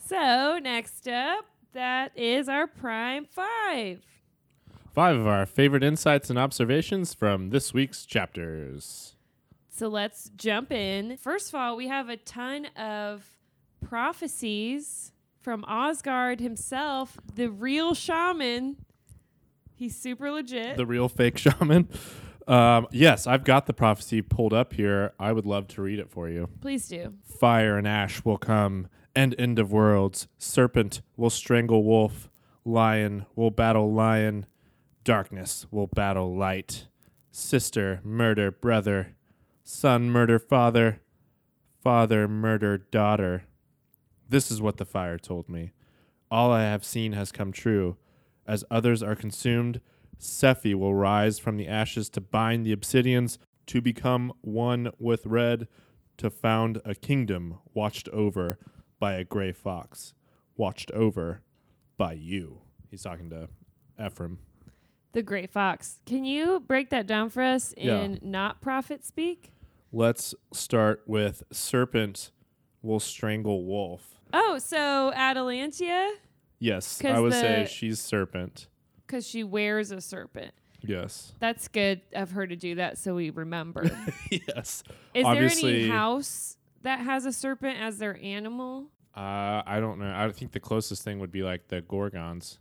so 0.06 0.58
next 0.62 1.08
up, 1.08 1.46
that 1.72 2.16
is 2.16 2.48
our 2.48 2.66
prime 2.66 3.26
five. 3.26 4.02
Five 4.92 5.16
of 5.16 5.26
our 5.26 5.46
favorite 5.46 5.82
insights 5.82 6.28
and 6.28 6.38
observations 6.38 7.14
from 7.14 7.50
this 7.50 7.72
week's 7.72 8.04
chapters. 8.04 9.16
So 9.70 9.88
let's 9.88 10.30
jump 10.36 10.70
in. 10.70 11.16
First 11.16 11.48
of 11.48 11.54
all, 11.54 11.76
we 11.76 11.88
have 11.88 12.10
a 12.10 12.18
ton 12.18 12.66
of 12.76 13.24
prophecies 13.82 15.12
from 15.40 15.64
Osgard 15.64 16.40
himself, 16.40 17.18
the 17.34 17.48
real 17.50 17.94
shaman. 17.94 18.76
He's 19.74 19.96
super 19.96 20.30
legit. 20.30 20.76
The 20.76 20.86
real 20.86 21.08
fake 21.08 21.38
shaman. 21.44 21.88
Um, 22.46 22.86
yes, 22.90 23.26
I've 23.26 23.44
got 23.44 23.66
the 23.66 23.72
prophecy 23.72 24.22
pulled 24.22 24.52
up 24.52 24.72
here. 24.72 25.12
I 25.18 25.32
would 25.32 25.46
love 25.46 25.68
to 25.68 25.82
read 25.82 25.98
it 25.98 26.10
for 26.10 26.28
you. 26.28 26.48
Please 26.60 26.88
do. 26.88 27.14
Fire 27.24 27.76
and 27.76 27.86
ash 27.86 28.24
will 28.24 28.38
come, 28.38 28.88
and 29.14 29.34
end 29.38 29.58
of 29.58 29.72
worlds. 29.72 30.28
Serpent 30.38 31.02
will 31.16 31.30
strangle 31.30 31.84
wolf. 31.84 32.30
Lion 32.64 33.26
will 33.34 33.50
battle 33.50 33.92
lion. 33.92 34.46
Darkness 35.04 35.66
will 35.70 35.88
battle 35.88 36.36
light. 36.36 36.86
Sister 37.30 38.00
murder 38.04 38.50
brother. 38.50 39.14
Son 39.64 40.10
murder 40.10 40.38
father. 40.38 41.00
Father 41.82 42.28
murder 42.28 42.78
daughter. 42.78 43.44
This 44.32 44.50
is 44.50 44.62
what 44.62 44.78
the 44.78 44.86
fire 44.86 45.18
told 45.18 45.50
me. 45.50 45.72
All 46.30 46.50
I 46.50 46.62
have 46.62 46.86
seen 46.86 47.12
has 47.12 47.30
come 47.30 47.52
true. 47.52 47.98
As 48.46 48.64
others 48.70 49.02
are 49.02 49.14
consumed, 49.14 49.82
Sephi 50.18 50.74
will 50.74 50.94
rise 50.94 51.38
from 51.38 51.58
the 51.58 51.68
ashes 51.68 52.08
to 52.08 52.22
bind 52.22 52.64
the 52.64 52.74
obsidians, 52.74 53.36
to 53.66 53.82
become 53.82 54.32
one 54.40 54.90
with 54.98 55.26
red, 55.26 55.68
to 56.16 56.30
found 56.30 56.80
a 56.82 56.94
kingdom 56.94 57.58
watched 57.74 58.08
over 58.08 58.56
by 58.98 59.12
a 59.16 59.24
gray 59.24 59.52
fox, 59.52 60.14
watched 60.56 60.90
over 60.92 61.42
by 61.98 62.14
you. 62.14 62.62
He's 62.90 63.02
talking 63.02 63.28
to 63.28 63.50
Ephraim. 64.02 64.38
The 65.12 65.22
Great 65.22 65.50
Fox. 65.50 66.00
Can 66.06 66.24
you 66.24 66.60
break 66.60 66.88
that 66.88 67.06
down 67.06 67.28
for 67.28 67.42
us 67.42 67.74
Yeah. 67.76 68.00
in 68.00 68.18
not 68.22 68.62
prophet 68.62 69.04
speak? 69.04 69.52
Let's 69.92 70.34
start 70.54 71.02
with 71.06 71.42
serpent 71.52 72.30
will 72.80 72.98
strangle 72.98 73.66
wolf. 73.66 74.18
Oh, 74.32 74.58
so 74.58 75.12
Atalantia, 75.14 76.10
Yes, 76.58 77.00
'Cause 77.00 77.10
I 77.10 77.18
would 77.20 77.32
say 77.32 77.62
the- 77.64 77.68
she's 77.68 78.00
serpent. 78.00 78.68
because 79.06 79.26
she 79.26 79.42
wears 79.44 79.90
a 79.90 80.00
serpent. 80.00 80.52
Yes. 80.80 81.34
That's 81.40 81.68
good 81.68 82.00
of 82.12 82.30
her 82.32 82.46
to 82.46 82.56
do 82.56 82.76
that 82.76 82.98
so 82.98 83.14
we 83.16 83.30
remember. 83.30 83.84
yes. 84.30 84.82
Is 85.14 85.22
there 85.24 85.26
Obviously- 85.26 85.80
any 85.84 85.88
house 85.88 86.56
that 86.82 87.00
has 87.00 87.24
a 87.26 87.32
serpent 87.32 87.78
as 87.80 87.98
their 87.98 88.18
animal? 88.22 88.90
Uh, 89.14 89.62
I 89.66 89.78
don't 89.80 89.98
know. 89.98 90.10
I 90.14 90.30
think 90.32 90.52
the 90.52 90.60
closest 90.60 91.02
thing 91.02 91.18
would 91.18 91.30
be 91.30 91.42
like 91.42 91.68
the 91.68 91.82
Gorgons. 91.82 92.58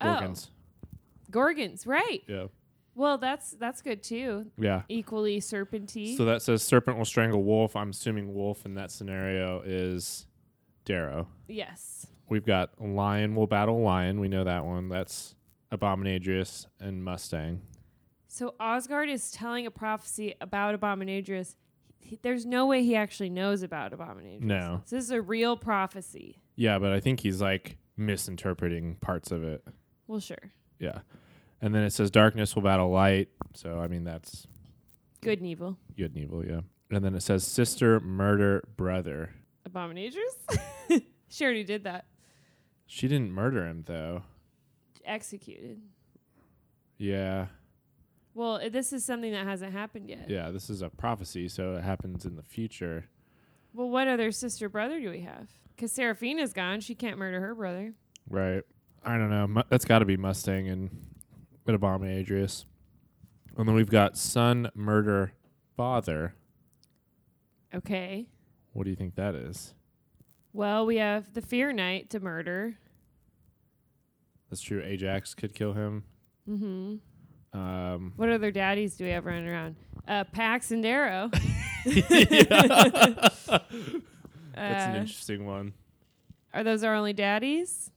Gorgons. 0.00 0.50
Oh, 0.50 0.98
Gorgons, 1.30 1.86
right. 1.86 2.22
Yeah. 2.28 2.46
Well, 2.94 3.18
that's 3.18 3.50
that's 3.52 3.82
good 3.82 4.02
too. 4.02 4.46
Yeah. 4.56 4.82
Equally 4.88 5.40
serpenty. 5.40 6.16
So 6.16 6.24
that 6.26 6.42
says 6.42 6.62
serpent 6.62 6.96
will 6.98 7.04
strangle 7.04 7.42
wolf. 7.42 7.74
I'm 7.76 7.90
assuming 7.90 8.32
wolf 8.34 8.64
in 8.64 8.74
that 8.74 8.90
scenario 8.90 9.60
is 9.64 10.26
Darrow. 10.88 11.28
yes. 11.46 12.06
We've 12.30 12.44
got 12.44 12.78
lion 12.80 13.34
will 13.34 13.46
battle 13.46 13.80
lion. 13.80 14.20
We 14.20 14.28
know 14.28 14.44
that 14.44 14.64
one. 14.64 14.88
That's 14.88 15.34
Abominadrius 15.72 16.66
and 16.80 17.02
Mustang. 17.04 17.62
So 18.26 18.54
Osgard 18.60 19.08
is 19.08 19.30
telling 19.30 19.66
a 19.66 19.70
prophecy 19.70 20.34
about 20.40 20.78
Abominadrius. 20.78 21.54
He, 22.00 22.18
there's 22.22 22.44
no 22.44 22.66
way 22.66 22.82
he 22.82 22.96
actually 22.96 23.30
knows 23.30 23.62
about 23.62 23.92
Abominadrius. 23.92 24.42
No. 24.42 24.82
So 24.84 24.96
this 24.96 25.04
is 25.06 25.10
a 25.10 25.22
real 25.22 25.56
prophecy. 25.56 26.38
Yeah, 26.56 26.78
but 26.78 26.92
I 26.92 27.00
think 27.00 27.20
he's 27.20 27.40
like 27.40 27.78
misinterpreting 27.96 28.96
parts 28.96 29.30
of 29.30 29.42
it. 29.44 29.64
Well, 30.06 30.20
sure. 30.20 30.52
Yeah. 30.78 30.98
And 31.62 31.74
then 31.74 31.82
it 31.82 31.92
says 31.92 32.10
darkness 32.10 32.54
will 32.54 32.62
battle 32.62 32.90
light. 32.90 33.28
So 33.54 33.78
I 33.78 33.88
mean 33.88 34.04
that's 34.04 34.46
Good 35.22 35.38
and 35.38 35.48
evil. 35.48 35.78
good 35.96 36.14
and 36.14 36.18
evil, 36.24 36.44
yeah. 36.44 36.60
And 36.90 37.04
then 37.04 37.14
it 37.14 37.22
says 37.22 37.46
sister 37.46 38.00
murder 38.00 38.64
brother. 38.76 39.30
Abominadrius? 39.68 41.00
she 41.28 41.44
already 41.44 41.64
did 41.64 41.84
that. 41.84 42.06
She 42.86 43.08
didn't 43.08 43.32
murder 43.32 43.66
him 43.66 43.84
though. 43.86 44.22
Executed. 45.04 45.80
Yeah. 46.96 47.46
Well, 48.34 48.56
i- 48.62 48.68
this 48.68 48.92
is 48.92 49.04
something 49.04 49.32
that 49.32 49.46
hasn't 49.46 49.72
happened 49.72 50.08
yet. 50.08 50.28
Yeah, 50.28 50.50
this 50.50 50.70
is 50.70 50.82
a 50.82 50.88
prophecy, 50.88 51.48
so 51.48 51.76
it 51.76 51.82
happens 51.84 52.24
in 52.24 52.36
the 52.36 52.42
future. 52.42 53.06
Well, 53.74 53.88
what 53.90 54.08
other 54.08 54.32
sister 54.32 54.68
brother 54.68 54.98
do 55.00 55.10
we 55.10 55.20
have? 55.20 55.48
Because 55.76 55.92
Seraphina's 55.92 56.52
gone. 56.52 56.80
She 56.80 56.94
can't 56.94 57.18
murder 57.18 57.40
her 57.40 57.54
brother. 57.54 57.92
Right. 58.28 58.62
I 59.04 59.16
don't 59.16 59.30
know. 59.30 59.46
Mu- 59.46 59.62
That's 59.68 59.84
got 59.84 60.00
to 60.00 60.04
be 60.04 60.16
Mustang 60.16 60.68
and 60.68 60.90
and 61.66 61.78
Abominadrius. 61.80 62.64
And 63.56 63.68
then 63.68 63.74
we've 63.74 63.90
got 63.90 64.16
son, 64.16 64.70
murder, 64.74 65.32
father. 65.76 66.34
Okay. 67.74 68.26
What 68.72 68.84
do 68.84 68.90
you 68.90 68.96
think 68.96 69.14
that 69.16 69.34
is? 69.34 69.74
Well, 70.52 70.86
we 70.86 70.96
have 70.96 71.32
the 71.34 71.42
Fear 71.42 71.72
Knight 71.72 72.10
to 72.10 72.20
murder. 72.20 72.78
That's 74.50 74.60
true. 74.62 74.82
Ajax 74.82 75.34
could 75.34 75.54
kill 75.54 75.74
him. 75.74 76.04
Mm-hmm. 76.48 77.58
Um, 77.58 78.12
What 78.16 78.28
other 78.30 78.50
daddies 78.50 78.96
do 78.96 79.04
we 79.04 79.10
have 79.10 79.26
running 79.26 79.48
around? 79.48 79.76
Uh, 80.06 80.24
Pax 80.24 80.70
and 80.70 80.82
Darrow. 80.82 81.30
that's 81.84 83.48
an 83.50 83.62
Uh, 84.56 84.94
interesting 85.00 85.46
one. 85.46 85.72
are 86.54 86.64
those 86.64 86.82
our 86.82 86.94
only 86.94 87.12
daddies? 87.12 87.90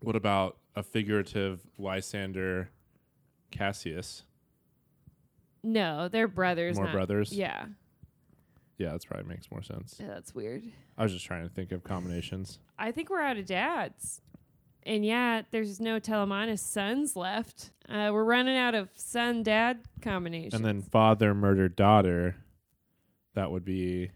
What 0.00 0.16
about 0.16 0.56
a 0.74 0.82
figurative 0.82 1.60
Lysander, 1.78 2.70
Cassius? 3.50 4.24
No, 5.62 6.08
they're 6.08 6.28
brothers. 6.28 6.76
More 6.76 6.86
not- 6.86 6.92
brothers? 6.94 7.32
Yeah. 7.32 7.66
Yeah, 8.80 8.92
that's 8.92 9.04
probably 9.04 9.28
makes 9.28 9.50
more 9.50 9.62
sense. 9.62 9.96
Yeah, 10.00 10.06
that's 10.06 10.34
weird. 10.34 10.62
I 10.96 11.02
was 11.02 11.12
just 11.12 11.26
trying 11.26 11.46
to 11.46 11.52
think 11.52 11.70
of 11.70 11.84
combinations. 11.84 12.60
I 12.78 12.92
think 12.92 13.10
we're 13.10 13.20
out 13.20 13.36
of 13.36 13.44
dads. 13.44 14.22
And 14.84 15.04
yeah, 15.04 15.42
there's 15.50 15.80
no 15.80 16.00
Telemanus 16.00 16.60
sons 16.60 17.14
left. 17.14 17.72
Uh, 17.86 18.08
we're 18.10 18.24
running 18.24 18.56
out 18.56 18.74
of 18.74 18.88
son 18.94 19.42
dad 19.42 19.80
combinations. 20.00 20.54
And 20.54 20.64
then 20.64 20.80
father, 20.80 21.34
murder, 21.34 21.68
daughter. 21.68 22.36
That 23.34 23.50
would 23.50 23.66
be 23.66 24.12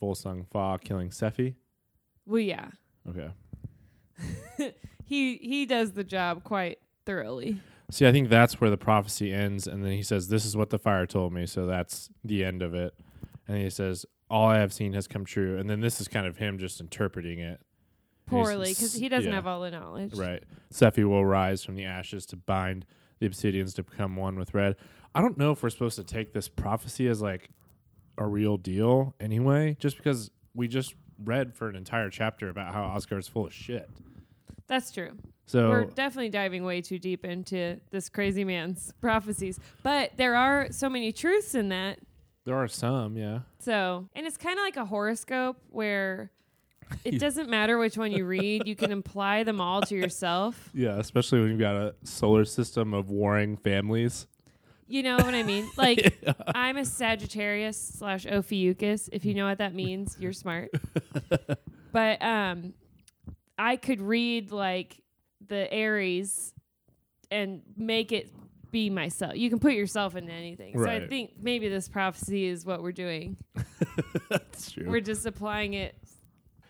Volsung 0.00 0.46
Fa 0.52 0.78
killing 0.80 1.10
Sephi. 1.10 1.56
well, 2.24 2.38
yeah, 2.38 2.68
Okay. 3.10 3.30
he 5.04 5.38
he 5.38 5.66
does 5.66 5.90
the 5.92 6.04
job 6.04 6.44
quite 6.44 6.78
thoroughly. 7.04 7.60
See, 7.90 8.06
I 8.06 8.12
think 8.12 8.28
that's 8.28 8.60
where 8.60 8.70
the 8.70 8.76
prophecy 8.76 9.32
ends, 9.32 9.66
and 9.66 9.84
then 9.84 9.90
he 9.92 10.04
says, 10.04 10.28
"This 10.28 10.44
is 10.44 10.56
what 10.56 10.70
the 10.70 10.78
fire 10.78 11.04
told 11.04 11.32
me." 11.32 11.46
So 11.46 11.66
that's 11.66 12.08
the 12.24 12.44
end 12.44 12.62
of 12.62 12.74
it. 12.74 12.94
And 13.48 13.58
he 13.58 13.70
says, 13.70 14.06
"All 14.30 14.48
I 14.48 14.58
have 14.58 14.72
seen 14.72 14.92
has 14.92 15.06
come 15.06 15.24
true." 15.24 15.58
And 15.58 15.68
then 15.68 15.80
this 15.80 16.00
is 16.00 16.08
kind 16.08 16.26
of 16.26 16.36
him 16.36 16.58
just 16.58 16.80
interpreting 16.80 17.38
it. 17.38 17.60
Poorly, 18.26 18.70
because 18.70 18.94
he 18.94 19.08
doesn't 19.08 19.30
yeah, 19.30 19.36
have 19.36 19.46
all 19.46 19.60
the 19.60 19.70
knowledge. 19.70 20.14
Right. 20.14 20.42
Sephi 20.72 21.04
will 21.04 21.26
rise 21.26 21.64
from 21.64 21.74
the 21.74 21.84
ashes 21.84 22.24
to 22.26 22.36
bind 22.36 22.86
the 23.18 23.28
obsidians 23.28 23.74
to 23.74 23.82
become 23.82 24.16
one 24.16 24.38
with 24.38 24.54
red. 24.54 24.76
I 25.14 25.20
don't 25.20 25.36
know 25.36 25.52
if 25.52 25.62
we're 25.62 25.70
supposed 25.70 25.96
to 25.96 26.04
take 26.04 26.32
this 26.32 26.48
prophecy 26.48 27.08
as 27.08 27.20
like 27.20 27.50
a 28.16 28.26
real 28.26 28.56
deal 28.56 29.14
anyway, 29.20 29.76
just 29.78 29.96
because 29.96 30.30
we 30.54 30.68
just 30.68 30.94
read 31.22 31.54
for 31.54 31.68
an 31.68 31.76
entire 31.76 32.10
chapter 32.10 32.48
about 32.48 32.72
how 32.72 32.84
Osgard's 32.84 33.28
full 33.28 33.46
of 33.46 33.52
shit. 33.52 33.88
That's 34.66 34.90
true. 34.90 35.10
So 35.46 35.68
We're 35.68 35.84
definitely 35.84 36.30
diving 36.30 36.64
way 36.64 36.80
too 36.80 36.98
deep 36.98 37.24
into 37.24 37.78
this 37.90 38.08
crazy 38.08 38.44
man's 38.44 38.92
prophecies. 39.00 39.58
But 39.82 40.12
there 40.16 40.34
are 40.34 40.68
so 40.70 40.88
many 40.88 41.12
truths 41.12 41.54
in 41.54 41.68
that. 41.70 41.98
There 42.44 42.56
are 42.56 42.68
some, 42.68 43.16
yeah. 43.16 43.40
So, 43.60 44.08
and 44.14 44.26
it's 44.26 44.36
kind 44.36 44.58
of 44.58 44.64
like 44.64 44.76
a 44.76 44.84
horoscope 44.84 45.58
where 45.70 46.30
it 47.04 47.18
doesn't 47.18 47.48
matter 47.48 47.78
which 47.78 47.96
one 47.96 48.12
you 48.12 48.24
read, 48.24 48.66
you 48.66 48.76
can 48.76 48.90
imply 48.92 49.42
them 49.42 49.60
all 49.60 49.82
to 49.82 49.94
yourself. 49.94 50.70
Yeah, 50.74 50.98
especially 50.98 51.40
when 51.40 51.50
you've 51.50 51.60
got 51.60 51.76
a 51.76 51.94
solar 52.04 52.44
system 52.44 52.94
of 52.94 53.10
warring 53.10 53.56
families. 53.56 54.26
You 54.88 55.02
know 55.02 55.16
what 55.16 55.34
I 55.34 55.42
mean? 55.42 55.70
Like, 55.76 56.22
I'm 56.54 56.76
a 56.76 56.84
Sagittarius 56.84 57.78
slash 57.78 58.26
Ophiuchus. 58.26 59.08
If 59.10 59.24
you 59.24 59.32
know 59.32 59.46
what 59.46 59.58
that 59.58 59.74
means, 59.74 60.16
you're 60.20 60.34
smart. 60.34 60.70
but 61.92 62.22
um, 62.22 62.74
I 63.56 63.76
could 63.76 64.02
read 64.02 64.52
like 64.52 65.00
the 65.46 65.72
Aries 65.72 66.52
and 67.30 67.62
make 67.76 68.12
it 68.12 68.30
be 68.72 68.90
myself. 68.90 69.36
You 69.36 69.48
can 69.50 69.60
put 69.60 69.74
yourself 69.74 70.16
into 70.16 70.32
anything. 70.32 70.76
So 70.76 70.86
I 70.88 71.06
think 71.06 71.34
maybe 71.40 71.68
this 71.68 71.88
prophecy 71.88 72.46
is 72.46 72.66
what 72.66 72.82
we're 72.82 72.90
doing. 72.92 73.36
That's 74.30 74.72
true. 74.72 74.86
We're 74.88 75.00
just 75.00 75.24
applying 75.26 75.74
it 75.74 75.94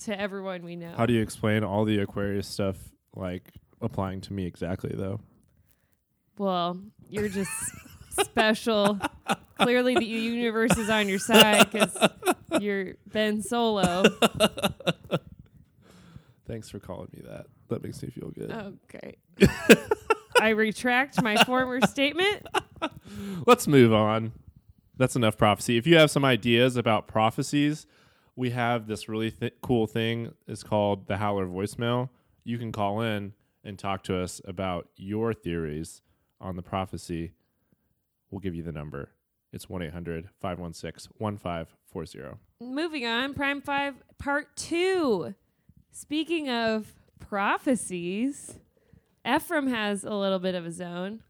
to 0.00 0.20
everyone 0.20 0.64
we 0.64 0.76
know. 0.76 0.92
How 0.96 1.06
do 1.06 1.14
you 1.14 1.22
explain 1.22 1.64
all 1.64 1.84
the 1.84 2.00
Aquarius 2.00 2.48
stuff 2.48 2.76
like 3.14 3.52
applying 3.80 4.20
to 4.22 4.32
me 4.32 4.44
exactly 4.46 4.92
though? 4.94 5.20
well, 6.38 6.78
you're 7.08 7.28
just 7.28 7.50
special. 8.20 8.98
Clearly, 9.58 9.94
the 9.94 10.04
universe 10.04 10.76
is 10.76 10.90
on 10.90 11.08
your 11.08 11.20
side 11.20 11.70
because 11.70 11.96
you're 12.60 12.94
Ben 13.06 13.42
Solo. 13.42 14.02
Thanks 16.48 16.68
for 16.68 16.80
calling 16.80 17.08
me 17.14 17.22
that. 17.28 17.46
That 17.68 17.84
makes 17.84 18.02
me 18.02 18.10
feel 18.10 18.30
good. 18.30 18.50
Oh, 18.50 18.74
okay. 18.84 19.16
I 20.42 20.48
retract 20.48 21.22
my 21.22 21.36
former 21.44 21.80
statement. 21.82 22.48
Let's 23.46 23.68
move 23.68 23.92
on. 23.92 24.32
That's 24.96 25.14
enough 25.14 25.38
prophecy. 25.38 25.76
If 25.76 25.86
you 25.86 25.96
have 25.98 26.10
some 26.10 26.24
ideas 26.24 26.76
about 26.76 27.06
prophecies, 27.06 27.86
we 28.34 28.50
have 28.50 28.88
this 28.88 29.08
really 29.08 29.30
th- 29.30 29.54
cool 29.62 29.86
thing. 29.86 30.34
It's 30.48 30.64
called 30.64 31.06
the 31.06 31.18
Howler 31.18 31.46
voicemail. 31.46 32.08
You 32.42 32.58
can 32.58 32.72
call 32.72 33.02
in 33.02 33.34
and 33.62 33.78
talk 33.78 34.02
to 34.04 34.18
us 34.18 34.40
about 34.44 34.88
your 34.96 35.32
theories 35.32 36.02
on 36.40 36.56
the 36.56 36.62
prophecy. 36.62 37.34
We'll 38.32 38.40
give 38.40 38.56
you 38.56 38.64
the 38.64 38.72
number. 38.72 39.10
It's 39.52 39.68
1 39.68 39.80
800 39.80 40.28
516 40.40 41.12
1540. 41.18 42.40
Moving 42.60 43.06
on, 43.06 43.32
Prime 43.34 43.60
5, 43.60 43.94
Part 44.18 44.56
2. 44.56 45.36
Speaking 45.92 46.50
of 46.50 46.94
prophecies, 47.20 48.58
Ephraim 49.26 49.68
has 49.68 50.04
a 50.04 50.14
little 50.14 50.38
bit 50.38 50.54
of 50.54 50.66
a 50.66 50.70
zone. 50.72 51.20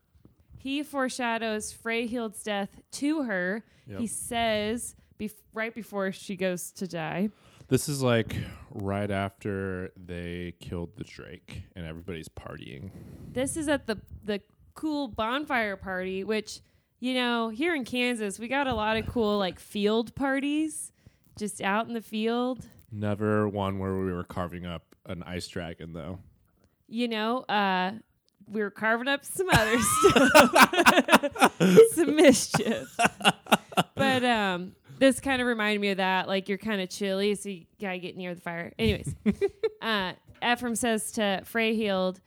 He 0.56 0.82
foreshadows 0.82 1.72
Freyhild's 1.72 2.42
death 2.42 2.80
to 2.92 3.22
her. 3.24 3.64
Yep. 3.86 3.98
He 4.00 4.06
says, 4.06 4.94
bef- 5.20 5.34
right 5.52 5.74
before 5.74 6.12
she 6.12 6.36
goes 6.36 6.70
to 6.72 6.86
die, 6.86 7.30
This 7.68 7.88
is 7.88 8.02
like 8.02 8.36
right 8.70 9.10
after 9.10 9.92
they 9.96 10.54
killed 10.60 10.96
the 10.96 11.04
Drake 11.04 11.64
and 11.74 11.84
everybody's 11.86 12.28
partying. 12.28 12.90
this 13.32 13.56
is 13.56 13.68
at 13.68 13.86
the, 13.86 13.98
the 14.24 14.40
cool 14.74 15.08
bonfire 15.08 15.76
party, 15.76 16.22
which, 16.24 16.60
you 17.00 17.14
know, 17.14 17.48
here 17.48 17.74
in 17.74 17.84
Kansas, 17.84 18.38
we 18.38 18.46
got 18.48 18.66
a 18.68 18.74
lot 18.74 18.96
of 18.96 19.06
cool, 19.06 19.36
like, 19.38 19.58
field 19.58 20.14
parties 20.14 20.92
just 21.36 21.60
out 21.60 21.88
in 21.88 21.94
the 21.94 22.00
field. 22.00 22.68
Never 22.92 23.48
one 23.48 23.78
where 23.80 23.96
we 23.98 24.12
were 24.12 24.24
carving 24.24 24.64
up 24.64 24.94
an 25.06 25.22
ice 25.24 25.48
dragon, 25.48 25.92
though. 25.92 26.20
You 26.92 27.08
know, 27.08 27.38
uh, 27.48 27.92
we 28.46 28.60
were 28.60 28.70
carving 28.70 29.08
up 29.08 29.24
some 29.24 29.48
other 29.50 29.78
stuff, 30.00 31.58
some 31.94 32.16
mischief. 32.16 32.94
But 33.94 34.24
um, 34.24 34.72
this 34.98 35.20
kind 35.20 35.40
of 35.40 35.48
reminded 35.48 35.80
me 35.80 35.88
of 35.90 35.96
that. 35.96 36.28
Like 36.28 36.48
you're 36.48 36.58
kind 36.58 36.80
of 36.82 36.90
chilly, 36.90 37.34
so 37.34 37.48
you 37.48 37.64
gotta 37.80 37.98
get 37.98 38.16
near 38.16 38.34
the 38.34 38.40
fire. 38.42 38.72
Anyways, 38.78 39.14
uh, 39.82 40.12
Ephraim 40.44 40.74
says 40.76 41.12
to 41.12 41.42
Freyhild, 41.50 42.18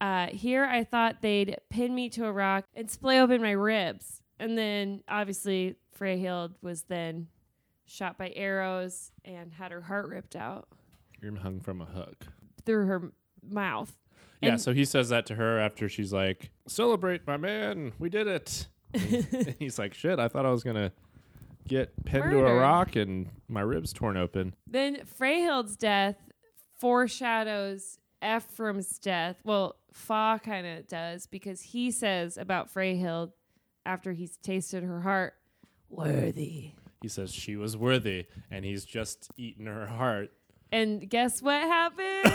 uh, 0.00 0.28
"Here 0.28 0.64
I 0.64 0.84
thought 0.84 1.20
they'd 1.20 1.58
pin 1.68 1.94
me 1.94 2.08
to 2.10 2.24
a 2.26 2.32
rock 2.32 2.64
and 2.74 2.90
splay 2.90 3.20
open 3.20 3.42
my 3.42 3.50
ribs, 3.50 4.22
and 4.40 4.56
then 4.56 5.02
obviously 5.08 5.76
Freyhild 5.98 6.54
was 6.62 6.82
then." 6.84 7.28
Shot 7.90 8.18
by 8.18 8.34
arrows 8.36 9.12
and 9.24 9.50
had 9.50 9.72
her 9.72 9.80
heart 9.80 10.08
ripped 10.10 10.36
out 10.36 10.68
You're 11.22 11.34
hung 11.36 11.58
from 11.60 11.80
a 11.80 11.86
hook. 11.86 12.26
through 12.66 12.84
her 12.84 13.12
mouth. 13.50 13.96
Yeah, 14.40 14.50
And- 14.52 14.60
so 14.60 14.72
he 14.72 14.84
says 14.84 15.08
that 15.08 15.26
to 15.26 15.34
her 15.34 15.58
after 15.58 15.88
she's 15.88 16.12
like, 16.12 16.50
"Celebrate, 16.66 17.26
my 17.26 17.36
man, 17.36 17.92
we 17.98 18.08
did 18.08 18.26
it." 18.26 18.68
and 18.94 19.54
he's 19.58 19.78
like, 19.78 19.94
"Shit, 19.94 20.18
I 20.18 20.28
thought 20.28 20.46
I 20.46 20.50
was 20.50 20.62
gonna 20.64 20.92
get 21.66 21.92
pinned 22.04 22.30
to 22.30 22.38
a 22.38 22.42
Murdered. 22.42 22.60
rock 22.60 22.96
and 22.96 23.28
my 23.48 23.60
ribs 23.60 23.92
torn 23.92 24.16
open." 24.16 24.54
Then 24.66 25.04
Freyhild's 25.04 25.76
death 25.76 26.16
foreshadows 26.80 27.98
Ephraim's 28.24 28.98
death. 28.98 29.36
Well, 29.44 29.76
Fa 29.92 30.40
kind 30.42 30.66
of 30.66 30.86
does 30.88 31.26
because 31.26 31.60
he 31.60 31.90
says 31.90 32.36
about 32.36 32.72
Freyhild 32.72 33.32
after 33.86 34.12
he's 34.12 34.36
tasted 34.38 34.82
her 34.84 35.00
heart, 35.02 35.34
worthy. 35.88 36.72
He 37.02 37.08
says 37.08 37.32
she 37.32 37.56
was 37.56 37.76
worthy, 37.76 38.26
and 38.50 38.64
he's 38.64 38.84
just 38.84 39.30
eaten 39.36 39.66
her 39.66 39.86
heart. 39.86 40.30
And 40.72 41.08
guess 41.08 41.40
what 41.42 41.62
happens? 41.62 42.34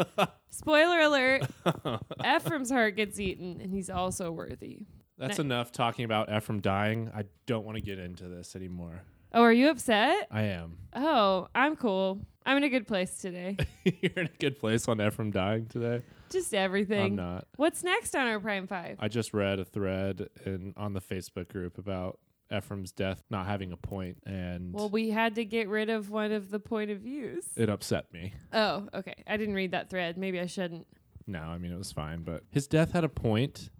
Spoiler 0.50 1.00
alert 1.00 1.42
Ephraim's 2.24 2.70
heart 2.70 2.96
gets 2.96 3.18
eaten, 3.18 3.60
and 3.60 3.72
he's 3.72 3.90
also 3.90 4.30
worthy. 4.30 4.86
That's 5.18 5.38
Ni- 5.38 5.44
enough 5.44 5.72
talking 5.72 6.04
about 6.04 6.34
Ephraim 6.34 6.60
dying. 6.60 7.10
I 7.14 7.24
don't 7.46 7.64
want 7.64 7.76
to 7.76 7.82
get 7.82 7.98
into 7.98 8.24
this 8.24 8.56
anymore. 8.56 9.02
Oh, 9.34 9.42
are 9.42 9.52
you 9.52 9.70
upset? 9.70 10.28
I 10.30 10.42
am. 10.42 10.76
Oh, 10.94 11.48
I'm 11.54 11.76
cool. 11.76 12.20
I'm 12.44 12.56
in 12.58 12.64
a 12.64 12.68
good 12.68 12.86
place 12.86 13.16
today. 13.18 13.56
You're 13.84 14.12
in 14.16 14.26
a 14.26 14.38
good 14.38 14.58
place 14.58 14.88
on 14.88 15.00
Ephraim 15.00 15.30
dying 15.30 15.66
today. 15.66 16.02
Just 16.30 16.52
everything. 16.54 17.12
I'm 17.12 17.16
not. 17.16 17.46
What's 17.56 17.84
next 17.84 18.14
on 18.16 18.26
our 18.26 18.40
Prime 18.40 18.66
5? 18.66 18.96
I 18.98 19.08
just 19.08 19.32
read 19.32 19.58
a 19.58 19.64
thread 19.64 20.28
in 20.44 20.74
on 20.76 20.92
the 20.92 21.00
Facebook 21.00 21.48
group 21.48 21.78
about 21.78 22.18
Ephraim's 22.52 22.92
death 22.92 23.22
not 23.30 23.46
having 23.46 23.72
a 23.72 23.76
point, 23.76 24.18
and 24.26 24.72
Well, 24.72 24.88
we 24.90 25.10
had 25.10 25.34
to 25.36 25.44
get 25.44 25.68
rid 25.68 25.88
of 25.90 26.10
one 26.10 26.32
of 26.32 26.50
the 26.50 26.58
point 26.60 26.90
of 26.90 26.98
views. 27.00 27.44
it 27.56 27.68
upset 27.68 28.12
me. 28.12 28.34
Oh, 28.52 28.88
okay. 28.94 29.14
I 29.26 29.36
didn't 29.36 29.54
read 29.54 29.70
that 29.72 29.88
thread. 29.90 30.16
Maybe 30.18 30.38
I 30.40 30.46
shouldn't. 30.46 30.86
No, 31.26 31.40
I 31.40 31.58
mean 31.58 31.72
it 31.72 31.78
was 31.78 31.92
fine, 31.92 32.22
but 32.24 32.42
his 32.50 32.66
death 32.66 32.92
had 32.92 33.04
a 33.04 33.08
point. 33.08 33.70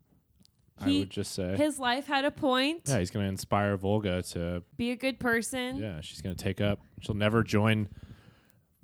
I 0.78 0.88
He- 0.88 0.98
would 1.00 1.10
just 1.10 1.32
say, 1.32 1.56
His 1.56 1.78
life 1.78 2.06
had 2.06 2.24
a 2.24 2.30
point. 2.30 2.82
yeah, 2.88 2.98
he's 2.98 3.10
going 3.10 3.24
to 3.24 3.28
inspire 3.28 3.76
Volga 3.76 4.22
to, 4.22 4.62
Be 4.76 4.90
a 4.90 4.96
good 4.96 5.20
person. 5.20 5.76
yeah, 5.76 6.00
she's 6.00 6.20
going 6.22 6.34
to 6.34 6.42
take 6.42 6.60
up. 6.60 6.80
She'll 7.00 7.14
never 7.14 7.42
join 7.42 7.88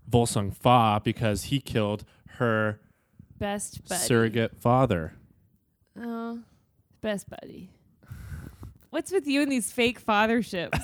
Volsung 0.08 0.54
Fa 0.54 1.00
because 1.02 1.44
he 1.44 1.60
killed 1.60 2.04
her 2.38 2.80
Best 3.38 3.88
buddy. 3.88 4.00
surrogate 4.02 4.56
father. 4.56 5.14
Oh, 5.96 6.40
best 7.00 7.28
buddy. 7.28 7.70
What's 8.90 9.12
with 9.12 9.26
you 9.26 9.42
and 9.42 9.50
these 9.52 9.70
fake 9.70 9.98
fatherships? 9.98 10.78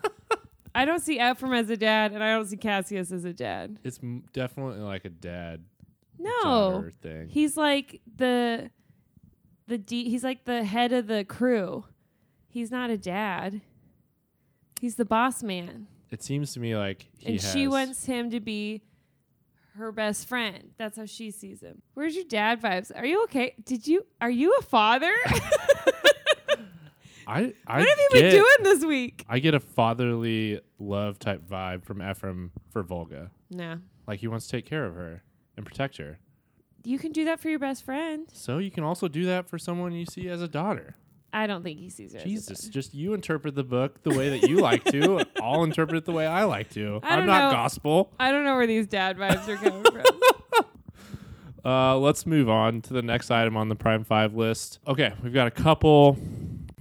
I 0.74 0.84
don't 0.84 1.00
see 1.00 1.20
Ephraim 1.20 1.52
as 1.54 1.70
a 1.70 1.76
dad, 1.76 2.12
and 2.12 2.22
I 2.24 2.32
don't 2.32 2.46
see 2.46 2.56
Cassius 2.56 3.12
as 3.12 3.24
a 3.24 3.32
dad. 3.32 3.78
It's 3.84 4.00
m- 4.02 4.24
definitely 4.32 4.80
like 4.80 5.04
a 5.04 5.08
dad 5.10 5.62
No, 6.18 6.88
thing. 7.00 7.28
he's 7.28 7.56
like 7.56 8.00
the 8.16 8.70
the 9.66 9.78
D, 9.78 10.08
he's 10.10 10.24
like 10.24 10.44
the 10.44 10.64
head 10.64 10.92
of 10.92 11.06
the 11.06 11.24
crew. 11.24 11.84
He's 12.48 12.70
not 12.70 12.90
a 12.90 12.98
dad. 12.98 13.60
He's 14.80 14.96
the 14.96 15.04
boss 15.04 15.42
man. 15.42 15.86
It 16.10 16.22
seems 16.22 16.52
to 16.54 16.60
me 16.60 16.76
like 16.76 17.06
he 17.18 17.32
and 17.32 17.40
she 17.40 17.68
wants 17.68 18.04
him 18.06 18.30
to 18.30 18.40
be 18.40 18.82
her 19.76 19.90
best 19.92 20.26
friend. 20.28 20.70
That's 20.76 20.96
how 20.96 21.06
she 21.06 21.30
sees 21.30 21.60
him. 21.60 21.82
Where's 21.94 22.14
your 22.14 22.24
dad 22.24 22.60
vibes? 22.60 22.90
Are 22.94 23.06
you 23.06 23.22
okay? 23.24 23.54
Did 23.64 23.86
you 23.86 24.04
are 24.20 24.30
you 24.30 24.54
a 24.58 24.62
father? 24.62 25.12
I, 27.26 27.52
I 27.66 27.78
what 27.78 27.88
have 27.88 27.98
you 27.98 28.08
get, 28.12 28.20
been 28.20 28.30
doing 28.32 28.56
this 28.62 28.84
week? 28.84 29.24
I 29.28 29.38
get 29.38 29.54
a 29.54 29.60
fatherly 29.60 30.60
love 30.78 31.18
type 31.18 31.42
vibe 31.48 31.84
from 31.84 32.02
Ephraim 32.02 32.50
for 32.70 32.82
Volga. 32.82 33.30
No. 33.50 33.78
Like 34.06 34.20
he 34.20 34.28
wants 34.28 34.46
to 34.46 34.52
take 34.52 34.66
care 34.66 34.84
of 34.84 34.94
her 34.94 35.22
and 35.56 35.64
protect 35.64 35.96
her. 35.98 36.18
You 36.84 36.98
can 36.98 37.12
do 37.12 37.24
that 37.24 37.40
for 37.40 37.48
your 37.48 37.58
best 37.58 37.84
friend. 37.84 38.28
So 38.32 38.58
you 38.58 38.70
can 38.70 38.84
also 38.84 39.08
do 39.08 39.24
that 39.26 39.48
for 39.48 39.58
someone 39.58 39.92
you 39.92 40.04
see 40.06 40.28
as 40.28 40.42
a 40.42 40.48
daughter. 40.48 40.94
I 41.32 41.48
don't 41.48 41.64
think 41.64 41.80
he 41.80 41.90
sees 41.90 42.12
her. 42.12 42.18
as 42.18 42.24
a 42.24 42.28
Jesus, 42.28 42.68
just 42.68 42.94
you 42.94 43.12
interpret 43.14 43.54
the 43.56 43.64
book 43.64 44.02
the 44.04 44.10
way 44.10 44.38
that 44.38 44.48
you 44.48 44.58
like 44.58 44.84
to. 44.84 45.24
I'll 45.42 45.64
interpret 45.64 45.96
it 45.96 46.04
the 46.04 46.12
way 46.12 46.26
I 46.26 46.44
like 46.44 46.70
to. 46.70 47.00
I 47.02 47.14
I'm 47.14 47.18
don't 47.20 47.26
not 47.26 47.50
know. 47.50 47.56
gospel. 47.56 48.12
I 48.20 48.30
don't 48.30 48.44
know 48.44 48.54
where 48.54 48.66
these 48.68 48.86
dad 48.86 49.16
vibes 49.16 49.48
are 49.48 49.56
coming 49.56 49.82
from. 49.82 50.04
Uh, 51.64 51.96
let's 51.96 52.26
move 52.26 52.50
on 52.50 52.82
to 52.82 52.92
the 52.92 53.00
next 53.00 53.30
item 53.30 53.56
on 53.56 53.70
the 53.70 53.74
Prime 53.74 54.04
5 54.04 54.34
list. 54.34 54.80
Okay, 54.86 55.14
we've 55.22 55.32
got 55.32 55.46
a 55.46 55.50
couple 55.50 56.18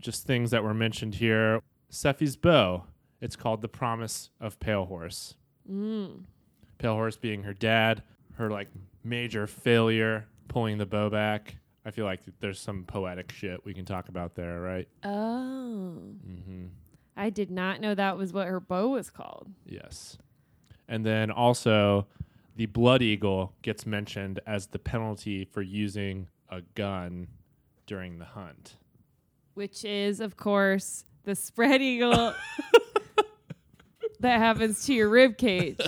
just 0.03 0.27
things 0.27 0.51
that 0.51 0.63
were 0.63 0.73
mentioned 0.73 1.15
here. 1.15 1.61
Sephi's 1.89 2.35
bow. 2.35 2.83
It's 3.21 3.35
called 3.35 3.61
the 3.61 3.69
Promise 3.69 4.29
of 4.39 4.59
Pale 4.59 4.85
Horse. 4.85 5.35
Mm. 5.69 6.25
Pale 6.77 6.93
Horse 6.93 7.15
being 7.15 7.43
her 7.43 7.53
dad, 7.53 8.03
her 8.35 8.49
like 8.49 8.67
major 9.03 9.47
failure 9.47 10.27
pulling 10.47 10.77
the 10.77 10.85
bow 10.85 11.09
back. 11.09 11.55
I 11.85 11.91
feel 11.91 12.05
like 12.05 12.21
there's 12.39 12.59
some 12.59 12.83
poetic 12.83 13.31
shit 13.31 13.65
we 13.65 13.73
can 13.73 13.85
talk 13.85 14.09
about 14.09 14.35
there, 14.35 14.61
right? 14.61 14.87
Oh. 15.03 15.97
Mm-hmm. 16.27 16.65
I 17.15 17.29
did 17.29 17.51
not 17.51 17.79
know 17.81 17.95
that 17.95 18.17
was 18.17 18.33
what 18.33 18.47
her 18.47 18.59
bow 18.59 18.89
was 18.89 19.09
called. 19.09 19.51
Yes. 19.65 20.17
And 20.87 21.05
then 21.05 21.31
also, 21.31 22.07
the 22.55 22.65
Blood 22.65 23.01
Eagle 23.01 23.53
gets 23.61 23.85
mentioned 23.85 24.39
as 24.45 24.67
the 24.67 24.79
penalty 24.79 25.45
for 25.45 25.61
using 25.61 26.27
a 26.49 26.61
gun 26.75 27.27
during 27.85 28.19
the 28.19 28.25
hunt. 28.25 28.75
Which 29.53 29.85
is, 29.85 30.19
of 30.19 30.35
course, 30.37 31.05
the 31.25 31.35
spread 31.35 31.81
eagle 31.81 32.33
that 34.19 34.37
happens 34.39 34.85
to 34.87 34.93
your 34.93 35.09
rib 35.09 35.37
cage. 35.37 35.79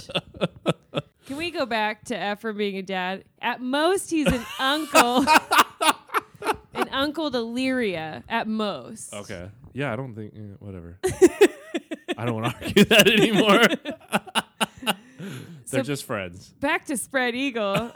Can 1.26 1.38
we 1.38 1.50
go 1.52 1.66
back 1.66 2.06
to 2.06 2.32
Ephraim 2.34 2.58
being 2.58 2.78
a 2.78 2.84
dad, 2.84 3.24
at 3.42 3.60
most 3.62 4.12
he's 4.12 4.28
an 4.28 4.46
uncle. 4.60 5.26
an 6.76 6.90
uncle 6.92 7.32
to 7.32 7.40
Lyria 7.40 8.22
at 8.30 8.48
most. 8.48 9.14
Okay. 9.14 9.50
Yeah, 9.74 9.92
I 9.92 9.96
don't 9.96 10.14
think 10.14 10.34
eh, 10.36 10.40
whatever. 10.60 11.00
I 12.18 12.26
don't 12.26 12.36
want 12.42 12.56
to 12.60 12.66
argue 12.66 12.86
that 12.86 13.08
anymore. 13.12 13.64
They're 15.72 15.82
So- 15.82 15.82
just 15.82 16.06
friends. 16.06 16.50
Back 16.60 16.86
to 16.86 16.98
spread 16.98 17.34
eagle. 17.36 17.92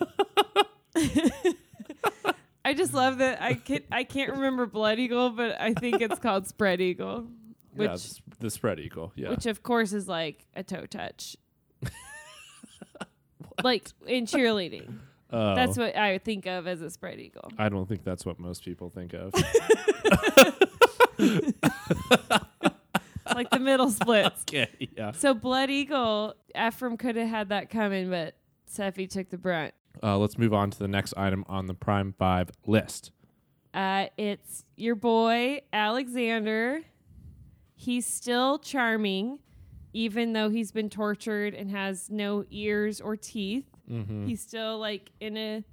I 2.70 2.74
just 2.76 2.93
love 2.93 3.17
that 3.17 3.41
I 3.41 3.55
can 3.55 3.80
I 3.91 4.03
can't 4.03 4.32
remember 4.34 4.67
blood 4.67 4.99
eagle, 4.99 5.32
but 5.32 5.59
I 5.59 5.74
think 5.74 6.01
it's 6.01 6.20
called 6.26 6.47
spread 6.47 6.80
eagle, 6.82 7.26
which 7.74 7.89
yeah, 7.89 7.97
the 8.39 8.49
spread 8.51 8.80
eagle, 8.80 9.11
Yeah. 9.15 9.30
which 9.32 9.47
of 9.47 9.63
course 9.63 9.91
is 9.91 10.07
like 10.07 10.45
a 10.55 10.61
toe 10.61 10.86
touch. 10.86 11.36
like 13.63 13.88
in 14.05 14.26
cheerleading. 14.28 14.99
Oh, 15.32 15.55
That's 15.55 15.78
what 15.78 15.95
I 15.95 16.20
think 16.20 16.45
of 16.45 16.67
as 16.67 16.82
a 16.82 16.89
spread 16.91 17.20
eagle. 17.20 17.51
I 17.57 17.70
don't 17.70 17.88
think 17.89 18.03
that's 18.03 18.24
what 18.26 18.39
most 18.39 18.63
people 18.63 18.89
think 18.91 19.13
of. 19.13 19.34
Like 23.34 23.49
the 23.51 23.59
middle 23.59 23.89
splits. 23.99 24.43
okay. 24.49 24.89
Yeah. 24.97 25.11
So 25.11 25.34
Blood 25.34 25.70
Eagle, 25.70 26.34
Ephraim 26.59 26.97
could 26.97 27.15
have 27.15 27.28
had 27.30 27.49
that 27.49 27.70
coming, 27.70 28.09
but 28.09 28.36
Sephi 28.72 29.07
took 29.09 29.30
the 29.30 29.38
brunt. 29.38 29.74
Uh, 30.02 30.18
let's 30.18 30.38
move 30.38 30.54
on 30.54 30.72
to 30.72 30.80
the 30.80 30.88
next 30.88 31.14
item 31.18 31.44
on 31.48 31.68
the 31.68 31.74
Prime 31.74 32.14
Five 32.18 32.52
list. 32.66 33.12
Uh, 33.74 34.08
it's 34.18 34.66
your 34.76 34.96
boy 34.96 35.62
Alexander. 35.72 36.82
He's 37.76 38.06
still 38.06 38.60
charming, 38.60 39.40
even 39.94 40.34
though 40.34 40.50
he's 40.50 40.72
been 40.72 40.90
tortured 40.90 41.54
and 41.54 41.70
has 41.72 42.10
no 42.10 42.44
ears 42.50 43.00
or 43.00 43.16
teeth. 43.16 43.66
Mm-hmm. 43.90 44.28
He's 44.28 44.42
still 44.42 44.80
like 44.80 45.12
in 45.20 45.38
a 45.38 45.64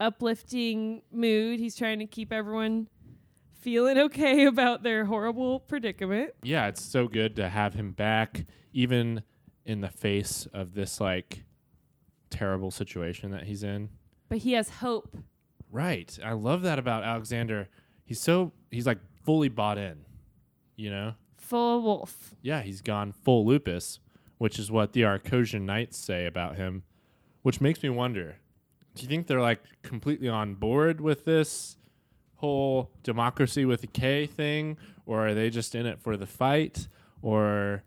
uplifting 0.00 1.02
mood. 1.10 1.60
He's 1.60 1.76
trying 1.76 1.98
to 2.00 2.06
keep 2.06 2.32
everyone 2.32 2.88
feeling 3.60 3.98
okay 3.98 4.44
about 4.46 4.82
their 4.82 5.04
horrible 5.06 5.60
predicament. 5.60 6.32
Yeah, 6.42 6.66
it's 6.68 6.82
so 6.82 7.08
good 7.08 7.36
to 7.36 7.48
have 7.48 7.74
him 7.74 7.92
back, 7.92 8.44
even 8.72 9.22
in 9.64 9.80
the 9.80 9.88
face 9.88 10.46
of 10.52 10.74
this 10.74 11.00
like 11.00 11.44
terrible 12.34 12.70
situation 12.70 13.30
that 13.30 13.44
he's 13.44 13.62
in. 13.62 13.88
But 14.28 14.38
he 14.38 14.52
has 14.52 14.68
hope. 14.68 15.16
Right. 15.70 16.18
I 16.24 16.32
love 16.32 16.62
that 16.62 16.78
about 16.78 17.04
Alexander. 17.04 17.68
He's 18.04 18.20
so 18.20 18.52
he's 18.70 18.86
like 18.86 18.98
fully 19.24 19.48
bought 19.48 19.78
in. 19.78 20.04
You 20.76 20.90
know? 20.90 21.14
Full 21.36 21.82
wolf. 21.82 22.34
Yeah, 22.42 22.62
he's 22.62 22.80
gone 22.80 23.12
full 23.12 23.46
lupus, 23.46 24.00
which 24.38 24.58
is 24.58 24.70
what 24.70 24.92
the 24.92 25.02
Arcosian 25.02 25.62
Knights 25.62 25.96
say 25.96 26.26
about 26.26 26.56
him, 26.56 26.82
which 27.42 27.60
makes 27.60 27.82
me 27.82 27.90
wonder. 27.90 28.36
Do 28.94 29.02
you 29.02 29.08
think 29.08 29.26
they're 29.26 29.40
like 29.40 29.60
completely 29.82 30.28
on 30.28 30.54
board 30.54 31.00
with 31.00 31.24
this 31.24 31.76
whole 32.36 32.90
democracy 33.02 33.64
with 33.64 33.82
a 33.84 33.88
K 33.88 34.26
thing, 34.26 34.76
or 35.06 35.28
are 35.28 35.34
they 35.34 35.50
just 35.50 35.74
in 35.74 35.86
it 35.86 36.00
for 36.00 36.16
the 36.16 36.26
fight, 36.26 36.88
or 37.22 37.84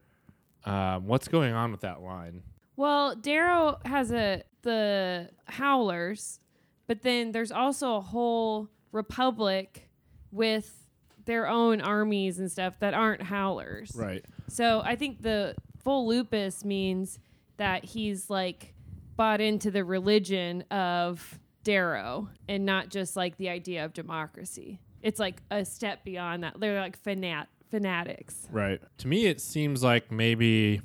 um, 0.65 1.07
what's 1.07 1.27
going 1.27 1.53
on 1.53 1.71
with 1.71 1.81
that 1.81 2.01
line? 2.01 2.43
Well, 2.77 3.15
Darrow 3.15 3.79
has 3.83 4.11
a 4.11 4.43
the 4.61 5.29
Howlers, 5.45 6.39
but 6.87 7.01
then 7.01 7.31
there's 7.31 7.51
also 7.51 7.95
a 7.95 8.01
whole 8.01 8.69
republic 8.91 9.89
with 10.31 10.87
their 11.25 11.47
own 11.47 11.81
armies 11.81 12.39
and 12.39 12.51
stuff 12.51 12.75
that 12.79 12.93
aren't 12.93 13.21
Howlers. 13.23 13.91
Right. 13.95 14.23
So 14.47 14.81
I 14.83 14.95
think 14.95 15.21
the 15.21 15.55
full 15.83 16.07
lupus 16.07 16.63
means 16.63 17.19
that 17.57 17.83
he's 17.85 18.29
like 18.29 18.73
bought 19.15 19.41
into 19.41 19.71
the 19.71 19.83
religion 19.83 20.63
of 20.69 21.39
Darrow 21.63 22.29
and 22.47 22.65
not 22.65 22.89
just 22.89 23.15
like 23.15 23.37
the 23.37 23.49
idea 23.49 23.83
of 23.85 23.93
democracy. 23.93 24.79
It's 25.01 25.19
like 25.19 25.41
a 25.49 25.65
step 25.65 26.03
beyond 26.03 26.43
that. 26.43 26.59
They're 26.59 26.79
like 26.79 27.01
fanat 27.01 27.47
fanatics. 27.69 28.47
Right. 28.51 28.81
To 28.99 29.07
me, 29.07 29.25
it 29.25 29.41
seems 29.41 29.83
like 29.83 30.11
maybe 30.11 30.81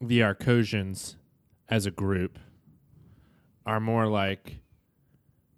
the 0.00 0.20
Arcosians 0.20 1.16
as 1.68 1.86
a 1.86 1.90
group 1.90 2.38
are 3.66 3.80
more 3.80 4.06
like 4.06 4.60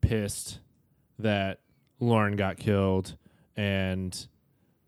pissed 0.00 0.60
that 1.18 1.60
Lorn 2.00 2.36
got 2.36 2.56
killed 2.56 3.16
and 3.56 4.26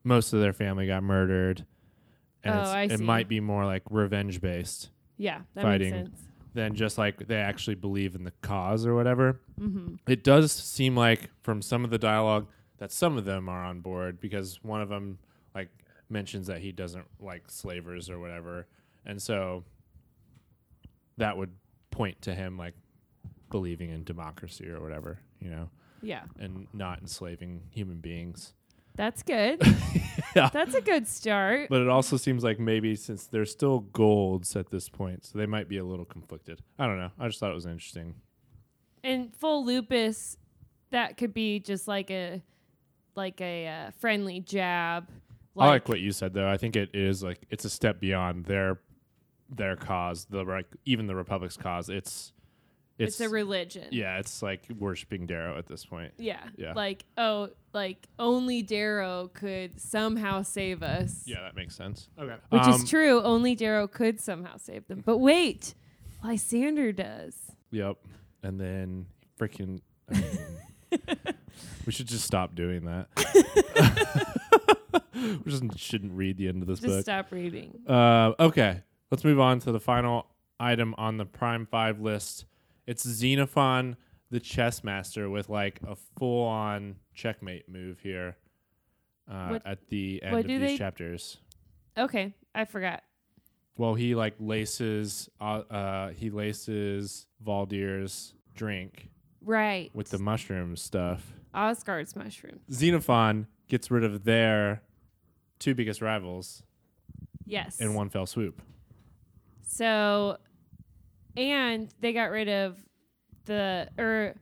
most 0.04 0.32
of 0.32 0.40
their 0.40 0.52
family 0.52 0.86
got 0.86 1.02
murdered. 1.02 1.64
And 2.42 2.54
Oh, 2.54 2.58
I 2.58 2.82
it 2.84 2.98
might 3.00 3.28
be 3.28 3.38
more 3.40 3.64
like 3.64 3.82
revenge 3.90 4.40
based 4.40 4.90
Yeah, 5.16 5.42
that 5.54 5.62
Fighting. 5.62 5.90
makes 5.94 6.08
sense. 6.10 6.22
than 6.54 6.74
just 6.74 6.98
like 6.98 7.28
they 7.28 7.36
actually 7.36 7.76
believe 7.76 8.14
in 8.14 8.24
the 8.24 8.32
cause 8.42 8.84
or 8.86 8.94
whatever. 8.94 9.40
hmm 9.58 9.94
It 10.08 10.24
does 10.24 10.50
seem 10.50 10.96
like 10.96 11.30
from 11.42 11.62
some 11.62 11.84
of 11.84 11.90
the 11.90 11.98
dialogue 11.98 12.48
that 12.78 12.90
some 12.90 13.16
of 13.16 13.24
them 13.24 13.48
are 13.48 13.64
on 13.64 13.80
board 13.80 14.20
because 14.20 14.58
one 14.64 14.80
of 14.82 14.88
them 14.88 15.18
like 15.54 15.68
mentions 16.08 16.48
that 16.48 16.58
he 16.60 16.72
doesn't 16.72 17.06
like 17.20 17.44
slavers 17.48 18.10
or 18.10 18.18
whatever, 18.18 18.66
and 19.06 19.22
so 19.22 19.62
that 21.18 21.36
would 21.36 21.50
point 21.90 22.20
to 22.22 22.34
him 22.34 22.56
like 22.56 22.74
believing 23.50 23.90
in 23.90 24.04
democracy 24.04 24.68
or 24.68 24.80
whatever, 24.80 25.18
you 25.40 25.50
know, 25.50 25.68
Yeah. 26.00 26.22
and 26.38 26.66
not 26.72 27.00
enslaving 27.00 27.62
human 27.70 27.98
beings. 27.98 28.54
That's 28.94 29.22
good. 29.22 29.62
Yeah. 30.34 30.48
That's 30.50 30.74
a 30.74 30.80
good 30.80 31.06
start. 31.06 31.68
But 31.68 31.82
it 31.82 31.88
also 31.90 32.16
seems 32.16 32.42
like 32.42 32.58
maybe 32.58 32.96
since 32.96 33.26
they're 33.26 33.44
still 33.44 33.80
golds 33.80 34.56
at 34.56 34.70
this 34.70 34.88
point, 34.88 35.26
so 35.26 35.36
they 35.38 35.44
might 35.44 35.68
be 35.68 35.76
a 35.76 35.84
little 35.84 36.06
conflicted. 36.06 36.62
I 36.78 36.86
don't 36.86 36.96
know. 36.98 37.10
I 37.18 37.26
just 37.26 37.38
thought 37.38 37.50
it 37.50 37.54
was 37.54 37.66
interesting. 37.66 38.14
And 39.04 39.34
full 39.36 39.62
lupus, 39.66 40.38
that 40.90 41.18
could 41.18 41.34
be 41.34 41.60
just 41.60 41.86
like 41.86 42.10
a 42.10 42.42
like 43.14 43.42
a 43.42 43.68
uh, 43.68 43.90
friendly 44.00 44.40
jab. 44.40 45.06
I 45.58 45.66
like 45.68 45.86
what 45.86 46.00
you 46.00 46.12
said 46.12 46.32
though. 46.32 46.48
I 46.48 46.56
think 46.56 46.76
it 46.76 46.90
is 46.94 47.22
like 47.22 47.40
it's 47.50 47.66
a 47.66 47.70
step 47.70 48.00
beyond 48.00 48.46
their 48.46 48.80
their 49.54 49.76
cause, 49.76 50.26
the 50.26 50.42
like 50.44 50.66
even 50.84 51.06
the 51.06 51.14
Republic's 51.14 51.56
cause. 51.56 51.88
It's 51.88 52.32
it's, 52.98 53.20
a 53.20 53.28
religion. 53.28 53.88
yeah, 53.90 54.18
it's 54.18 54.42
like 54.42 54.62
worshiping 54.78 55.26
Darrow 55.26 55.58
at 55.58 55.66
this 55.66 55.84
point. 55.84 56.12
Yeah. 56.18 56.40
Yeah. 56.56 56.72
Like, 56.74 57.04
oh, 57.16 57.48
like 57.72 58.06
only 58.18 58.62
Darrow 58.62 59.28
could 59.32 59.80
somehow 59.80 60.42
save 60.42 60.82
us. 60.82 61.22
Yeah, 61.26 61.40
that 61.42 61.56
makes 61.56 61.74
sense. 61.74 62.08
Okay, 62.18 62.36
Which 62.50 62.62
Um, 62.62 62.74
is 62.74 62.88
true. 62.88 63.20
Only 63.22 63.54
Darrow 63.54 63.88
could 63.88 64.20
somehow 64.20 64.56
save 64.56 64.86
them. 64.86 65.02
But 65.04 65.18
wait, 65.18 65.74
Lysander 66.22 66.92
does. 66.92 67.34
Yep, 67.70 67.96
and 68.42 68.60
then 68.60 69.06
freaking. 69.38 69.80
I 70.10 70.14
mean, 70.20 71.16
we 71.86 71.92
should 71.92 72.06
just 72.06 72.24
stop 72.24 72.54
doing 72.54 72.84
that. 72.84 73.08
we 75.14 75.50
just 75.50 75.78
shouldn't 75.78 76.12
read 76.12 76.36
the 76.36 76.48
end 76.48 76.62
of 76.62 76.68
this 76.68 76.80
Just 76.80 76.88
book. 76.88 77.02
stop 77.02 77.32
reading. 77.32 77.80
Uh, 77.88 78.32
okay, 78.38 78.82
let's 79.12 79.24
move 79.24 79.38
on 79.38 79.58
to 79.60 79.70
the 79.70 79.78
final 79.78 80.26
item 80.58 80.94
on 80.96 81.18
the 81.18 81.26
Prime 81.26 81.66
Five 81.66 82.00
list. 82.00 82.46
It's 82.86 83.06
Xenophon, 83.06 83.96
the 84.30 84.40
chess 84.40 84.82
master, 84.82 85.28
with 85.28 85.50
like 85.50 85.80
a 85.86 85.94
full-on 86.18 86.96
checkmate 87.14 87.68
move 87.68 88.00
here 88.00 88.36
uh, 89.30 89.48
What- 89.50 89.66
at 89.66 89.88
the 89.90 90.22
end 90.22 90.34
of 90.38 90.46
these 90.46 90.60
they- 90.60 90.78
chapters. 90.78 91.36
Okay, 91.96 92.34
I 92.54 92.64
forgot. 92.64 93.04
Well, 93.76 93.94
he 93.94 94.14
like 94.14 94.34
laces, 94.40 95.28
uh, 95.40 95.62
uh, 95.70 96.08
he 96.10 96.30
laces 96.30 97.26
Valdir's 97.44 98.34
drink 98.54 99.10
Right. 99.42 99.90
with 99.94 100.08
the 100.08 100.18
mushroom 100.18 100.74
stuff. 100.76 101.34
Osgard's 101.54 102.16
mushroom. 102.16 102.60
Xenophon 102.72 103.46
gets 103.68 103.90
rid 103.90 104.04
of 104.04 104.24
their 104.24 104.82
two 105.58 105.74
biggest 105.74 106.00
rivals 106.00 106.62
Yes. 107.44 107.78
in 107.78 107.92
one 107.92 108.08
fell 108.08 108.24
swoop. 108.26 108.62
So, 109.74 110.36
and 111.34 111.88
they 112.00 112.12
got 112.12 112.30
rid 112.30 112.48
of 112.48 112.76
the 113.46 113.88
or 113.98 114.34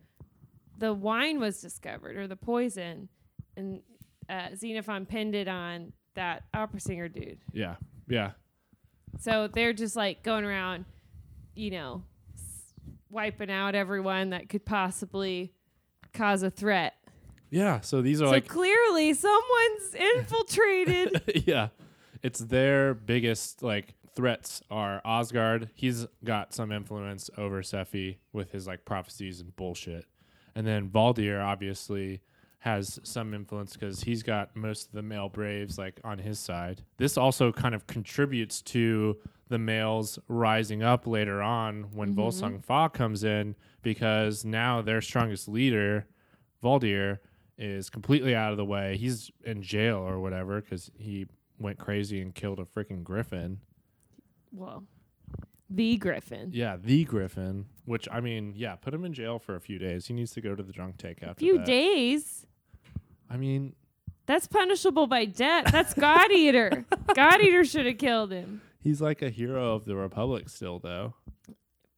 the 0.78 0.92
wine 0.92 1.38
was 1.38 1.60
discovered 1.60 2.16
or 2.16 2.26
the 2.26 2.34
poison, 2.36 3.08
and 3.56 3.80
uh, 4.28 4.48
Xenophon 4.56 5.06
pinned 5.06 5.36
it 5.36 5.46
on 5.46 5.92
that 6.16 6.42
opera 6.52 6.80
singer 6.80 7.08
dude. 7.08 7.38
Yeah, 7.52 7.76
yeah. 8.08 8.32
So 9.20 9.46
they're 9.46 9.72
just 9.72 9.94
like 9.94 10.24
going 10.24 10.44
around, 10.44 10.84
you 11.54 11.70
know, 11.70 12.02
s- 12.34 12.72
wiping 13.08 13.50
out 13.52 13.76
everyone 13.76 14.30
that 14.30 14.48
could 14.48 14.64
possibly 14.64 15.52
cause 16.12 16.42
a 16.42 16.50
threat. 16.50 16.94
Yeah, 17.50 17.80
so 17.82 18.02
these 18.02 18.20
are 18.20 18.26
so 18.26 18.30
like 18.32 18.48
clearly, 18.48 19.14
someone's 19.14 19.94
infiltrated. 20.16 21.44
yeah. 21.46 21.68
It's 22.22 22.40
their 22.40 22.94
biggest 22.94 23.62
like 23.62 23.94
threats 24.14 24.62
are 24.70 25.00
Osgard. 25.04 25.68
He's 25.74 26.06
got 26.24 26.52
some 26.54 26.72
influence 26.72 27.30
over 27.38 27.62
Sephi 27.62 28.16
with 28.32 28.50
his 28.52 28.66
like 28.66 28.84
prophecies 28.84 29.40
and 29.40 29.54
bullshit. 29.56 30.04
And 30.54 30.66
then 30.66 30.88
Valdir 30.88 31.42
obviously 31.44 32.20
has 32.60 33.00
some 33.04 33.32
influence 33.32 33.72
because 33.72 34.02
he's 34.02 34.22
got 34.22 34.54
most 34.54 34.88
of 34.88 34.92
the 34.92 35.02
male 35.02 35.28
braves 35.30 35.78
like 35.78 35.98
on 36.04 36.18
his 36.18 36.38
side. 36.38 36.82
This 36.98 37.16
also 37.16 37.52
kind 37.52 37.74
of 37.74 37.86
contributes 37.86 38.60
to 38.62 39.16
the 39.48 39.58
males 39.58 40.18
rising 40.28 40.82
up 40.82 41.06
later 41.06 41.40
on 41.40 41.84
when 41.94 42.14
Mhm. 42.14 42.16
Volsung 42.16 42.62
Fa 42.62 42.90
comes 42.92 43.24
in 43.24 43.56
because 43.82 44.44
now 44.44 44.82
their 44.82 45.00
strongest 45.00 45.48
leader, 45.48 46.06
Valdir, 46.62 47.18
is 47.56 47.90
completely 47.90 48.34
out 48.34 48.52
of 48.52 48.56
the 48.58 48.64
way. 48.64 48.96
He's 48.96 49.30
in 49.44 49.62
jail 49.62 49.96
or 49.98 50.20
whatever 50.20 50.60
because 50.60 50.90
he 50.98 51.26
went 51.58 51.78
crazy 51.78 52.20
and 52.20 52.34
killed 52.34 52.58
a 52.58 52.64
freaking 52.64 53.02
griffin. 53.02 53.60
Well, 54.52 54.84
the 55.68 55.96
Griffin. 55.96 56.50
Yeah, 56.52 56.76
the 56.82 57.04
griffin. 57.04 57.66
Which 57.84 58.08
I 58.10 58.20
mean, 58.20 58.54
yeah, 58.56 58.74
put 58.76 58.92
him 58.94 59.04
in 59.04 59.12
jail 59.12 59.38
for 59.38 59.54
a 59.56 59.60
few 59.60 59.78
days. 59.78 60.06
He 60.06 60.14
needs 60.14 60.32
to 60.32 60.40
go 60.40 60.54
to 60.54 60.62
the 60.62 60.72
drunk 60.72 60.96
take 60.98 61.22
after 61.22 61.30
A 61.32 61.34
few 61.34 61.58
that. 61.58 61.66
days. 61.66 62.46
I 63.28 63.36
mean, 63.36 63.74
That's 64.26 64.46
punishable 64.48 65.06
by 65.06 65.24
death. 65.26 65.70
That's 65.72 65.94
God 65.94 66.30
Eater. 66.32 66.84
God 67.14 67.40
Eater 67.40 67.64
should 67.64 67.86
have 67.86 67.98
killed 67.98 68.32
him. 68.32 68.60
he's 68.82 69.00
like 69.00 69.22
a 69.22 69.30
hero 69.30 69.74
of 69.74 69.84
the 69.84 69.94
republic 69.96 70.48
still, 70.48 70.78
though. 70.80 71.14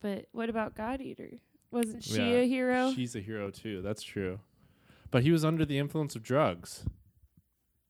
But 0.00 0.26
what 0.32 0.48
about 0.50 0.74
God 0.74 1.00
Eater? 1.00 1.30
Wasn't 1.70 2.04
she 2.04 2.16
Yeah, 2.18 2.40
a 2.40 2.46
hero? 2.48 2.92
She's 2.94 3.16
a 3.16 3.20
hero 3.20 3.50
too. 3.50 3.80
That's 3.82 4.02
true. 4.02 4.40
But 5.10 5.22
he 5.22 5.30
was 5.30 5.44
under 5.44 5.64
the 5.64 5.78
influence 5.78 6.14
of 6.16 6.22
drugs. 6.22 6.84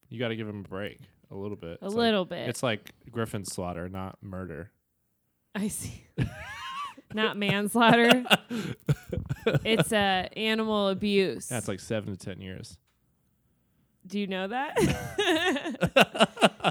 You 0.09 0.19
got 0.21 0.29
to 0.29 0.37
give 0.37 0.49
him 0.49 0.61
a 0.65 0.69
break 0.69 0.99
a 1.33 1.37
little 1.37 1.57
bit. 1.57 1.79
a 1.83 1.87
It's 1.87 1.95
little 1.95 2.21
Like, 2.23 2.29
bit. 2.31 2.49
it's 2.49 2.63
like 2.63 2.93
griffin 3.11 3.45
slaughter, 3.45 3.89
not 3.89 4.19
murder. 4.23 4.71
I 5.55 5.69
see. 5.69 6.05
Not 7.15 7.37
manslaughter. 7.37 8.25
it's 9.67 9.93
uh, 9.93 10.29
animal 10.35 10.89
abuse. 10.89 11.47
That's 11.47 11.69
like 11.69 11.79
seven 11.81 12.17
to 12.17 12.19
ten 12.25 12.41
years. 12.41 12.79
Do 14.07 14.19
you 14.19 14.27
know 14.27 14.49
that? 14.49 14.79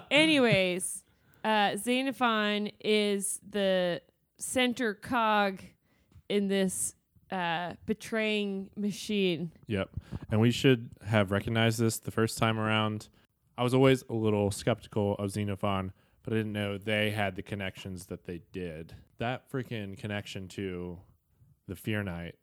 Anyways, 0.12 1.04
uh, 1.44 1.76
Xenophon 1.78 2.72
is 2.84 3.40
the 3.48 4.02
center 4.40 4.96
cog 4.96 5.62
in 6.28 6.48
this 6.48 6.96
uh, 7.32 7.74
betraying 7.86 8.70
machine. 8.76 9.52
Yep. 9.68 9.90
And 10.32 10.42
we 10.42 10.50
should 10.52 10.90
have 11.06 11.30
recognized 11.32 11.80
this 11.80 12.00
the 12.00 12.10
first 12.12 12.38
time 12.40 12.60
around. 12.60 13.10
I 13.62 13.64
was 13.64 13.76
always 13.76 14.04
a 14.10 14.14
little 14.16 14.50
skeptical 14.50 15.14
of 15.20 15.30
Xenophon, 15.30 15.92
but 16.24 16.34
I 16.34 16.38
didn't 16.38 16.52
know 16.52 16.80
they 16.80 17.12
had 17.12 17.36
the 17.36 17.44
connections 17.44 18.08
that 18.08 18.26
they 18.26 18.42
did. 18.52 18.96
That 19.20 19.52
freaking 19.52 19.96
connection 19.96 20.48
to 20.48 20.98
the 21.68 21.76
Fear 21.76 22.02
Knight 22.02 22.34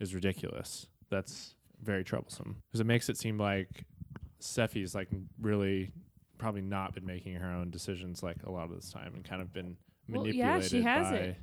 is 0.00 0.16
ridiculous. 0.16 0.88
That's 1.10 1.54
very 1.80 2.02
troublesome 2.02 2.56
because 2.66 2.80
it 2.80 2.88
makes 2.88 3.08
it 3.08 3.16
seem 3.16 3.38
like 3.38 3.84
Sephi's 4.40 4.96
like 4.96 5.06
really 5.40 5.92
probably 6.38 6.62
not 6.62 6.92
been 6.92 7.06
making 7.06 7.36
her 7.36 7.52
own 7.52 7.70
decisions 7.70 8.24
like 8.24 8.38
a 8.44 8.50
lot 8.50 8.64
of 8.68 8.74
this 8.74 8.90
time 8.90 9.12
and 9.14 9.24
kind 9.24 9.40
of 9.40 9.52
been 9.52 9.76
Well, 10.08 10.22
manipulated 10.22 10.72
yeah, 10.72 10.78
she 10.80 10.82
has 10.82 11.10
by 11.10 11.16
it. 11.18 11.36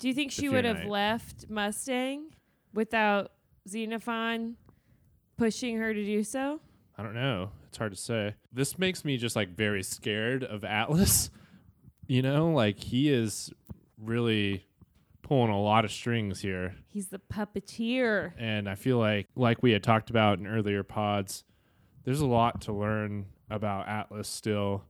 Do 0.00 0.08
you 0.08 0.14
think 0.14 0.32
she 0.32 0.48
Fear 0.48 0.50
would 0.50 0.64
have 0.64 0.78
Knight. 0.78 0.88
left 0.88 1.48
Mustang 1.48 2.30
without 2.72 3.30
Xenophon 3.68 4.56
pushing 5.36 5.76
her 5.76 5.94
to 5.94 6.04
do 6.04 6.24
so? 6.24 6.58
I 6.96 7.02
don't 7.02 7.14
know. 7.14 7.50
It's 7.68 7.78
hard 7.78 7.92
to 7.92 7.98
say. 7.98 8.34
This 8.52 8.78
makes 8.78 9.04
me 9.04 9.16
just 9.16 9.34
like 9.36 9.56
very 9.56 9.82
scared 9.82 10.44
of 10.44 10.64
Atlas. 10.64 11.30
You 12.06 12.20
know, 12.20 12.50
like 12.50 12.78
he 12.78 13.10
is 13.10 13.50
really 13.96 14.66
pulling 15.22 15.50
a 15.50 15.58
lot 15.58 15.86
of 15.86 15.90
strings 15.90 16.42
here. 16.42 16.74
He's 16.90 17.08
the 17.08 17.18
puppeteer. 17.18 18.32
And 18.38 18.68
I 18.68 18.74
feel 18.74 18.98
like 18.98 19.26
like 19.34 19.62
we 19.62 19.70
had 19.72 19.82
talked 19.82 20.10
about 20.10 20.38
in 20.38 20.46
earlier 20.46 20.82
pods, 20.82 21.44
there's 22.04 22.20
a 22.20 22.26
lot 22.26 22.60
to 22.62 22.74
learn 22.74 23.24
about 23.48 23.88
Atlas 23.88 24.28
still. 24.28 24.84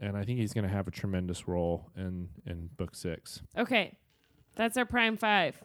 And 0.00 0.16
I 0.16 0.24
think 0.24 0.38
he's 0.38 0.54
going 0.54 0.64
to 0.64 0.70
have 0.70 0.88
a 0.88 0.90
tremendous 0.90 1.46
role 1.46 1.90
in 1.94 2.30
in 2.46 2.70
book 2.74 2.96
6. 2.96 3.42
Okay, 3.58 3.98
that's 4.56 4.78
our 4.78 4.86
prime 4.86 5.18
five. 5.18 5.62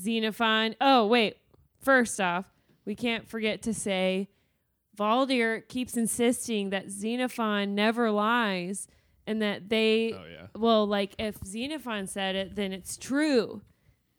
Xenophon. 0.00 0.74
Oh, 0.80 1.06
wait. 1.06 1.36
First 1.80 2.20
off, 2.20 2.46
we 2.84 2.96
can't 2.96 3.28
forget 3.28 3.62
to 3.62 3.72
say 3.72 4.28
Valdir 4.96 5.66
keeps 5.68 5.96
insisting 5.96 6.70
that 6.70 6.90
Xenophon 6.90 7.74
never 7.74 8.10
lies 8.10 8.86
and 9.26 9.40
that 9.42 9.68
they, 9.68 10.12
Oh 10.12 10.22
yeah. 10.30 10.46
well, 10.56 10.86
like 10.86 11.14
if 11.18 11.36
Xenophon 11.44 12.06
said 12.06 12.34
it, 12.36 12.54
then 12.56 12.72
it's 12.72 12.96
true. 12.96 13.62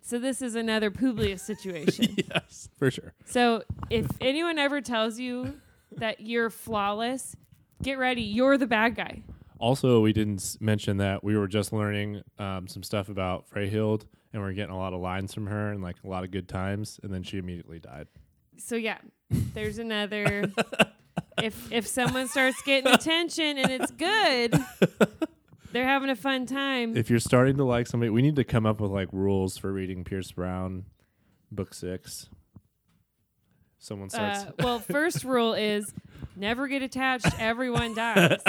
So 0.01 0.19
this 0.19 0.41
is 0.41 0.55
another 0.55 0.91
Publius 0.91 1.41
situation. 1.45 2.15
yes, 2.29 2.69
for 2.77 2.91
sure. 2.91 3.13
so 3.25 3.63
if 3.89 4.07
anyone 4.21 4.57
ever 4.59 4.81
tells 4.81 5.19
you 5.19 5.55
that 5.97 6.21
you're 6.21 6.49
flawless, 6.49 7.35
get 7.81 7.97
ready. 7.97 8.21
You're 8.21 8.57
the 8.57 8.67
bad 8.67 8.95
guy. 8.95 9.21
Also, 9.59 10.01
we 10.01 10.11
didn't 10.11 10.41
s- 10.41 10.57
mention 10.59 10.97
that 10.97 11.23
we 11.23 11.37
were 11.37 11.47
just 11.47 11.71
learning 11.71 12.21
um, 12.37 12.67
some 12.67 12.83
stuff 12.83 13.07
about 13.09 13.49
Freyhild, 13.49 14.05
and 14.33 14.41
we 14.43 14.49
are 14.49 14.53
getting 14.53 14.73
a 14.75 14.77
lot 14.77 14.93
of 14.93 14.99
lines 14.99 15.33
from 15.33 15.47
her 15.47 15.71
and 15.71 15.81
like 15.81 15.95
a 16.03 16.07
lot 16.07 16.23
of 16.25 16.31
good 16.31 16.49
times, 16.49 16.99
and 17.03 17.13
then 17.13 17.23
she 17.23 17.37
immediately 17.37 17.79
died. 17.79 18.07
So 18.57 18.75
yeah, 18.75 18.97
there's 19.29 19.77
another. 19.79 20.51
if 21.41 21.71
if 21.71 21.87
someone 21.87 22.27
starts 22.27 22.61
getting 22.63 22.91
attention 22.91 23.57
and 23.57 23.71
it's 23.71 23.91
good, 23.91 24.55
they're 25.71 25.87
having 25.87 26.09
a 26.09 26.15
fun 26.15 26.45
time. 26.45 26.95
If 26.95 27.09
you're 27.09 27.19
starting 27.19 27.57
to 27.57 27.63
like 27.63 27.87
somebody, 27.87 28.09
we 28.09 28.21
need 28.21 28.35
to 28.37 28.43
come 28.43 28.65
up 28.65 28.79
with 28.79 28.91
like 28.91 29.09
rules 29.11 29.57
for 29.57 29.71
reading 29.71 30.03
Pierce 30.03 30.31
Brown, 30.31 30.85
book 31.51 31.73
six. 31.73 32.29
Someone 33.77 34.09
starts. 34.09 34.45
Uh, 34.45 34.51
well, 34.59 34.79
first 34.91 35.23
rule 35.23 35.53
is 35.53 35.93
never 36.35 36.67
get 36.67 36.81
attached. 36.81 37.39
Everyone 37.39 37.93
dies. 37.93 38.39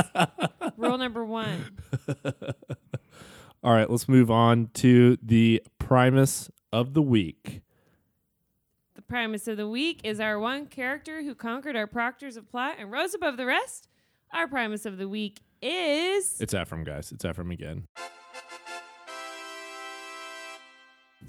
rule 0.76 0.96
number 0.96 1.24
one. 1.24 1.76
All 3.62 3.72
right, 3.72 3.90
let's 3.90 4.08
move 4.08 4.30
on 4.30 4.70
to 4.74 5.18
the 5.22 5.62
Primus 5.78 6.50
of 6.72 6.94
the 6.94 7.02
week. 7.02 7.62
Premise 9.08 9.46
of 9.46 9.56
the 9.56 9.68
week 9.68 10.00
is 10.02 10.18
our 10.18 10.38
one 10.38 10.66
character 10.66 11.22
who 11.22 11.34
conquered 11.34 11.76
our 11.76 11.86
proctors 11.86 12.36
of 12.36 12.50
plot 12.50 12.76
and 12.78 12.90
rose 12.90 13.14
above 13.14 13.36
the 13.36 13.46
rest. 13.46 13.88
Our 14.34 14.48
premise 14.48 14.84
of 14.84 14.98
the 14.98 15.08
week 15.08 15.40
is 15.62 16.40
It's 16.40 16.52
Ephraim, 16.52 16.82
guys. 16.82 17.12
It's 17.12 17.24
Ephraim 17.24 17.52
again. 17.52 17.86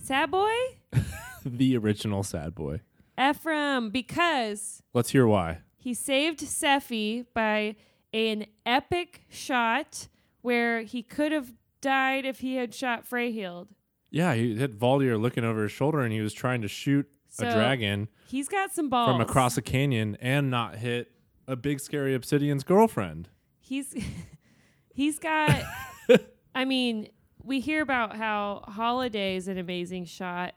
Sad 0.02 0.32
Boy 0.32 0.56
the 1.46 1.78
original 1.78 2.24
sad 2.24 2.56
boy. 2.56 2.82
Ephraim 3.20 3.92
because 3.92 4.82
Let's 4.94 5.12
hear 5.12 5.28
why. 5.28 5.60
He 5.78 5.94
saved 5.94 6.40
Sephi 6.40 7.26
by 7.34 7.76
an 8.12 8.48
epic 8.66 9.22
shot 9.30 10.08
where 10.42 10.82
he 10.82 11.04
could 11.04 11.32
have 11.32 11.54
died 11.82 12.26
if 12.26 12.40
he 12.40 12.56
had 12.56 12.74
shot 12.74 13.08
Freyhild. 13.08 13.68
Yeah, 14.10 14.34
he 14.34 14.58
had 14.58 14.80
Valdir 14.80 15.22
looking 15.22 15.44
over 15.44 15.64
his 15.64 15.72
shoulder, 15.72 16.00
and 16.00 16.14
he 16.14 16.22
was 16.22 16.34
trying 16.34 16.62
to 16.62 16.68
shoot 16.68 17.08
So 17.38 17.48
a 17.48 17.54
dragon. 17.54 18.08
he's 18.28 18.48
got 18.48 18.72
some 18.72 18.90
balls 18.90 19.12
from 19.12 19.22
across 19.22 19.58
a 19.58 19.62
canyon 19.62 20.18
and 20.20 20.50
not 20.50 20.76
hit 20.78 21.12
a 21.48 21.56
big 21.56 21.80
scary 21.80 22.14
obsidian's 22.16 22.64
girlfriend. 22.64 23.30
He's 23.60 23.94
he's 24.94 25.20
got. 25.20 25.62
I 26.56 26.66
mean, 26.66 27.10
we 27.44 27.60
hear 27.60 27.82
about 27.82 28.16
how 28.16 28.64
Holiday 28.68 29.36
is 29.36 29.48
an 29.48 29.58
amazing 29.58 30.06
shot. 30.06 30.56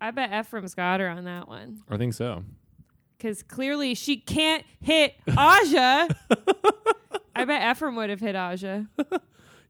I 0.00 0.10
bet 0.10 0.32
Ephraim's 0.32 0.74
got 0.74 1.00
her 1.00 1.08
on 1.08 1.24
that 1.24 1.48
one 1.48 1.82
I 1.88 1.96
think 1.96 2.14
so. 2.14 2.44
because 3.16 3.42
clearly 3.42 3.94
she 3.94 4.16
can't 4.18 4.64
hit 4.80 5.14
Aja. 5.36 6.08
I 7.34 7.44
bet 7.44 7.70
Ephraim 7.76 7.96
would 7.96 8.10
have 8.10 8.20
hit 8.20 8.36
Aja. 8.36 8.86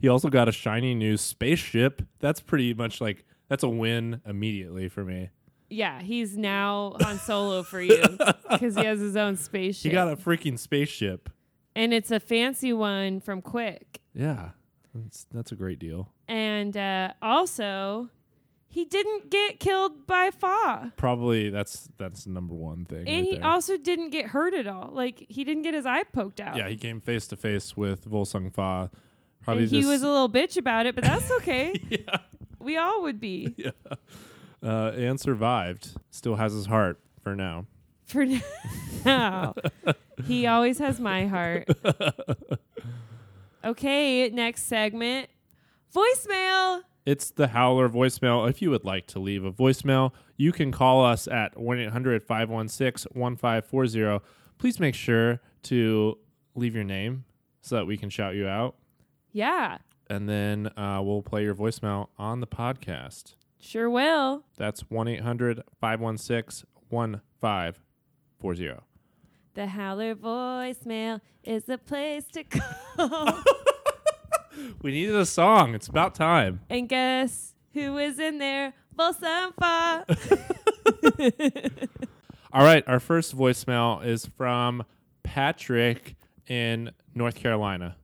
He 0.00 0.08
also 0.08 0.28
got 0.28 0.48
a 0.48 0.52
shiny 0.52 0.94
new 0.94 1.16
spaceship. 1.16 2.02
That's 2.18 2.40
pretty 2.40 2.74
much 2.74 3.00
like 3.00 3.24
that's 3.48 3.62
a 3.62 3.68
win 3.68 4.20
immediately 4.26 4.88
for 4.88 5.04
me. 5.04 5.30
Yeah, 5.70 6.00
he's 6.00 6.36
now 6.36 6.96
on 7.04 7.18
solo 7.18 7.62
for 7.62 7.80
you 7.80 8.02
because 8.50 8.74
he 8.74 8.84
has 8.84 9.00
his 9.00 9.16
own 9.16 9.36
spaceship. 9.36 9.90
He 9.90 9.94
got 9.94 10.08
a 10.10 10.16
freaking 10.16 10.58
spaceship. 10.58 11.28
and 11.76 11.92
it's 11.92 12.10
a 12.10 12.18
fancy 12.20 12.72
one 12.72 13.20
from 13.20 13.42
Quick. 13.42 14.00
Yeah. 14.14 14.50
That's 14.94 15.26
that's 15.32 15.52
a 15.52 15.54
great 15.54 15.78
deal. 15.78 16.12
And 16.26 16.76
uh, 16.76 17.12
also, 17.22 18.08
he 18.66 18.84
didn't 18.84 19.30
get 19.30 19.60
killed 19.60 20.06
by 20.06 20.30
Fa. 20.30 20.92
Probably 20.96 21.50
that's 21.50 21.88
that's 21.98 22.26
number 22.26 22.54
one 22.54 22.84
thing. 22.86 23.06
And 23.06 23.08
right 23.08 23.24
he 23.24 23.36
there. 23.36 23.46
also 23.46 23.76
didn't 23.76 24.10
get 24.10 24.26
hurt 24.26 24.54
at 24.54 24.66
all. 24.66 24.90
Like, 24.92 25.24
he 25.28 25.44
didn't 25.44 25.62
get 25.62 25.74
his 25.74 25.86
eye 25.86 26.04
poked 26.04 26.40
out. 26.40 26.56
yeah, 26.56 26.68
he 26.68 26.76
came 26.76 27.00
face 27.00 27.26
to 27.28 27.36
face 27.36 27.76
with 27.76 28.10
Volsung 28.10 28.52
Fa. 28.52 28.90
Probably 29.42 29.64
and 29.64 29.72
he 29.72 29.84
was 29.84 30.02
a 30.02 30.08
little 30.08 30.28
bitch 30.30 30.56
about 30.56 30.86
it, 30.86 30.94
but 30.94 31.04
that's 31.04 31.30
okay. 31.32 31.74
yeah. 31.90 32.18
we 32.58 32.76
all 32.76 33.02
would 33.02 33.20
be. 33.20 33.54
Uh, 34.62 34.92
and 34.96 35.20
survived. 35.20 35.96
Still 36.10 36.36
has 36.36 36.52
his 36.52 36.66
heart 36.66 37.00
for 37.22 37.36
now. 37.36 37.66
For 38.06 38.26
now. 39.04 39.54
he 40.24 40.46
always 40.46 40.78
has 40.78 40.98
my 41.00 41.26
heart. 41.26 41.68
Okay, 43.64 44.28
next 44.30 44.62
segment. 44.64 45.28
Voicemail. 45.94 46.82
It's 47.04 47.30
the 47.30 47.48
Howler 47.48 47.88
voicemail. 47.88 48.48
If 48.48 48.62
you 48.62 48.70
would 48.70 48.84
like 48.84 49.06
to 49.08 49.18
leave 49.18 49.44
a 49.44 49.50
voicemail, 49.52 50.12
you 50.36 50.52
can 50.52 50.70
call 50.70 51.04
us 51.04 51.26
at 51.26 51.58
1 51.58 51.78
800 51.80 52.22
516 52.22 53.10
1540. 53.14 54.24
Please 54.58 54.78
make 54.78 54.94
sure 54.94 55.40
to 55.64 56.18
leave 56.54 56.74
your 56.74 56.84
name 56.84 57.24
so 57.60 57.76
that 57.76 57.86
we 57.86 57.96
can 57.96 58.10
shout 58.10 58.34
you 58.34 58.46
out. 58.46 58.76
Yeah, 59.32 59.78
And 60.08 60.28
then 60.28 60.68
uh, 60.78 61.00
we'll 61.02 61.22
play 61.22 61.42
your 61.42 61.54
voicemail 61.54 62.08
on 62.16 62.40
the 62.40 62.46
podcast. 62.46 63.34
Sure 63.60 63.90
will. 63.90 64.44
That's 64.56 64.80
1 64.90 65.08
800 65.08 65.62
516 65.80 66.68
1540. 66.88 68.70
The 69.54 69.66
Howler 69.66 70.14
voicemail 70.14 71.20
is 71.42 71.64
the 71.64 71.78
place 71.78 72.24
to 72.32 72.44
call. 72.44 73.42
We 74.82 74.90
needed 74.90 75.14
a 75.14 75.24
song. 75.26 75.74
It's 75.76 75.86
about 75.86 76.16
time. 76.16 76.60
and 76.68 76.88
guess 76.88 77.54
who 77.74 77.96
is 77.98 78.18
in 78.18 78.38
there? 78.38 78.74
Volsung 78.98 79.52
Fa. 79.54 80.04
All 82.52 82.64
right. 82.64 82.82
Our 82.88 82.98
first 82.98 83.36
voicemail 83.36 84.04
is 84.04 84.26
from 84.26 84.82
Patrick 85.22 86.16
in 86.48 86.90
North 87.14 87.36
Carolina. 87.36 87.96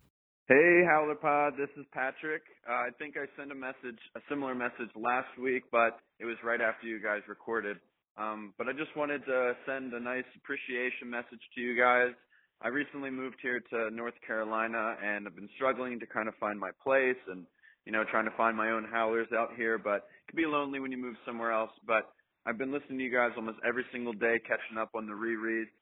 Hey, 0.47 0.85
Howler 0.85 1.15
Pod. 1.15 1.55
This 1.57 1.71
is 1.81 1.87
Patrick. 1.95 2.43
Uh, 2.69 2.73
I 2.73 2.91
think 2.99 3.17
I 3.17 3.25
sent 3.33 3.51
a 3.51 3.55
message, 3.55 3.97
a 4.15 4.21
similar 4.29 4.55
message 4.55 4.93
last 4.95 5.33
week, 5.41 5.63
but 5.73 5.97
it 6.21 6.27
was 6.27 6.37
right 6.45 6.61
after 6.61 6.87
you 6.87 7.01
guys 7.01 7.23
recorded. 7.29 7.79
Um, 8.19 8.53
but 8.59 8.69
I 8.69 8.73
just 8.77 8.95
wanted 8.95 9.25
to 9.25 9.57
send 9.65 9.95
a 9.95 10.01
nice 10.01 10.29
appreciation 10.37 11.09
message 11.09 11.41
to 11.55 11.63
you 11.63 11.73
guys. 11.81 12.13
I 12.61 12.69
recently 12.69 13.09
moved 13.09 13.37
here 13.41 13.59
to 13.73 13.89
North 13.91 14.21
Carolina 14.27 14.97
and 15.03 15.27
I've 15.27 15.35
been 15.35 15.49
struggling 15.57 15.99
to 16.01 16.07
kind 16.07 16.29
of 16.29 16.35
find 16.37 16.61
my 16.61 16.73
place 16.85 17.17
and, 17.33 17.47
you 17.87 17.93
know, 17.93 18.05
trying 18.11 18.27
to 18.27 18.37
find 18.37 18.55
my 18.55 18.69
own 18.69 18.85
howlers 18.85 19.29
out 19.33 19.57
here, 19.57 19.79
but 19.79 20.05
it 20.05 20.29
can 20.29 20.37
be 20.37 20.45
lonely 20.45 20.79
when 20.79 20.93
you 20.93 20.99
move 20.99 21.17
somewhere 21.25 21.53
else. 21.53 21.73
But 21.87 22.13
I've 22.45 22.59
been 22.59 22.71
listening 22.71 22.99
to 22.99 23.05
you 23.05 23.11
guys 23.11 23.33
almost 23.39 23.65
every 23.67 23.87
single 23.93 24.13
day, 24.13 24.37
catching 24.47 24.77
up 24.77 24.91
on 24.95 25.07
the 25.07 25.17
rereads. 25.17 25.73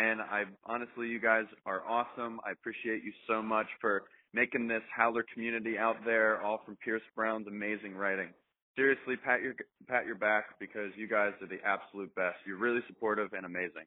And 0.00 0.22
I 0.22 0.44
honestly, 0.64 1.08
you 1.08 1.20
guys 1.20 1.44
are 1.66 1.82
awesome. 1.86 2.40
I 2.46 2.52
appreciate 2.52 3.04
you 3.04 3.12
so 3.28 3.42
much 3.42 3.66
for 3.82 4.04
making 4.32 4.66
this 4.66 4.80
howler 4.96 5.24
community 5.34 5.76
out 5.76 5.96
there, 6.06 6.40
all 6.40 6.62
from 6.64 6.76
Pierce 6.82 7.02
Brown's 7.14 7.46
amazing 7.46 7.94
writing. 7.94 8.28
Seriously, 8.76 9.16
pat 9.16 9.42
your 9.42 9.52
pat 9.88 10.06
your 10.06 10.14
back 10.14 10.58
because 10.58 10.90
you 10.96 11.06
guys 11.06 11.32
are 11.42 11.48
the 11.48 11.60
absolute 11.66 12.14
best. 12.14 12.36
You're 12.46 12.56
really 12.56 12.80
supportive 12.86 13.34
and 13.34 13.44
amazing. 13.44 13.84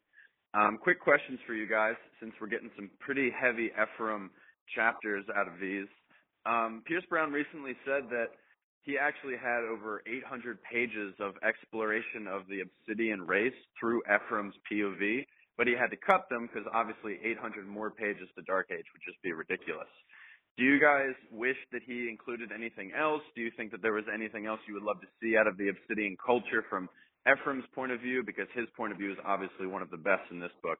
Um, 0.53 0.77
quick 0.79 1.01
questions 1.01 1.39
for 1.47 1.55
you 1.55 1.67
guys, 1.67 1.95
since 2.19 2.31
we're 2.39 2.47
getting 2.47 2.69
some 2.75 2.91
pretty 2.99 3.31
heavy 3.31 3.71
Ephraim 3.73 4.29
chapters 4.75 5.25
out 5.35 5.47
of 5.47 5.53
these. 5.59 5.87
Um, 6.45 6.83
Pierce 6.85 7.05
Brown 7.09 7.31
recently 7.31 7.73
said 7.85 8.03
that 8.11 8.37
he 8.83 8.99
actually 8.99 9.37
had 9.41 9.63
over 9.63 10.03
800 10.05 10.59
pages 10.61 11.15
of 11.19 11.33
exploration 11.41 12.27
of 12.29 12.43
the 12.47 12.61
Obsidian 12.61 13.25
race 13.25 13.57
through 13.79 14.03
Ephraim's 14.05 14.53
POV, 14.71 15.25
but 15.57 15.67
he 15.67 15.73
had 15.73 15.91
to 15.91 15.97
cut 15.97 16.25
them 16.29 16.49
because 16.49 16.67
obviously 16.73 17.19
800 17.23 17.67
more 17.67 17.91
pages 17.91 18.27
to 18.35 18.41
Dark 18.43 18.69
Age 18.71 18.85
would 18.93 19.05
just 19.05 19.21
be 19.21 19.33
ridiculous. 19.33 19.89
Do 20.57 20.63
you 20.63 20.79
guys 20.79 21.17
wish 21.31 21.57
that 21.71 21.81
he 21.85 22.09
included 22.09 22.51
anything 22.53 22.91
else? 22.93 23.21
Do 23.35 23.41
you 23.41 23.51
think 23.57 23.71
that 23.71 23.81
there 23.81 23.93
was 23.93 24.05
anything 24.13 24.45
else 24.45 24.59
you 24.67 24.75
would 24.75 24.83
love 24.83 25.01
to 25.01 25.07
see 25.21 25.35
out 25.37 25.47
of 25.47 25.57
the 25.57 25.69
Obsidian 25.69 26.15
culture 26.23 26.63
from 26.69 26.89
Ephraim's 27.25 27.65
point 27.73 27.91
of 27.91 28.01
view? 28.01 28.21
Because 28.23 28.45
his 28.53 28.67
point 28.77 28.91
of 28.91 28.99
view 28.99 29.11
is 29.11 29.17
obviously 29.25 29.65
one 29.65 29.81
of 29.81 29.89
the 29.89 29.97
best 29.97 30.29
in 30.29 30.39
this 30.39 30.53
book. 30.61 30.77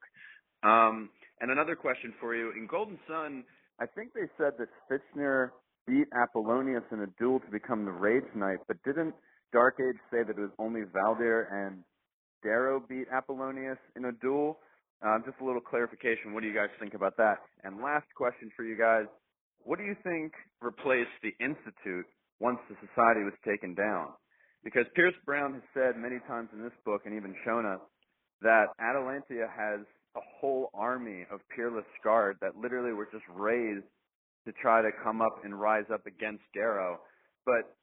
Um, 0.62 1.10
and 1.42 1.50
another 1.50 1.76
question 1.76 2.14
for 2.22 2.36
you. 2.36 2.52
In 2.52 2.68
Golden 2.68 3.00
Son, 3.08 3.44
I 3.80 3.86
think 3.88 4.14
they 4.14 4.30
said 4.38 4.54
that 4.60 4.70
Fitchner 4.86 5.50
beat 5.88 6.08
Apollonius 6.14 6.84
in 6.92 7.02
a 7.02 7.08
duel 7.20 7.40
to 7.40 7.52
become 7.52 7.86
the 7.86 7.92
Rage 7.92 8.30
Knight, 8.36 8.60
but 8.68 8.78
didn't 8.86 9.16
Dark 9.52 9.78
Age 9.82 10.00
say 10.12 10.24
that 10.24 10.38
it 10.38 10.40
was 10.40 10.54
only 10.60 10.82
Valdir 10.82 11.52
and 11.52 11.84
Darrow 12.44 12.84
beat 12.88 13.08
Apollonius 13.12 13.78
in 13.96 14.06
a 14.06 14.12
duel? 14.12 14.60
Um, 15.02 15.24
just 15.26 15.40
a 15.42 15.46
little 15.46 15.62
clarification. 15.62 16.34
What 16.34 16.42
do 16.42 16.48
you 16.48 16.56
guys 16.56 16.70
think 16.80 16.94
about 16.94 17.18
that? 17.18 17.40
And 17.64 17.82
last 17.82 18.06
question 18.16 18.52
for 18.56 18.64
you 18.64 18.78
guys. 18.78 19.06
What 19.60 19.80
do 19.80 19.86
you 19.86 19.96
think 20.04 20.34
replaced 20.62 21.16
the 21.24 21.34
Institute 21.44 22.06
once 22.40 22.60
the 22.70 22.76
society 22.88 23.24
was 23.24 23.34
taken 23.46 23.74
down? 23.74 24.10
Because 24.64 24.86
Pierce 24.96 25.16
Brown 25.26 25.54
has 25.54 25.64
said 25.74 25.98
many 25.98 26.20
times 26.28 26.50
in 26.54 26.64
this 26.64 26.76
book 26.86 27.02
and 27.06 27.16
even 27.16 27.36
shown 27.44 27.66
us 27.66 27.80
that 28.42 28.68
Atalantia 28.80 29.48
has 29.48 29.82
a 30.16 30.22
whole 30.40 30.70
army 30.74 31.26
of 31.32 31.40
peerless 31.54 31.88
guard 32.04 32.38
that 32.42 32.56
literally 32.56 32.94
were 32.94 33.08
just 33.12 33.26
raised 33.34 33.86
to 34.46 34.52
try 34.62 34.82
to 34.82 34.90
come 35.04 35.22
up 35.22 35.44
and 35.44 35.60
rise 35.60 35.86
up 35.92 36.06
against 36.06 36.44
Darrow. 36.54 37.00
But 37.46 37.76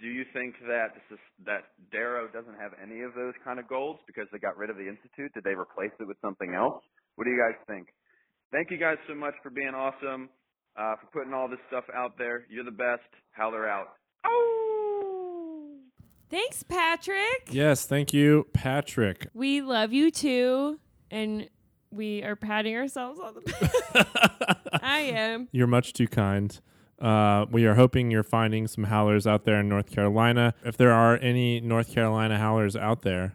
do 0.00 0.08
you 0.08 0.24
think 0.32 0.54
that 0.66 0.94
this 0.94 1.18
is, 1.18 1.18
that 1.46 1.64
Darrow 1.90 2.28
doesn't 2.28 2.58
have 2.60 2.72
any 2.82 3.02
of 3.02 3.14
those 3.14 3.34
kind 3.44 3.58
of 3.58 3.66
goals 3.68 3.98
because 4.06 4.26
they 4.32 4.38
got 4.38 4.56
rid 4.56 4.70
of 4.70 4.76
the 4.76 4.86
Institute? 4.88 5.32
Did 5.34 5.44
they 5.44 5.54
replace 5.54 5.92
it 5.98 6.06
with 6.06 6.18
something 6.20 6.54
else? 6.54 6.82
What 7.16 7.24
do 7.24 7.30
you 7.30 7.38
guys 7.40 7.56
think? 7.66 7.88
Thank 8.52 8.70
you 8.70 8.76
guys 8.78 8.96
so 9.08 9.14
much 9.14 9.34
for 9.42 9.50
being 9.50 9.74
awesome, 9.74 10.28
uh, 10.76 10.96
for 11.00 11.06
putting 11.12 11.32
all 11.32 11.48
this 11.48 11.58
stuff 11.68 11.84
out 11.94 12.18
there. 12.18 12.46
You're 12.50 12.64
the 12.64 12.70
best. 12.70 13.08
Howler 13.32 13.68
out. 13.68 13.88
Oh. 14.24 15.78
Thanks, 16.30 16.62
Patrick. 16.62 17.48
Yes. 17.50 17.86
Thank 17.86 18.12
you, 18.12 18.46
Patrick. 18.52 19.28
We 19.32 19.62
love 19.62 19.92
you 19.92 20.10
too, 20.10 20.78
and 21.10 21.48
we 21.90 22.22
are 22.22 22.36
patting 22.36 22.76
ourselves 22.76 23.18
on 23.18 23.34
the 23.34 23.40
back. 23.94 24.58
I 24.82 24.98
am. 25.00 25.48
You're 25.52 25.66
much 25.66 25.92
too 25.92 26.08
kind. 26.08 26.58
Uh, 27.00 27.44
we 27.50 27.66
are 27.66 27.74
hoping 27.74 28.10
you're 28.10 28.22
finding 28.22 28.66
some 28.66 28.84
howlers 28.84 29.26
out 29.26 29.44
there 29.44 29.60
in 29.60 29.68
North 29.68 29.90
Carolina. 29.90 30.54
If 30.64 30.76
there 30.76 30.92
are 30.92 31.18
any 31.18 31.60
North 31.60 31.92
Carolina 31.92 32.38
howlers 32.38 32.74
out 32.74 33.02
there 33.02 33.34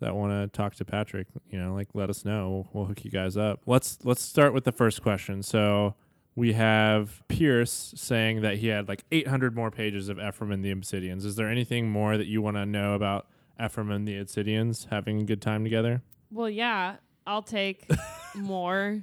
that 0.00 0.14
want 0.14 0.32
to 0.32 0.56
talk 0.56 0.74
to 0.76 0.84
Patrick, 0.84 1.26
you 1.50 1.58
know, 1.58 1.74
like 1.74 1.88
let 1.94 2.10
us 2.10 2.24
know. 2.24 2.50
We'll, 2.50 2.68
we'll 2.72 2.84
hook 2.86 3.04
you 3.04 3.10
guys 3.10 3.36
up. 3.36 3.60
Let's 3.66 3.98
let's 4.04 4.22
start 4.22 4.54
with 4.54 4.64
the 4.64 4.72
first 4.72 5.02
question. 5.02 5.42
So 5.42 5.94
we 6.34 6.52
have 6.54 7.22
Pierce 7.28 7.92
saying 7.96 8.40
that 8.42 8.58
he 8.58 8.68
had 8.68 8.88
like 8.88 9.04
800 9.10 9.54
more 9.54 9.70
pages 9.70 10.08
of 10.08 10.18
Ephraim 10.18 10.52
and 10.52 10.64
the 10.64 10.74
Obsidians. 10.74 11.24
Is 11.24 11.36
there 11.36 11.48
anything 11.48 11.90
more 11.90 12.16
that 12.16 12.26
you 12.26 12.40
want 12.40 12.56
to 12.56 12.64
know 12.64 12.94
about 12.94 13.26
Ephraim 13.62 13.90
and 13.90 14.06
the 14.06 14.14
Obsidians 14.14 14.88
having 14.90 15.20
a 15.20 15.24
good 15.24 15.42
time 15.42 15.64
together? 15.64 16.02
Well, 16.30 16.48
yeah, 16.48 16.96
I'll 17.26 17.42
take 17.42 17.86
more. 18.34 19.02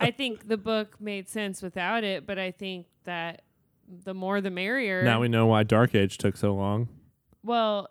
I 0.00 0.10
think 0.10 0.48
the 0.48 0.56
book 0.56 1.00
made 1.00 1.28
sense 1.28 1.62
without 1.62 2.04
it, 2.04 2.26
but 2.26 2.38
I 2.38 2.50
think 2.50 2.86
that 3.04 3.42
the 3.88 4.14
more 4.14 4.40
the 4.40 4.50
merrier. 4.50 5.02
Now 5.02 5.20
we 5.20 5.28
know 5.28 5.46
why 5.46 5.62
Dark 5.62 5.94
Age 5.94 6.18
took 6.18 6.36
so 6.36 6.54
long. 6.54 6.88
Well, 7.42 7.88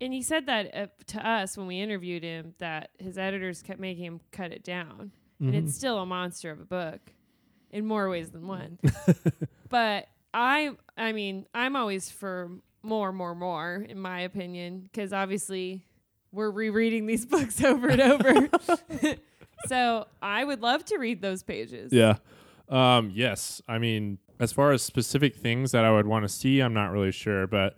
and 0.00 0.12
he 0.12 0.22
said 0.22 0.46
that 0.46 0.74
uh, 0.76 0.86
to 1.08 1.26
us 1.28 1.56
when 1.56 1.66
we 1.66 1.80
interviewed 1.80 2.22
him 2.22 2.54
that 2.58 2.90
his 2.98 3.18
editors 3.18 3.62
kept 3.62 3.80
making 3.80 4.04
him 4.04 4.20
cut 4.30 4.52
it 4.52 4.62
down, 4.64 5.12
and 5.40 5.54
Mhm. 5.54 5.64
it's 5.64 5.74
still 5.74 5.98
a 5.98 6.06
monster 6.06 6.50
of 6.50 6.60
a 6.60 6.64
book 6.64 7.00
in 7.70 7.86
more 7.86 8.08
ways 8.08 8.30
than 8.30 8.46
one. 8.46 8.78
but 9.68 10.06
I, 10.34 10.70
I 10.96 11.12
mean, 11.12 11.46
I'm 11.54 11.74
always 11.76 12.10
for 12.10 12.50
more, 12.82 13.12
more, 13.12 13.34
more, 13.34 13.84
in 13.88 13.98
my 14.00 14.20
opinion, 14.20 14.80
because 14.82 15.12
obviously 15.12 15.84
we're 16.32 16.50
rereading 16.50 17.06
these 17.06 17.24
books 17.34 17.62
over 17.62 17.88
and 17.88 18.00
over. 18.00 18.48
so 19.66 20.06
I 20.20 20.44
would 20.44 20.60
love 20.62 20.84
to 20.86 20.98
read 20.98 21.22
those 21.22 21.42
pages. 21.42 21.92
Yeah. 21.92 22.16
Um, 22.68 23.10
yes. 23.14 23.60
I 23.68 23.78
mean, 23.78 24.18
as 24.40 24.52
far 24.52 24.72
as 24.72 24.82
specific 24.82 25.36
things 25.36 25.72
that 25.72 25.84
I 25.84 25.92
would 25.92 26.06
want 26.06 26.24
to 26.24 26.28
see, 26.28 26.60
I'm 26.60 26.74
not 26.74 26.90
really 26.90 27.12
sure. 27.12 27.46
But 27.46 27.76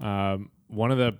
um, 0.00 0.50
one 0.68 0.90
of 0.90 0.98
the 0.98 1.18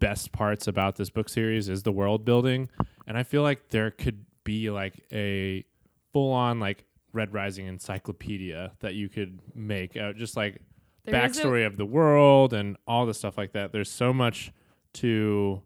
best 0.00 0.32
parts 0.32 0.66
about 0.66 0.96
this 0.96 1.10
book 1.10 1.28
series 1.28 1.68
is 1.68 1.82
the 1.84 1.92
world 1.92 2.24
building. 2.24 2.68
And 3.06 3.16
I 3.16 3.22
feel 3.22 3.42
like 3.42 3.68
there 3.68 3.90
could 3.90 4.24
be 4.44 4.70
like 4.70 5.04
a 5.12 5.64
full 6.12 6.32
on 6.32 6.58
like 6.58 6.84
Red 7.12 7.32
Rising 7.32 7.66
encyclopedia 7.66 8.72
that 8.80 8.94
you 8.94 9.08
could 9.08 9.38
make 9.54 9.96
out 9.96 10.16
just 10.16 10.36
like 10.36 10.60
There 11.04 11.24
is 11.24 11.38
a- 11.38 11.42
backstory 11.42 11.66
of 11.66 11.76
the 11.76 11.86
world 11.86 12.52
and 12.52 12.76
all 12.86 13.06
the 13.06 13.14
stuff 13.14 13.38
like 13.38 13.52
that. 13.52 13.70
There's 13.72 13.90
so 13.90 14.12
much 14.12 14.52
to 14.94 15.62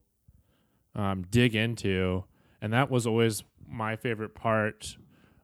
um, 0.94 1.24
dig 1.30 1.54
into, 1.54 2.24
and 2.60 2.72
that 2.72 2.90
was 2.90 3.06
always 3.06 3.42
my 3.68 3.96
favorite 3.96 4.34
part 4.34 4.96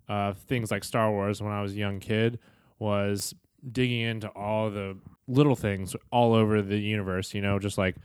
of 0.09 0.39
things 0.39 0.71
like 0.71 0.85
Star 0.85 1.11
Wars 1.11 1.43
when 1.43 1.53
I 1.53 1.63
was 1.63 1.73
a 1.73 1.77
young 1.77 2.01
kid 2.01 2.39
was 2.79 3.35
digging 3.71 4.01
into 4.01 4.29
all 4.29 4.71
the 4.71 4.99
little 5.29 5.55
things 5.57 5.95
all 6.11 6.35
over 6.35 6.61
the 6.63 6.79
universe. 6.79 7.33
You 7.35 7.41
know, 7.43 7.59
just 7.59 7.79
like 7.79 7.97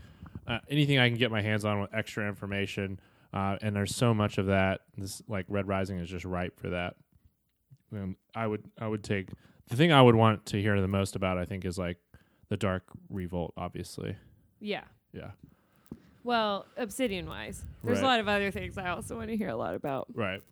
uh, 0.47 0.59
anything 0.70 0.99
I 0.99 1.09
can 1.09 1.18
get 1.18 1.32
my 1.32 1.41
hands 1.41 1.65
on 1.65 1.82
with 1.82 1.93
extra 1.93 2.28
information. 2.28 2.99
Uh, 3.34 3.57
and 3.61 3.76
there's 3.76 3.95
so 3.95 4.13
much 4.13 4.38
of 4.38 4.45
that. 4.47 4.82
This 4.97 5.22
like 5.28 5.45
Red 5.49 5.68
Rising 5.68 5.99
is 5.99 6.09
just 6.09 6.26
ripe 6.26 6.59
for 6.59 6.70
that. 6.70 6.95
Um, 7.93 8.15
I 8.36 8.47
would 8.47 8.63
I 8.80 8.88
would 8.88 9.03
take 9.03 9.30
the 9.68 9.76
thing 9.76 9.91
I 9.91 10.01
would 10.01 10.15
want 10.15 10.45
to 10.47 10.61
hear 10.61 10.80
the 10.80 10.88
most 10.88 11.15
about. 11.15 11.38
I 11.38 11.45
think 11.45 11.65
is 11.65 11.78
like 11.78 11.97
the 12.49 12.57
Dark 12.57 12.84
Revolt. 13.09 13.53
Obviously, 13.57 14.15
Yeah. 14.59 14.84
yeah, 15.11 15.32
Well, 16.28 16.65
obsidian 16.75 17.25
wise, 17.28 17.63
there's 17.86 17.99
Right. 17.99 18.03
a 18.03 18.07
lot 18.07 18.19
of 18.19 18.28
other 18.28 18.51
things 18.51 18.78
I 18.78 18.89
also 18.89 19.15
want 19.15 19.30
to 19.30 19.38
hear 19.38 19.47
a 19.47 19.55
lot 19.55 19.75
about. 19.75 20.07
right. 20.13 20.43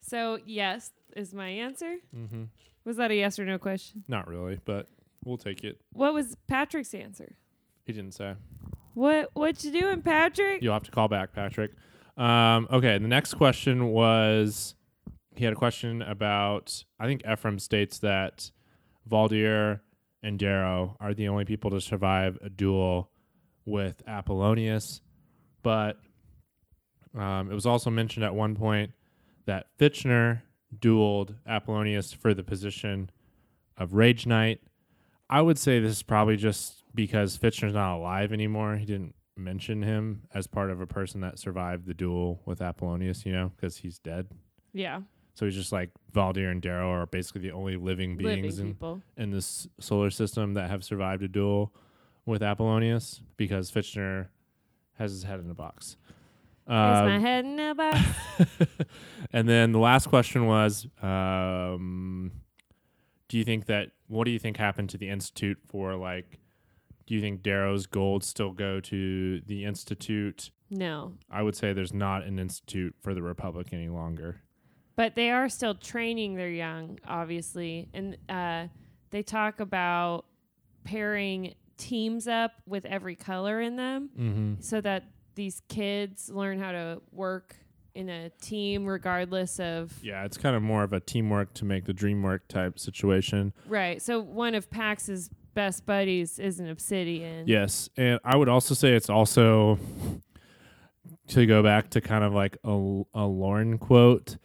So, 0.00 0.38
yes 0.46 0.92
is 1.16 1.34
my 1.34 1.48
answer. 1.48 1.96
Mm-hmm. 2.16 2.44
Was 2.84 2.96
that 2.98 3.10
a 3.10 3.14
yes 3.16 3.38
or 3.38 3.44
no 3.44 3.58
question? 3.58 4.04
Not 4.08 4.28
really, 4.28 4.60
but 4.64 4.88
We'll 5.24 5.38
take 5.38 5.64
it. 5.64 5.80
What 5.94 6.12
was 6.12 6.36
Patrick's 6.46 6.92
answer? 6.94 7.34
He 7.86 7.92
didn't 7.94 8.12
say. 8.12 8.34
What 8.92 9.30
what 9.32 9.64
you 9.64 9.72
doing, 9.72 10.02
Patrick? 10.02 10.62
You'll 10.62 10.74
have 10.74 10.82
to 10.84 10.90
call 10.90 11.08
back, 11.08 11.32
Patrick. 11.32 11.72
Um, 12.16 12.68
okay, 12.70 12.98
the 12.98 13.08
next 13.08 13.34
question 13.34 13.86
was 13.88 14.74
he 15.34 15.44
had 15.44 15.54
a 15.54 15.56
question 15.56 16.02
about 16.02 16.84
I 17.00 17.06
think 17.06 17.22
Ephraim 17.26 17.58
states 17.58 17.98
that 18.00 18.50
Valdir 19.10 19.80
and 20.22 20.38
Darrow 20.38 20.96
are 21.00 21.14
the 21.14 21.26
only 21.28 21.44
people 21.46 21.70
to 21.70 21.80
survive 21.80 22.38
a 22.42 22.50
duel 22.50 23.10
with 23.64 24.02
Apollonius, 24.06 25.00
but 25.62 25.98
um, 27.16 27.50
it 27.50 27.54
was 27.54 27.66
also 27.66 27.90
mentioned 27.90 28.24
at 28.24 28.34
one 28.34 28.54
point 28.54 28.92
that 29.46 29.66
Fitchner 29.78 30.42
dueled 30.76 31.34
Apollonius 31.46 32.12
for 32.12 32.34
the 32.34 32.42
position 32.42 33.10
of 33.76 33.94
Rage 33.94 34.26
Knight. 34.26 34.60
I 35.30 35.40
would 35.40 35.58
say 35.58 35.80
this 35.80 35.92
is 35.92 36.02
probably 36.02 36.36
just 36.36 36.82
because 36.94 37.38
Fitchner's 37.38 37.74
not 37.74 37.96
alive 37.96 38.32
anymore. 38.32 38.76
He 38.76 38.84
didn't 38.84 39.14
mention 39.36 39.82
him 39.82 40.22
as 40.34 40.46
part 40.46 40.70
of 40.70 40.80
a 40.80 40.86
person 40.86 41.20
that 41.22 41.38
survived 41.38 41.86
the 41.86 41.94
duel 41.94 42.40
with 42.44 42.60
Apollonius, 42.60 43.24
you 43.26 43.32
know, 43.32 43.52
because 43.56 43.76
he's 43.78 43.98
dead. 43.98 44.28
Yeah, 44.72 45.02
So 45.34 45.44
he's 45.46 45.54
just 45.54 45.72
like 45.72 45.90
Valdir 46.12 46.50
and 46.50 46.60
Darrow 46.60 46.90
are 46.90 47.06
basically 47.06 47.42
the 47.42 47.52
only 47.52 47.76
living 47.76 48.16
beings 48.16 48.58
living 48.58 48.76
in, 49.16 49.22
in 49.24 49.30
this 49.30 49.68
solar 49.80 50.10
system 50.10 50.54
that 50.54 50.68
have 50.70 50.82
survived 50.84 51.22
a 51.22 51.28
duel 51.28 51.72
with 52.26 52.42
Apollonius 52.42 53.20
because 53.36 53.70
Fitchner 53.70 54.28
has 54.98 55.10
his 55.12 55.24
head 55.24 55.40
in 55.40 55.50
a 55.50 55.54
box. 55.54 55.96
Is 56.66 56.68
my 56.68 57.16
Um, 57.16 57.20
head 57.20 57.44
in 57.44 57.60
a 57.60 57.74
box? 57.74 58.00
and 59.32 59.48
then 59.48 59.72
the 59.72 59.78
last 59.78 60.08
question 60.08 60.46
was 60.46 60.86
um, 61.02 62.32
do 63.28 63.36
you 63.38 63.44
think 63.44 63.66
that 63.66 63.90
what 64.08 64.24
do 64.24 64.30
you 64.30 64.38
think 64.38 64.56
happened 64.56 64.88
to 64.90 64.98
the 64.98 65.08
institute 65.08 65.58
for 65.66 65.94
like 65.96 66.38
do 67.06 67.14
you 67.14 67.20
think 67.20 67.42
darrow's 67.42 67.86
gold 67.86 68.22
still 68.24 68.52
go 68.52 68.80
to 68.80 69.40
the 69.40 69.64
institute 69.64 70.50
no, 70.70 71.12
i 71.30 71.42
would 71.42 71.54
say 71.56 71.72
there's 71.72 71.92
not 71.92 72.22
an 72.24 72.38
institute 72.38 72.94
for 73.00 73.12
the 73.14 73.22
republic 73.22 73.68
any 73.72 73.88
longer 73.88 74.40
but 74.96 75.14
they 75.16 75.30
are 75.30 75.48
still 75.48 75.74
training 75.74 76.36
their 76.36 76.48
young, 76.50 77.00
obviously, 77.04 77.88
and 77.92 78.16
uh, 78.28 78.68
they 79.10 79.24
talk 79.24 79.58
about 79.58 80.24
pairing 80.84 81.54
teams 81.76 82.28
up 82.28 82.52
with 82.66 82.84
every 82.84 83.16
color 83.16 83.60
in 83.60 83.76
them, 83.76 84.10
mm-hmm. 84.18 84.54
so 84.60 84.80
that 84.80 85.04
these 85.34 85.62
kids 85.68 86.30
learn 86.30 86.58
how 86.58 86.72
to 86.72 87.02
work 87.12 87.56
in 87.94 88.08
a 88.08 88.30
team, 88.40 88.86
regardless 88.86 89.60
of 89.60 89.92
yeah 90.02 90.24
it's 90.24 90.36
kind 90.36 90.56
of 90.56 90.62
more 90.62 90.82
of 90.82 90.92
a 90.92 91.00
teamwork 91.00 91.54
to 91.54 91.64
make 91.64 91.84
the 91.84 91.92
dream 91.92 92.22
work 92.22 92.46
type 92.48 92.78
situation 92.78 93.52
right. 93.68 94.02
So 94.02 94.20
one 94.20 94.54
of 94.54 94.70
Pax's 94.70 95.30
best 95.54 95.86
buddies 95.86 96.38
is 96.38 96.60
an 96.60 96.68
obsidian. 96.68 97.46
Yes, 97.46 97.88
and 97.96 98.18
I 98.24 98.36
would 98.36 98.48
also 98.48 98.74
say 98.74 98.94
it's 98.94 99.10
also 99.10 99.78
to 101.28 101.46
go 101.46 101.62
back 101.62 101.90
to 101.90 102.00
kind 102.00 102.24
of 102.24 102.34
like 102.34 102.56
a, 102.64 103.02
a 103.14 103.24
Lorn 103.24 103.78
quote. 103.78 104.36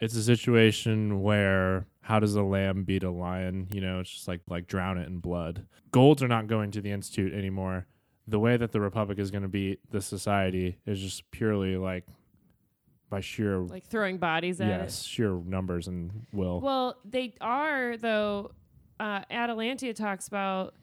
It's 0.00 0.14
a 0.14 0.22
situation 0.22 1.22
where 1.22 1.86
how 2.06 2.20
does 2.20 2.36
a 2.36 2.42
lamb 2.42 2.84
beat 2.84 3.02
a 3.02 3.10
lion? 3.10 3.66
You 3.72 3.80
know, 3.80 3.98
it's 3.98 4.10
just 4.10 4.28
like 4.28 4.40
like 4.48 4.68
drown 4.68 4.96
it 4.96 5.08
in 5.08 5.18
blood. 5.18 5.66
Golds 5.90 6.22
are 6.22 6.28
not 6.28 6.46
going 6.46 6.70
to 6.70 6.80
the 6.80 6.92
institute 6.92 7.34
anymore. 7.34 7.88
The 8.28 8.38
way 8.38 8.56
that 8.56 8.70
the 8.70 8.80
republic 8.80 9.18
is 9.18 9.32
going 9.32 9.42
to 9.42 9.48
beat 9.48 9.80
the 9.90 10.00
society 10.00 10.78
is 10.86 11.00
just 11.00 11.28
purely 11.32 11.76
like 11.76 12.04
by 13.10 13.20
sheer 13.20 13.58
like 13.58 13.86
throwing 13.86 14.18
bodies 14.18 14.60
at 14.60 14.68
it. 14.68 14.70
yes, 14.70 15.02
sheer 15.02 15.32
numbers 15.32 15.88
and 15.88 16.26
will. 16.32 16.60
Well, 16.60 16.96
they 17.04 17.34
are 17.40 17.96
though. 17.96 18.52
Uh, 19.00 19.22
Atalantia 19.30 19.92
talks 19.92 20.28
about 20.28 20.74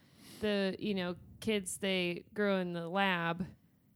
the 0.42 0.76
you 0.78 0.94
know 0.94 1.16
kids 1.40 1.78
they 1.78 2.26
grow 2.34 2.58
in 2.58 2.74
the 2.74 2.88
lab 2.88 3.46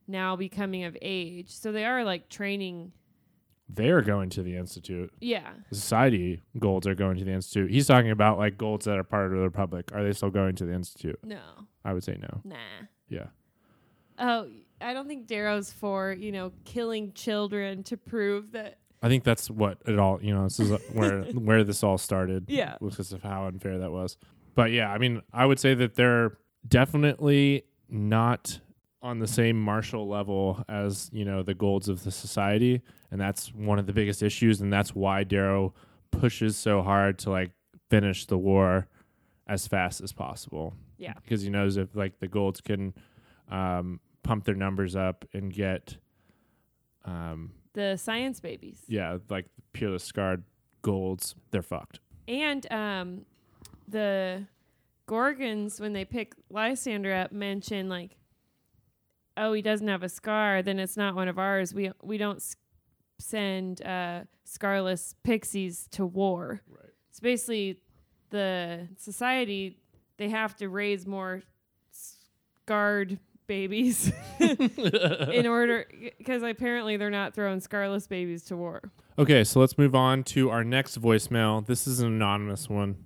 now 0.07 0.37
becoming 0.37 0.85
of 0.85 0.95
age, 1.01 1.49
so 1.49 1.73
they 1.73 1.83
are 1.83 2.05
like 2.05 2.29
training. 2.29 2.93
They're 3.69 4.01
going 4.01 4.29
to 4.31 4.43
the 4.43 4.55
institute. 4.55 5.11
Yeah, 5.19 5.49
The 5.69 5.75
society 5.75 6.41
golds 6.57 6.87
are 6.87 6.95
going 6.95 7.17
to 7.17 7.25
the 7.25 7.31
institute. 7.31 7.69
He's 7.69 7.85
talking 7.87 8.11
about 8.11 8.37
like 8.37 8.57
golds 8.57 8.85
that 8.85 8.97
are 8.97 9.03
part 9.03 9.25
of 9.27 9.31
the 9.33 9.43
republic. 9.43 9.91
Are 9.93 10.03
they 10.03 10.13
still 10.13 10.29
going 10.29 10.55
to 10.55 10.65
the 10.65 10.73
institute? 10.73 11.19
no, 11.23 11.41
I 11.83 11.93
would 11.93 12.03
say 12.03 12.17
no. 12.21 12.41
nah. 12.43 12.55
Yeah. 13.09 13.27
Oh, 14.19 14.47
I 14.81 14.93
don't 14.93 15.07
think 15.07 15.27
Darrow's 15.27 15.71
for 15.71 16.11
you 16.13 16.31
know 16.31 16.51
killing 16.65 17.13
children 17.13 17.83
to 17.83 17.97
prove 17.97 18.51
that. 18.53 18.79
I 19.03 19.09
think 19.09 19.23
that's 19.23 19.47
what 19.49 19.77
it 19.85 19.99
all, 19.99 20.19
you 20.23 20.33
know, 20.33 20.43
this 20.45 20.59
is 20.59 20.71
where 20.93 21.23
where 21.23 21.63
this 21.63 21.83
all 21.83 21.97
started. 21.97 22.45
Yeah. 22.47 22.77
Because 22.81 23.11
of 23.13 23.21
how 23.21 23.45
unfair 23.45 23.77
that 23.79 23.91
was. 23.91 24.17
But 24.55 24.71
yeah, 24.71 24.91
I 24.91 24.97
mean, 24.97 25.21
I 25.31 25.45
would 25.45 25.59
say 25.59 25.73
that 25.75 25.93
they're 25.95 26.37
definitely 26.67 27.63
not 27.89 28.59
on 29.07 29.19
the 29.19 29.27
same 29.27 29.59
martial 29.59 30.07
level 30.07 30.63
as, 30.67 31.09
you 31.13 31.23
know, 31.23 31.41
the 31.41 31.53
golds 31.53 31.87
of 31.87 32.03
the 32.03 32.11
society. 32.11 32.81
And 33.09 33.19
that's 33.21 33.53
one 33.53 33.79
of 33.79 33.85
the 33.87 33.93
biggest 33.93 34.21
issues. 34.21 34.59
And 34.61 34.71
that's 34.71 34.93
why 34.93 35.23
Darrow 35.23 35.73
pushes 36.11 36.57
so 36.57 36.81
hard 36.81 37.17
to 37.19 37.29
like 37.29 37.51
finish 37.89 38.25
the 38.25 38.37
war 38.37 38.87
as 39.47 39.65
fast 39.65 40.01
as 40.01 40.11
possible. 40.11 40.73
Yeah. 40.97 41.13
Because 41.23 41.41
he 41.41 41.49
knows 41.49 41.77
if 41.77 41.95
like 41.95 42.19
the 42.19 42.27
golds 42.27 42.59
can 42.59 42.93
um, 43.49 43.99
pump 44.23 44.43
their 44.43 44.55
numbers 44.55 44.95
up 44.95 45.23
and 45.33 45.53
get 45.53 45.97
um, 47.05 47.51
The 47.73 47.95
science 47.95 48.41
babies. 48.41 48.81
yeah, 48.87 49.17
like 49.29 49.45
pure 49.71 49.97
scarred 49.99 50.43
golds, 50.81 51.33
they're 51.51 51.61
fucked. 51.61 52.01
And 52.27 52.69
um, 52.71 53.21
the 53.87 54.47
Gorgons, 55.07 55.79
when 55.79 55.93
they 55.93 56.03
pick 56.03 56.33
Lysander 56.49 57.13
up, 57.13 57.31
mention 57.31 57.87
like, 57.87 58.17
"Oh, 59.37 59.53
he 59.53 59.61
doesn't 59.61 59.87
have 59.87 60.03
a 60.03 60.09
scar. 60.09 60.61
Then 60.61 60.79
it's 60.79 60.97
not 60.97 61.15
one 61.15 61.27
of 61.27 61.37
ours. 61.39 61.73
We 61.73 61.91
we 62.01 62.17
don't 62.17 62.37
s- 62.37 62.55
send 63.19 63.81
uh, 63.85 64.21
scarless 64.45 65.13
pixies 65.23 65.87
to 65.91 66.05
war. 66.05 66.61
Right. 66.69 66.89
It's 67.09 67.19
basically 67.19 67.79
the 68.29 68.87
society. 68.97 69.77
They 70.17 70.29
have 70.29 70.55
to 70.57 70.67
raise 70.69 71.05
more 71.05 71.43
scarred 72.63 73.19
babies 73.47 74.11
in 74.39 75.47
order 75.47 75.85
because 76.17 76.43
apparently 76.43 76.97
they're 76.97 77.09
not 77.09 77.33
throwing 77.33 77.59
scarless 77.61 78.07
babies 78.07 78.43
to 78.45 78.57
war. 78.57 78.81
Okay, 79.19 79.43
so 79.43 79.59
let's 79.59 79.77
move 79.77 79.95
on 79.95 80.23
to 80.25 80.49
our 80.49 80.63
next 80.63 80.99
voicemail. 81.01 81.65
This 81.65 81.87
is 81.87 81.99
an 82.01 82.07
anonymous 82.07 82.69
one, 82.69 82.97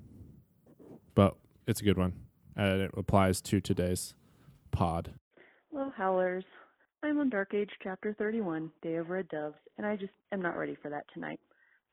but 1.16 1.38
it's 1.68 1.80
a 1.82 1.84
good 1.84 1.98
one. 1.98 2.14
And 2.56 2.82
it 2.82 2.92
applies 2.98 3.40
to 3.44 3.62
today's 3.62 4.14
pod. 4.72 5.14
Hello, 5.74 5.90
Howlers. 5.96 6.44
I'm 7.02 7.18
on 7.20 7.30
Dark 7.30 7.54
Age 7.54 7.70
Chapter 7.82 8.14
31, 8.20 8.70
Day 8.82 8.96
of 8.96 9.10
Red 9.10 9.30
Doves, 9.30 9.56
and 9.78 9.88
I 9.88 9.96
just 9.96 10.12
am 10.34 10.42
not 10.42 10.58
ready 10.58 10.76
for 10.82 10.90
that 10.90 11.06
tonight. 11.14 11.40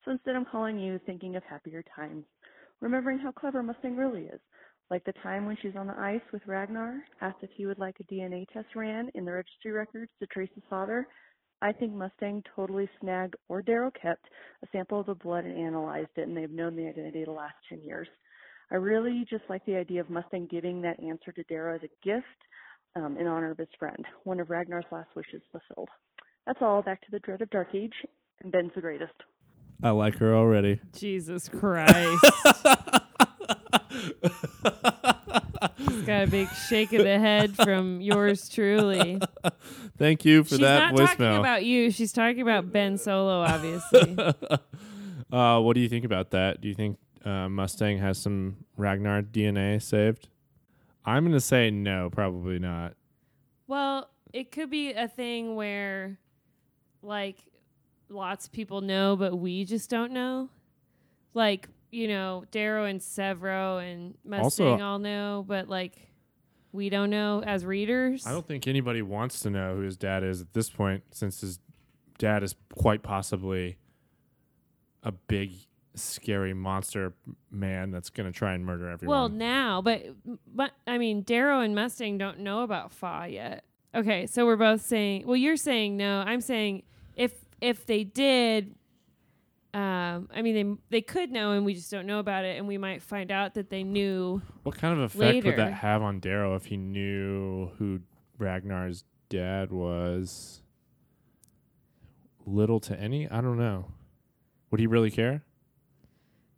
So 0.05 0.11
instead, 0.11 0.35
I'm 0.35 0.47
calling 0.51 0.81
you 0.81 0.99
thinking 1.07 1.37
of 1.37 1.45
happier 1.45 1.85
times, 1.95 2.25
remembering 2.81 3.21
how 3.21 3.31
clever 3.31 3.63
Mustang 3.63 3.97
really 3.97 4.23
is. 4.23 4.41
Like 4.91 5.05
the 5.05 5.13
time 5.23 5.47
when 5.47 5.57
she's 5.63 5.77
on 5.77 5.87
the 5.87 5.97
ice 5.97 6.23
with 6.33 6.43
Ragnar, 6.45 7.05
asked 7.21 7.39
if 7.43 7.51
he 7.57 7.67
would 7.67 7.79
like 7.79 7.95
a 8.01 8.13
DNA 8.13 8.49
test 8.53 8.67
ran 8.75 9.13
in 9.15 9.25
the 9.25 9.31
registry 9.31 9.71
records 9.71 10.11
to 10.19 10.27
trace 10.27 10.51
his 10.57 10.65
father. 10.69 11.07
I 11.63 11.71
think 11.71 11.93
Mustang 11.93 12.43
totally 12.57 12.91
snagged, 13.01 13.37
or 13.49 13.63
Darrow 13.63 13.93
kept, 13.93 14.27
a 14.65 14.67
sample 14.73 14.99
of 14.99 15.07
the 15.07 15.15
blood 15.15 15.45
and 15.45 15.57
analyzed 15.57 16.11
it, 16.17 16.27
and 16.27 16.37
they've 16.37 16.51
known 16.51 16.75
the 16.75 16.89
identity 16.89 17.25
the 17.25 17.31
last 17.31 17.55
10 17.69 17.83
years. 17.83 18.09
I 18.73 18.75
really 18.75 19.25
just 19.31 19.45
like 19.49 19.65
the 19.67 19.77
idea 19.77 20.01
of 20.01 20.11
Mustang 20.11 20.49
giving 20.51 20.83
that 20.83 21.01
answer 21.01 21.31
to 21.31 21.45
Darrow 21.45 21.77
as 21.77 21.83
a 21.85 22.05
gift 22.07 22.27
um, 22.99 23.17
in 23.17 23.27
honor 23.27 23.51
of 23.51 23.59
his 23.59 23.69
friend, 23.79 24.05
one 24.25 24.41
of 24.41 24.51
Ragnar's 24.51 24.85
last 24.91 25.09
wishes 25.15 25.43
fulfilled. 25.53 25.89
That's 26.47 26.59
all. 26.63 26.83
Back 26.83 27.01
to 27.03 27.11
the 27.11 27.19
dread 27.21 27.43
of 27.43 27.51
Dark 27.51 27.69
Age, 27.75 27.93
and 28.43 28.51
Ben's 28.51 28.73
the 28.75 28.81
greatest. 28.81 29.13
I 29.83 29.91
like 29.91 30.17
her 30.17 30.35
already. 30.35 30.81
Jesus 30.97 31.49
Christ. 31.49 32.25
Just 35.79 36.07
got 36.07 36.25
a 36.25 36.27
big 36.31 36.49
shake 36.69 36.93
of 36.93 37.05
the 37.05 37.19
head 37.19 37.55
from 37.57 38.01
yours 38.01 38.49
truly. 38.49 39.21
Thank 39.97 40.25
you 40.25 40.43
for 40.45 40.51
She's 40.51 40.61
that 40.61 40.95
not 40.95 40.97
talking 40.97 41.25
voicemail. 41.27 41.39
about 41.39 41.65
you. 41.65 41.91
She's 41.91 42.13
talking 42.13 42.41
about 42.41 42.73
Ben 42.73 42.99
Solo, 42.99 43.41
obviously. 43.41 44.17
uh, 45.33 45.61
what 45.61 45.75
do 45.75 45.81
you 45.81 45.89
think 45.89 46.05
about 46.05 46.31
that? 46.31 46.61
Do 46.61 46.69
you 46.69 46.75
think 46.75 46.99
uh, 47.25 47.49
Mustang 47.49 47.99
has 47.99 48.19
some 48.19 48.57
Ragnar 48.77 49.23
DNA 49.23 49.81
saved? 49.83 50.29
I'm 51.05 51.25
going 51.25 51.33
to 51.33 51.41
say 51.41 51.71
no, 51.71 52.11
probably 52.11 52.59
not. 52.59 52.95
well, 53.67 54.11
it 54.33 54.51
could 54.53 54.69
be 54.69 54.93
a 54.93 55.09
thing 55.09 55.57
where, 55.57 56.19
like, 57.03 57.39
lots 58.11 58.45
of 58.47 58.53
people 58.53 58.83
know, 58.83 59.17
but 59.17 59.35
we 59.39 59.65
just 59.65 59.89
don't 59.89 60.13
know. 60.13 60.51
Like, 61.33 61.69
you 61.91 62.09
know, 62.09 62.45
Darrow 62.51 62.85
and 62.85 63.01
Sevro 63.01 63.83
and 63.83 64.15
Also- 64.31 64.65
Mustang 64.65 64.83
all 64.83 64.99
know, 64.99 65.45
but, 65.49 65.69
like, 65.69 66.11
we 66.73 66.91
don't 66.91 67.09
know 67.09 67.43
as 67.43 67.65
readers. 67.65 68.27
I 68.27 68.33
don't 68.33 68.47
think 68.47 68.67
anybody 68.69 69.01
wants 69.01 69.41
to 69.41 69.51
know 69.51 69.77
who 69.77 69.81
his 69.83 69.97
dad 69.97 70.23
is 70.23 70.43
at 70.43 70.53
this 70.53 70.69
point, 70.69 71.05
since 71.13 71.41
his 71.41 71.59
dad 72.19 72.43
is 72.43 72.55
quite 72.75 73.03
possibly 73.03 73.79
a 75.03 75.13
big 75.13 75.53
scary 75.99 76.55
monster 76.55 77.13
man 77.51 77.91
that's 77.91 78.11
going 78.11 78.31
to 78.31 78.37
try 78.37 78.55
and 78.55 78.65
murder 78.65 78.89
everyone. 78.89 79.17
Well, 79.17 79.29
now, 79.29 79.83
but 79.83 80.03
but 80.47 80.73
I 80.87 80.99
mean, 80.99 81.23
Darrow 81.23 81.61
and 81.61 81.75
Mustang 81.75 82.19
don't 82.19 82.41
know 82.41 82.63
about 82.63 82.93
Fa 82.93 83.27
yet. 83.29 83.65
Okay, 83.95 84.27
so 84.27 84.45
we're 84.45 84.57
both 84.57 84.83
saying. 84.83 85.27
Well, 85.27 85.37
you're 85.37 85.57
saying 85.57 85.97
no. 85.97 86.21
I'm 86.21 86.41
saying 86.41 86.83
if 87.17 87.33
if 87.61 87.87
they 87.87 88.05
did, 88.05 88.75
um, 89.75 90.29
I 90.35 90.43
mean, 90.43 90.55
they 90.89 90.99
they 90.99 91.03
could 91.03 91.31
know, 91.31 91.53
and 91.53 91.65
we 91.65 91.75
just 91.75 91.91
don't 91.91 92.07
know 92.07 92.19
about 92.19 92.45
it, 92.45 92.59
and 92.59 92.67
we 92.67 92.79
might 92.79 93.03
find 93.03 93.31
out 93.31 93.55
that 93.55 93.71
they 93.71 93.83
knew. 93.83 94.43
what 94.63 94.77
kind 94.77 94.99
of 94.99 95.01
effect 95.01 95.45
would 95.45 95.57
that 95.57 95.73
have 95.73 96.03
on 96.03 96.21
Darrow 96.21 96.55
if 96.55 96.67
he 96.67 96.77
knew 96.77 97.71
who 97.79 98.01
Ragnar's 98.39 99.05
dad 99.29 99.71
was? 99.71 100.63
Little 102.47 102.81
to 102.81 102.99
any? 102.99 103.29
I 103.29 103.41
don't 103.41 103.59
know. 103.59 103.93
Would 104.71 104.81
he 104.81 104.87
really 104.87 105.11
care? 105.11 105.45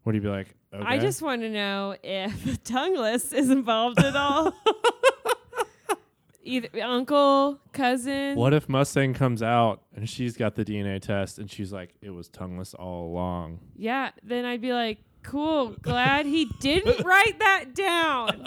Would 0.05 0.15
you 0.15 0.21
be 0.21 0.29
like, 0.29 0.55
okay? 0.73 0.85
I 0.85 0.99
just 0.99 1.23
want 1.23 1.43
to 1.43 1.51
know 1.51 1.97
if 2.03 2.63
Tongueless 2.65 3.33
is 3.33 3.51
involved 3.51 4.01
at 4.01 4.17
all. 4.17 4.55
Either 6.43 6.69
uncle, 6.83 7.61
cousin. 7.73 8.35
What 8.35 8.55
if 8.55 8.69
Mustang 8.69 9.13
comes 9.13 9.43
out 9.43 9.83
and 9.95 10.09
she's 10.09 10.37
got 10.37 10.55
the 10.55 10.65
DNA 10.65 11.01
test 11.01 11.39
and 11.39 11.51
she's 11.51 11.71
like, 11.71 11.95
it 12.01 12.11
was 12.11 12.29
tongueless 12.29 12.75
all 12.75 13.07
along? 13.07 13.61
Yeah, 13.77 14.11
then 14.23 14.47
I'd 14.47 14.63
be 14.63 14.73
like, 14.73 14.99
cool, 15.23 15.77
glad 15.83 16.27
he 16.27 16.47
didn't 16.61 17.01
write 17.05 17.39
that 17.39 17.75
down 17.75 18.47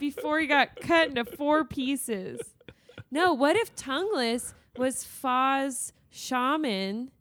before 0.00 0.40
he 0.40 0.46
got 0.46 0.80
cut 0.80 1.08
into 1.10 1.24
four 1.24 1.64
pieces. 1.64 2.40
No, 3.10 3.32
what 3.32 3.56
if 3.56 3.74
Tongueless 3.76 4.52
was 4.76 5.04
Fa's 5.04 5.92
shaman 6.10 7.12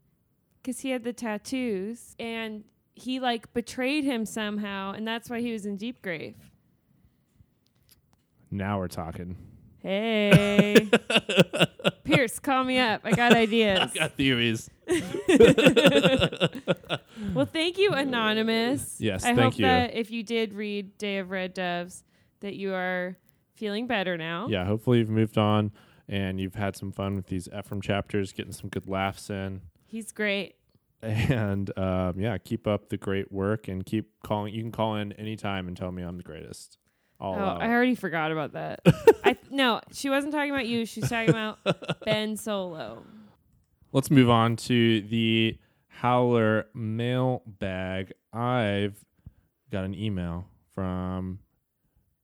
because 0.62 0.80
he 0.80 0.90
had 0.90 1.04
the 1.04 1.14
tattoos 1.14 2.16
and 2.20 2.64
he 2.96 3.20
like 3.20 3.54
betrayed 3.54 4.04
him 4.04 4.26
somehow 4.26 4.94
and 4.94 5.08
that's 5.08 5.30
why 5.30 5.42
he 5.42 5.52
was 5.52 5.66
in 5.66 5.78
Deep 5.78 6.02
Grave? 6.02 6.36
Now 8.52 8.80
we're 8.80 8.88
talking. 8.88 9.36
Hey. 9.80 10.90
Pierce, 12.04 12.40
call 12.40 12.64
me 12.64 12.80
up. 12.80 13.02
I 13.04 13.12
got 13.12 13.34
ideas. 13.34 13.92
I 13.96 14.00
got 14.00 14.12
theories. 14.14 14.70
Well, 17.34 17.46
thank 17.46 17.78
you, 17.78 17.92
Anonymous. 17.92 18.98
Yes, 19.00 19.24
I 19.24 19.36
thank 19.36 19.40
hope 19.40 19.60
you. 19.60 19.66
that 19.66 19.94
if 19.94 20.12
you 20.12 20.24
did 20.24 20.54
read 20.54 20.98
Day 20.98 21.18
of 21.18 21.32
Red 21.32 21.54
Doves, 21.54 22.04
that 22.40 22.56
you 22.56 22.74
are 22.74 23.18
feeling 23.56 23.88
better 23.88 24.18
now. 24.18 24.48
Yeah, 24.50 24.66
hopefully 24.66 25.00
you've 25.00 25.10
moved 25.10 25.38
on 25.38 25.72
and 26.08 26.40
you've 26.40 26.56
had 26.56 26.76
some 26.76 26.92
fun 26.92 27.16
with 27.16 27.28
these 27.28 27.50
Ephraim 27.58 27.82
chapters, 27.82 28.32
getting 28.32 28.54
some 28.54 28.70
good 28.70 28.88
laughs 28.88 29.30
in. 29.30 29.62
He's 29.86 30.12
great. 30.12 30.56
And 31.06 31.78
um, 31.78 32.20
yeah, 32.20 32.38
keep 32.38 32.68
up 32.68 32.90
the 32.90 32.98
great 32.98 33.32
work 33.32 33.68
and 33.68 33.86
keep 33.86 34.12
calling. 34.24 34.54
You 34.54 34.62
can 34.62 34.72
call 34.72 34.96
in 34.96 35.12
anytime 35.14 35.68
and 35.68 35.78
tell 35.78 35.92
me 35.92 36.04
I'm 36.04 36.18
the 36.18 36.24
greatest. 36.24 36.78
All 37.20 37.36
oh, 37.36 37.40
out. 37.40 37.62
I 37.62 37.70
already 37.70 37.96
forgot 37.96 38.32
about 38.32 38.54
that. 38.54 38.82
I 39.24 39.38
no, 39.50 39.82
she 39.94 40.10
wasn't 40.10 40.34
talking 40.34 40.52
about 40.52 40.68
you. 40.68 40.86
She's 40.86 41.10
talking 41.10 41.30
about 41.30 41.60
Ben 42.06 42.36
Solo. 42.36 43.04
Let's 43.94 44.12
move 44.12 44.30
on 44.30 44.58
to 44.58 45.02
the 45.02 45.58
Howler 45.88 46.68
mailbag. 46.74 48.14
I've 48.34 48.98
got 49.72 49.86
an 49.86 49.96
email 49.96 50.48
from 50.74 51.40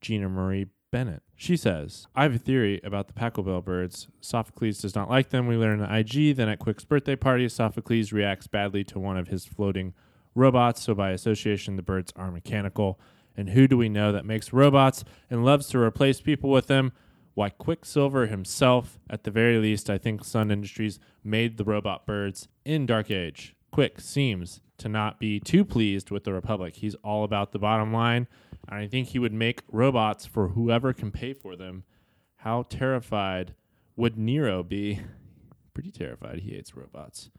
Gina 0.01 0.27
Marie 0.27 0.67
Bennett. 0.91 1.23
She 1.35 1.55
says, 1.55 2.07
I 2.13 2.23
have 2.23 2.35
a 2.35 2.39
theory 2.39 2.81
about 2.83 3.07
the 3.07 3.13
Pachelbel 3.13 3.63
birds. 3.63 4.07
Sophocles 4.19 4.79
does 4.79 4.93
not 4.93 5.09
like 5.09 5.29
them. 5.29 5.47
We 5.47 5.55
learn 5.55 5.81
at 5.81 5.91
IG. 5.91 6.35
Then 6.35 6.49
at 6.49 6.59
Quick's 6.59 6.83
birthday 6.83 7.15
party, 7.15 7.47
Sophocles 7.47 8.11
reacts 8.11 8.47
badly 8.47 8.83
to 8.85 8.99
one 8.99 9.17
of 9.17 9.29
his 9.29 9.45
floating 9.45 9.93
robots. 10.35 10.83
So 10.83 10.93
by 10.93 11.11
association, 11.11 11.77
the 11.77 11.81
birds 11.81 12.11
are 12.15 12.29
mechanical. 12.29 12.99
And 13.35 13.51
who 13.51 13.67
do 13.67 13.77
we 13.77 13.89
know 13.89 14.11
that 14.11 14.25
makes 14.25 14.51
robots 14.51 15.05
and 15.29 15.45
loves 15.45 15.67
to 15.69 15.79
replace 15.79 16.19
people 16.19 16.49
with 16.49 16.67
them? 16.67 16.91
Why, 17.33 17.49
Quicksilver 17.49 18.27
himself, 18.27 18.99
at 19.09 19.23
the 19.23 19.31
very 19.31 19.57
least, 19.57 19.89
I 19.89 19.97
think 19.97 20.25
Sun 20.25 20.51
Industries 20.51 20.99
made 21.23 21.57
the 21.57 21.63
robot 21.63 22.05
birds 22.05 22.49
in 22.65 22.85
Dark 22.85 23.09
Age. 23.09 23.55
Quick 23.71 24.01
seems 24.01 24.59
to 24.79 24.89
not 24.89 25.17
be 25.17 25.39
too 25.39 25.63
pleased 25.63 26.11
with 26.11 26.25
the 26.25 26.33
Republic. 26.33 26.75
He's 26.75 26.95
all 26.95 27.23
about 27.23 27.53
the 27.53 27.59
bottom 27.59 27.93
line, 27.93 28.27
I 28.71 28.87
think 28.87 29.09
he 29.09 29.19
would 29.19 29.33
make 29.33 29.61
robots 29.69 30.25
for 30.25 30.47
whoever 30.49 30.93
can 30.93 31.11
pay 31.11 31.33
for 31.33 31.57
them. 31.57 31.83
How 32.37 32.63
terrified 32.63 33.53
would 33.97 34.17
Nero 34.17 34.63
be? 34.63 35.01
Pretty 35.73 35.91
terrified. 35.91 36.39
He 36.39 36.51
hates 36.51 36.75
robots. 36.75 37.29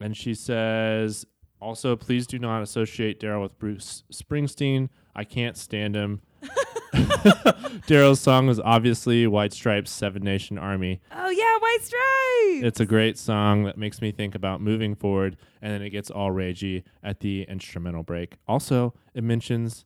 And 0.00 0.16
she 0.16 0.34
says, 0.34 1.26
also, 1.60 1.96
please 1.96 2.26
do 2.26 2.38
not 2.38 2.62
associate 2.62 3.20
Darrow 3.20 3.42
with 3.42 3.58
Bruce 3.58 4.04
Springsteen. 4.12 4.88
I 5.14 5.24
can't 5.24 5.56
stand 5.56 5.94
him. 5.94 6.22
Darrow's 7.86 8.20
song 8.20 8.46
was 8.46 8.60
obviously 8.60 9.26
White 9.26 9.52
Stripes' 9.52 9.90
Seven 9.90 10.22
Nation 10.22 10.58
Army. 10.58 11.00
Oh 11.12 11.30
yeah, 11.30 11.58
White 11.58 11.82
Stripes. 11.82 12.66
It's 12.66 12.80
a 12.80 12.86
great 12.86 13.18
song 13.18 13.64
that 13.64 13.78
makes 13.78 14.00
me 14.00 14.12
think 14.12 14.34
about 14.34 14.60
moving 14.60 14.94
forward, 14.94 15.36
and 15.60 15.72
then 15.72 15.82
it 15.82 15.90
gets 15.90 16.10
all 16.10 16.30
ragey 16.30 16.82
at 17.02 17.20
the 17.20 17.42
instrumental 17.42 18.02
break. 18.02 18.36
Also, 18.48 18.94
it 19.14 19.22
mentions 19.22 19.84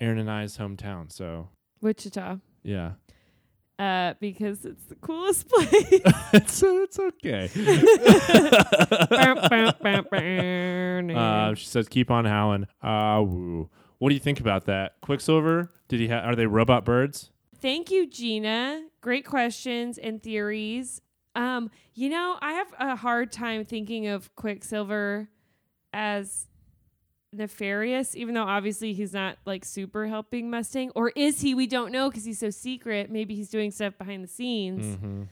Aaron 0.00 0.18
and 0.18 0.30
I's 0.30 0.56
hometown, 0.58 1.10
so 1.12 1.48
Wichita. 1.80 2.38
yeah, 2.62 2.92
Uh, 3.78 4.14
because 4.20 4.64
it's 4.64 4.84
the 4.86 4.94
coolest 4.96 5.48
place. 5.48 5.68
it's 6.32 6.62
it's 6.62 6.98
okay. 6.98 7.50
Uh, 11.16 11.54
she 11.54 11.66
says, 11.66 11.88
"Keep 11.88 12.10
on 12.10 12.24
howling." 12.24 12.66
Ah, 12.82 13.20
woo. 13.20 13.68
What 13.98 14.10
do 14.10 14.14
you 14.14 14.20
think 14.20 14.40
about 14.40 14.66
that? 14.66 14.96
Quicksilver? 15.02 15.72
Did 15.88 16.00
he? 16.00 16.08
Ha- 16.08 16.20
are 16.20 16.34
they 16.34 16.46
robot 16.46 16.84
birds? 16.84 17.30
Thank 17.60 17.90
you, 17.90 18.06
Gina. 18.06 18.84
Great 19.00 19.24
questions 19.24 19.98
and 19.98 20.22
theories. 20.22 21.00
Um, 21.34 21.70
you 21.94 22.08
know, 22.10 22.36
I 22.40 22.52
have 22.52 22.68
a 22.78 22.96
hard 22.96 23.32
time 23.32 23.64
thinking 23.64 24.06
of 24.06 24.34
Quicksilver 24.36 25.28
as 25.92 26.46
nefarious, 27.36 28.16
even 28.16 28.34
though 28.34 28.44
obviously 28.44 28.92
he's 28.92 29.12
not 29.12 29.38
like 29.44 29.64
super 29.64 30.06
helping 30.06 30.50
Mustang. 30.50 30.90
Or 30.94 31.10
is 31.16 31.40
he? 31.40 31.54
We 31.54 31.66
don't 31.66 31.92
know 31.92 32.10
because 32.10 32.24
he's 32.24 32.38
so 32.38 32.50
secret. 32.50 33.10
Maybe 33.10 33.34
he's 33.34 33.50
doing 33.50 33.70
stuff 33.70 33.98
behind 33.98 34.24
the 34.24 34.28
scenes. 34.28 34.84
Mm-hmm. 34.96 35.22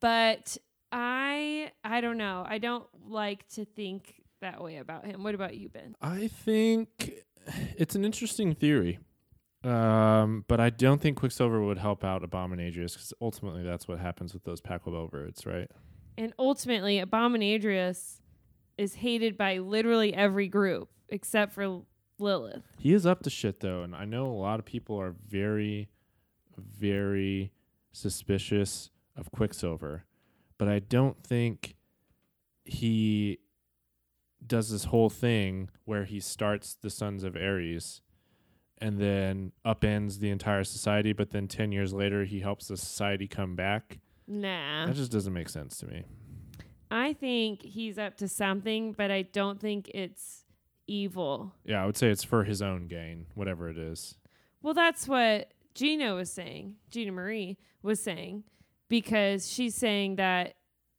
But 0.00 0.56
I 0.92 1.72
I 1.84 2.00
don't 2.00 2.18
know. 2.18 2.44
I 2.46 2.58
don't 2.58 2.86
like 3.06 3.48
to 3.50 3.64
think 3.64 4.22
that 4.40 4.62
way 4.62 4.78
about 4.78 5.04
him. 5.06 5.22
What 5.22 5.34
about 5.34 5.56
you, 5.56 5.68
Ben? 5.68 5.94
I 6.00 6.28
think 6.28 7.12
it's 7.76 7.94
an 7.94 8.04
interesting 8.04 8.54
theory. 8.54 8.98
Um, 9.62 10.44
but 10.48 10.58
I 10.58 10.70
don't 10.70 11.02
think 11.02 11.18
Quicksilver 11.18 11.60
would 11.60 11.78
help 11.78 12.02
out 12.02 12.22
Abominatrix 12.22 12.94
because 12.94 13.12
ultimately 13.20 13.62
that's 13.62 13.86
what 13.86 13.98
happens 13.98 14.32
with 14.32 14.44
those 14.44 14.60
Pachelbel 14.60 15.10
birds, 15.10 15.44
right? 15.44 15.70
And 16.16 16.32
ultimately, 16.38 16.98
Abominatrix 16.98 18.20
is 18.78 18.94
hated 18.94 19.36
by 19.36 19.58
literally 19.58 20.14
every 20.14 20.48
group 20.48 20.88
except 21.10 21.52
for 21.52 21.82
Lilith. 22.18 22.62
He 22.78 22.92
is 22.92 23.06
up 23.06 23.22
to 23.22 23.30
shit 23.30 23.60
though, 23.60 23.82
and 23.82 23.94
I 23.94 24.04
know 24.04 24.26
a 24.26 24.32
lot 24.32 24.58
of 24.58 24.64
people 24.64 25.00
are 25.00 25.14
very, 25.28 25.88
very 26.56 27.52
suspicious 27.92 28.90
of 29.16 29.30
Quicksilver, 29.30 30.04
but 30.58 30.68
I 30.68 30.78
don't 30.78 31.22
think 31.22 31.76
he 32.64 33.38
does 34.46 34.70
this 34.70 34.84
whole 34.84 35.10
thing 35.10 35.70
where 35.84 36.04
he 36.04 36.20
starts 36.20 36.74
the 36.74 36.90
Sons 36.90 37.24
of 37.24 37.36
Ares 37.36 38.00
and 38.78 38.98
then 38.98 39.52
upends 39.66 40.20
the 40.20 40.30
entire 40.30 40.64
society, 40.64 41.12
but 41.12 41.30
then 41.30 41.48
10 41.48 41.72
years 41.72 41.92
later 41.92 42.24
he 42.24 42.40
helps 42.40 42.68
the 42.68 42.76
society 42.76 43.26
come 43.26 43.54
back. 43.54 43.98
Nah. 44.26 44.86
That 44.86 44.94
just 44.94 45.12
doesn't 45.12 45.32
make 45.32 45.48
sense 45.48 45.78
to 45.78 45.86
me. 45.86 46.04
I 46.90 47.12
think 47.12 47.62
he's 47.62 47.98
up 47.98 48.16
to 48.18 48.28
something, 48.28 48.92
but 48.92 49.10
I 49.10 49.22
don't 49.22 49.60
think 49.60 49.88
it's 49.94 50.39
evil. 50.90 51.54
Yeah, 51.64 51.82
I 51.82 51.86
would 51.86 51.96
say 51.96 52.08
it's 52.08 52.24
for 52.24 52.44
his 52.44 52.60
own 52.60 52.88
gain, 52.88 53.26
whatever 53.34 53.70
it 53.70 53.78
is. 53.78 54.16
Well, 54.62 54.74
that's 54.74 55.06
what 55.06 55.52
Gina 55.74 56.14
was 56.14 56.30
saying. 56.30 56.74
Gina 56.90 57.12
Marie 57.12 57.56
was 57.82 58.02
saying 58.02 58.44
because 58.88 59.50
she's 59.50 59.74
saying 59.74 60.16
that 60.16 60.54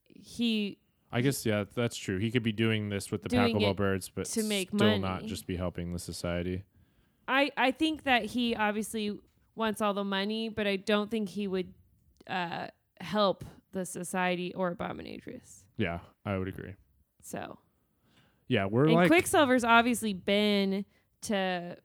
he 0.07 0.77
I 1.11 1.19
guess 1.21 1.45
yeah, 1.45 1.65
that's 1.75 1.97
true. 1.97 2.17
He 2.17 2.31
could 2.31 2.43
be 2.43 2.53
doing 2.53 2.87
this 2.89 3.11
with 3.11 3.21
the 3.23 3.37
it 3.37 3.75
birds, 3.75 4.09
but 4.09 4.25
to 4.25 4.43
make 4.43 4.69
still 4.69 4.97
not 4.97 5.25
just 5.25 5.45
be 5.45 5.57
helping 5.57 5.91
the 5.91 5.99
society. 5.99 6.63
I 7.27 7.51
I 7.57 7.71
think 7.71 8.03
that 8.03 8.25
he 8.25 8.55
obviously 8.55 9.19
wants 9.55 9.81
all 9.81 9.93
the 9.93 10.05
money, 10.05 10.47
but 10.47 10.67
I 10.67 10.77
don't 10.77 11.11
think 11.11 11.29
he 11.29 11.47
would 11.47 11.73
uh 12.27 12.67
help 13.01 13.43
the 13.73 13.85
society 13.85 14.53
or 14.53 14.73
Abominatrix. 14.73 15.63
Yeah, 15.77 15.99
I 16.25 16.37
would 16.37 16.47
agree. 16.47 16.75
So 17.21 17.59
Yeah, 18.51 18.65
we're 18.65 18.83
and 18.83 18.93
like 18.95 19.07
Quicksilver's 19.07 19.63
obviously 19.63 20.13
been 20.13 20.83
to 21.21 21.77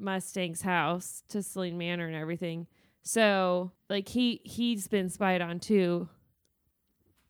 Mustang's 0.00 0.60
house, 0.60 1.22
to 1.28 1.40
Celine 1.40 1.78
Manor 1.78 2.08
and 2.08 2.16
everything. 2.16 2.66
So 3.02 3.70
like 3.88 4.08
he 4.08 4.40
he's 4.42 4.88
been 4.88 5.08
spied 5.08 5.40
on 5.40 5.60
too. 5.60 6.08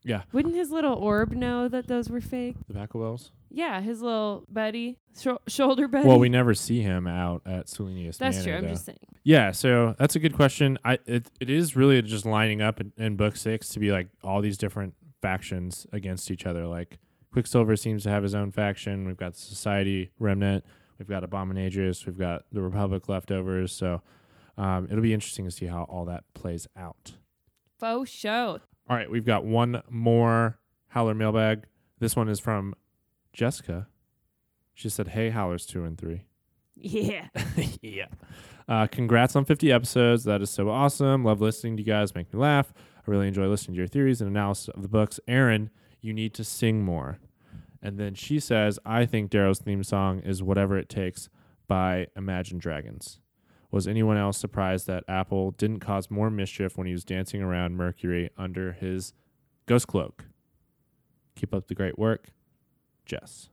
Yeah. 0.03 0.23
Wouldn't 0.33 0.55
his 0.55 0.71
little 0.71 0.95
orb 0.95 1.33
know 1.33 1.69
that 1.69 1.89
those 1.89 2.09
were 2.09 2.23
fake? 2.23 2.57
The 2.69 2.73
Backwells. 2.73 3.33
Yeah, 3.51 3.83
his 3.83 4.01
little 4.01 4.47
buddy, 4.49 4.97
sho- 5.21 5.43
shoulder 5.47 5.87
buddy. 5.87 6.09
Well, 6.09 6.19
we 6.19 6.31
never 6.31 6.55
see 6.55 6.81
him 6.81 7.07
out 7.07 7.43
at 7.45 7.67
Selenius. 7.67 8.17
That's 8.17 8.43
true. 8.43 8.55
I'm 8.55 8.63
though. 8.63 8.71
just 8.71 8.87
saying. 8.87 8.99
Yeah, 9.25 9.51
so 9.51 9.95
that's 9.99 10.17
a 10.17 10.19
good 10.19 10.35
question. 10.35 10.79
I 10.87 11.01
it, 11.05 11.31
it 11.39 11.51
is 11.51 11.77
really 11.77 12.01
just 12.01 12.25
lining 12.25 12.63
up 12.63 12.81
in, 12.81 12.95
in 12.97 13.17
book 13.17 13.37
six 13.37 13.69
to 13.71 13.79
be 13.79 13.93
like 13.93 14.09
all 14.25 14.41
these 14.41 14.57
different 14.57 14.95
factions 15.21 15.87
against 15.93 16.31
each 16.31 16.47
other. 16.47 16.67
Like 16.67 16.99
Quicksilver 17.33 17.77
seems 17.77 18.03
to 18.05 18.11
have 18.11 18.23
his 18.23 18.35
own 18.35 18.51
faction. 18.51 19.07
We've 19.07 19.17
got 19.17 19.35
the 19.35 19.41
Society 19.41 20.11
Remnant. 20.19 20.65
We've 20.99 21.09
got 21.09 21.23
Abominatrix. 21.23 22.07
We've 22.07 22.19
got 22.19 22.43
the 22.53 22.61
Republic 22.61 23.09
leftovers. 23.09 23.73
So 23.73 24.03
um, 24.59 24.87
it'll 24.91 25.03
be 25.03 25.15
interesting 25.15 25.45
to 25.45 25.51
see 25.51 25.67
how 25.67 25.85
all 25.85 26.05
that 26.07 26.25
plays 26.35 26.67
out. 26.77 27.13
Faux 27.79 28.11
show. 28.11 28.59
All 28.89 28.97
right, 28.97 29.11
we've 29.11 29.25
got 29.25 29.45
one 29.45 29.83
more 29.89 30.59
Howler 30.89 31.15
mailbag. 31.15 31.65
This 32.01 32.17
one 32.17 32.29
is 32.29 32.41
from 32.41 32.75
Jessica. 33.33 33.87
She 34.75 34.89
said, 34.89 35.09
"Hey, 35.09 35.31
Howlers 35.31 35.67
two 35.67 35.85
and 35.85 35.97
three. 35.97 36.25
Yeah. 36.75 37.29
yeah. 37.83 38.07
Uh, 38.69 38.87
congrats 38.87 39.37
on 39.37 39.45
50 39.45 39.73
episodes. 39.73 40.25
That 40.25 40.43
is 40.43 40.51
so 40.51 40.71
awesome. 40.71 41.25
Love 41.25 41.41
listening 41.41 41.77
to 41.77 41.83
you 41.83 41.87
guys. 41.87 42.15
Make 42.15 42.33
me 42.33 42.41
laugh. 42.41 42.73
I 42.77 43.11
really 43.11 43.29
enjoy 43.29 43.47
listening 43.49 43.75
to 43.75 43.79
your 43.79 43.89
theories 43.89 44.21
and 44.21 44.31
analysis 44.31 44.69
of 44.69 44.83
the 44.83 44.89
books. 44.89 45.19
Aaron, 45.27 45.71
you 46.01 46.13
need 46.13 46.35
to 46.35 46.45
sing 46.45 46.83
more. 46.83 47.19
And 47.83 47.99
then 47.99 48.15
she 48.15 48.41
says, 48.41 48.79
I 48.85 49.07
think 49.07 49.31
Darrow's 49.31 49.59
theme 49.59 49.83
song 49.83 50.21
is 50.21 50.43
Whatever 50.43 50.77
It 50.77 50.89
Takes 50.89 51.29
by 51.67 52.09
Imagine 52.17 52.59
Dragons. 52.59 53.21
Was 53.71 53.87
anyone 53.87 54.17
else 54.17 54.37
surprised 54.37 54.87
that 54.89 55.05
Apple 55.09 55.53
didn't 55.53 55.79
cause 55.81 56.11
more 56.11 56.29
mischief 56.31 56.77
when 56.77 56.87
he 56.87 56.93
was 56.93 57.05
dancing 57.05 57.41
around 57.41 57.77
Mercury 57.77 58.29
under 58.37 58.73
his 58.73 59.13
ghost 59.67 59.87
cloak? 59.87 60.27
Keep 61.37 61.55
up 61.55 61.69
the 61.69 61.75
great 61.75 61.99
work. 61.99 62.31
Jess. 63.07 63.49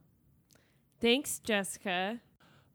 Thanks, 0.99 1.39
Jessica. 1.39 2.19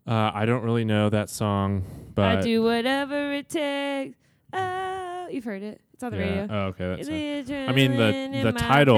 Uh, 0.06 0.30
I 0.32 0.46
don't 0.46 0.62
really 0.62 0.84
know 0.84 1.10
that 1.10 1.28
song, 1.30 1.84
but 2.14 2.38
I 2.38 2.40
do 2.40 2.62
whatever 2.62 3.32
it 3.32 3.48
takes. 3.48 4.16
Oh, 4.52 5.28
you've 5.30 5.44
heard 5.44 5.62
it. 5.62 5.80
It's 5.94 6.02
on 6.02 6.12
the 6.12 6.18
Yeah. 6.18 6.24
radio. 6.24 6.46
Oh, 6.50 6.58
okay. 6.68 6.88
That's 6.88 7.00
It's 7.08 7.08
it. 7.08 7.46
the 7.52 7.68
I 7.68 7.72
mean, 7.72 7.92
the- 7.96 8.42
the 8.42 8.52
title- 8.52 8.96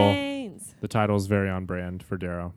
The 0.80 0.88
title 0.88 1.16
is 1.16 1.26
very 1.26 1.48
on 1.48 1.66
brand 1.66 2.02
for 2.02 2.16
Darrow. 2.16 2.52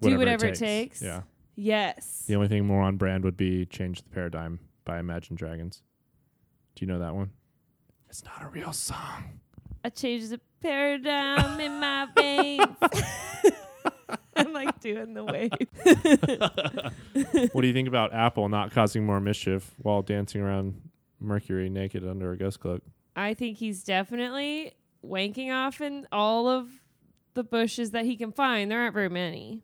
Do 0.00 0.16
whatever 0.16 0.46
it 0.46 0.54
takes. 0.54 1.02
Yeah. 1.02 1.22
Yes. 1.56 2.24
The 2.26 2.36
only 2.36 2.48
thing 2.48 2.66
more 2.66 2.82
on 2.82 2.96
brand 2.96 3.24
would 3.24 3.36
be 3.36 3.66
Change 3.66 4.02
the 4.02 4.08
Paradigm 4.10 4.60
by 4.84 4.98
Imagine 5.00 5.34
Dragons. 5.34 5.82
Do 6.76 6.84
you 6.84 6.92
know 6.92 7.00
that 7.00 7.14
one? 7.14 7.30
It's 8.08 8.24
not 8.24 8.42
a 8.42 8.48
real 8.48 8.72
song. 8.72 9.40
I 9.84 9.90
changed 9.90 10.30
the 10.30 10.40
paradigm 10.62 11.60
in 11.60 11.80
my 11.80 12.06
veins. 12.16 12.76
I'm 14.36 14.52
like 14.52 14.78
doing 14.80 15.14
the 15.14 15.24
wave. 15.24 15.50
what 17.52 17.62
do 17.62 17.66
you 17.66 17.74
think 17.74 17.88
about 17.88 18.14
Apple 18.14 18.48
not 18.48 18.70
causing 18.70 19.04
more 19.04 19.20
mischief 19.20 19.74
while 19.78 20.02
dancing 20.02 20.40
around 20.40 20.80
Mercury 21.20 21.68
naked 21.68 22.06
under 22.06 22.32
a 22.32 22.36
ghost 22.36 22.60
cloak? 22.60 22.82
I 23.16 23.34
think 23.34 23.58
he's 23.58 23.82
definitely 23.82 24.74
wanking 25.04 25.52
off 25.52 25.80
in 25.80 26.06
all 26.12 26.48
of 26.48 26.68
the 27.34 27.44
bushes 27.44 27.90
that 27.92 28.04
he 28.04 28.16
can 28.16 28.32
find. 28.32 28.70
There 28.70 28.80
aren't 28.80 28.94
very 28.94 29.08
many. 29.08 29.62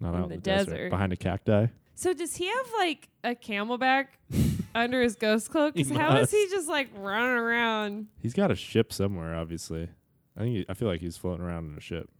Not 0.00 0.14
In 0.14 0.20
out 0.22 0.28
the 0.28 0.34
in 0.34 0.40
the 0.40 0.44
desert. 0.44 0.70
desert. 0.70 0.90
Behind 0.90 1.12
a 1.12 1.16
cacti? 1.16 1.66
So 1.94 2.12
does 2.12 2.36
he 2.36 2.46
have 2.48 2.66
like 2.78 3.08
a 3.22 3.34
camelback 3.34 4.06
under 4.74 5.00
his 5.00 5.14
ghost 5.16 5.50
cloak? 5.50 5.76
He 5.76 5.84
'Cause 5.84 5.96
how 5.96 6.16
is 6.16 6.30
he 6.30 6.46
just 6.50 6.68
like 6.68 6.88
running 6.96 7.36
around? 7.36 8.08
He's 8.20 8.34
got 8.34 8.50
a 8.50 8.56
ship 8.56 8.92
somewhere, 8.92 9.34
obviously. 9.34 9.88
I 10.36 10.40
think 10.40 10.56
he, 10.56 10.66
I 10.68 10.74
feel 10.74 10.88
like 10.88 11.00
he's 11.00 11.16
floating 11.16 11.44
around 11.44 11.70
in 11.70 11.78
a 11.78 11.80
ship. 11.80 12.10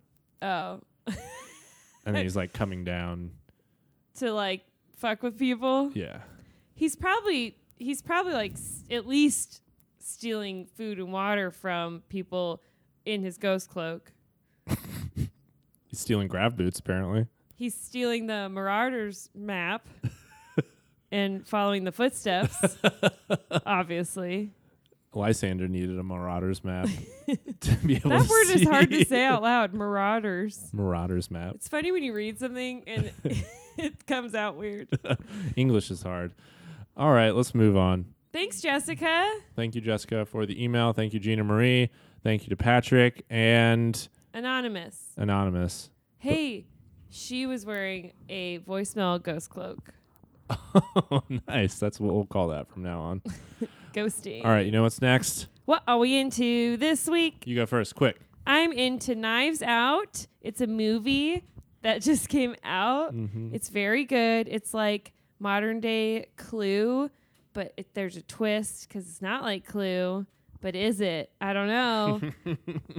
Oh, 0.40 0.80
And 2.06 2.14
then 2.14 2.22
he's 2.22 2.36
like 2.42 2.52
coming 2.52 2.84
down. 2.84 3.32
to 4.18 4.32
like 4.32 4.62
fuck 4.96 5.22
with 5.22 5.38
people. 5.38 5.90
Yeah. 5.94 6.18
He's 6.74 6.94
probably 6.96 7.56
he's 7.76 8.00
probably 8.02 8.32
like 8.34 8.52
s- 8.52 8.84
at 8.90 9.06
least 9.08 9.60
stealing 9.98 10.66
food 10.76 10.98
and 10.98 11.12
water 11.12 11.50
from 11.50 12.02
people 12.08 12.62
in 13.04 13.22
his 13.22 13.36
ghost 13.38 13.68
cloak. 13.70 14.12
He's 15.16 16.00
stealing 16.00 16.28
grav 16.28 16.56
boots, 16.56 16.78
apparently. 16.78 17.26
He's 17.56 17.74
stealing 17.74 18.26
the 18.26 18.48
Marauders 18.48 19.30
map 19.34 19.86
and 21.12 21.46
following 21.46 21.84
the 21.84 21.92
footsteps. 21.92 22.56
obviously, 23.66 24.50
Lysander 25.12 25.68
needed 25.68 25.98
a 25.98 26.02
Marauders 26.02 26.64
map 26.64 26.88
to 27.60 27.74
be 27.86 27.96
able 27.96 28.10
that 28.10 28.22
to 28.22 28.28
word 28.28 28.50
is 28.50 28.64
hard 28.64 28.90
to 28.90 29.04
say 29.04 29.24
out 29.24 29.42
loud. 29.42 29.72
Marauders. 29.72 30.70
Marauders 30.72 31.30
map. 31.30 31.54
It's 31.54 31.68
funny 31.68 31.92
when 31.92 32.02
you 32.02 32.12
read 32.12 32.40
something 32.40 32.82
and 32.86 33.12
it 33.78 34.06
comes 34.06 34.34
out 34.34 34.56
weird. 34.56 34.88
English 35.54 35.90
is 35.90 36.02
hard. 36.02 36.32
All 36.96 37.12
right, 37.12 37.30
let's 37.30 37.54
move 37.54 37.76
on. 37.76 38.06
Thanks, 38.32 38.60
Jessica. 38.60 39.32
Thank 39.54 39.76
you, 39.76 39.80
Jessica, 39.80 40.26
for 40.26 40.44
the 40.44 40.62
email. 40.62 40.92
Thank 40.92 41.14
you, 41.14 41.20
Gina 41.20 41.44
Marie. 41.44 41.90
Thank 42.24 42.42
you 42.42 42.48
to 42.48 42.56
Patrick 42.56 43.24
and 43.30 44.08
Anonymous. 44.34 45.12
Anonymous. 45.16 45.90
Hey, 46.18 46.66
she 47.08 47.46
was 47.46 47.64
wearing 47.64 48.12
a 48.28 48.58
voicemail 48.58 49.22
ghost 49.22 49.48
cloak. 49.48 49.90
Oh, 50.50 51.22
nice. 51.48 51.78
That's 51.78 52.00
what 52.00 52.12
we'll 52.12 52.26
call 52.26 52.48
that 52.48 52.68
from 52.68 52.82
now 52.82 53.00
on. 53.00 53.22
Ghosting. 53.94 54.44
All 54.44 54.50
right, 54.50 54.66
you 54.66 54.72
know 54.72 54.82
what's 54.82 55.00
next? 55.00 55.46
What 55.66 55.84
are 55.86 55.98
we 55.98 56.18
into 56.18 56.76
this 56.76 57.08
week? 57.08 57.44
You 57.46 57.54
go 57.54 57.64
first, 57.64 57.94
quick. 57.94 58.20
I'm 58.44 58.72
into 58.72 59.14
Knives 59.14 59.62
Out. 59.62 60.26
It's 60.40 60.60
a 60.60 60.66
movie 60.66 61.44
that 61.82 62.02
just 62.02 62.28
came 62.28 62.56
out. 62.64 63.14
Mm-hmm. 63.14 63.54
It's 63.54 63.68
very 63.68 64.04
good. 64.04 64.48
It's 64.50 64.74
like 64.74 65.12
modern 65.38 65.78
day 65.80 66.26
Clue, 66.36 67.08
but 67.52 67.72
it, 67.76 67.94
there's 67.94 68.16
a 68.16 68.22
twist 68.22 68.88
because 68.88 69.08
it's 69.08 69.22
not 69.22 69.42
like 69.42 69.64
Clue. 69.64 70.26
But 70.64 70.74
is 70.74 71.02
it? 71.02 71.30
I 71.42 71.52
don't 71.52 71.68
know. 71.68 72.22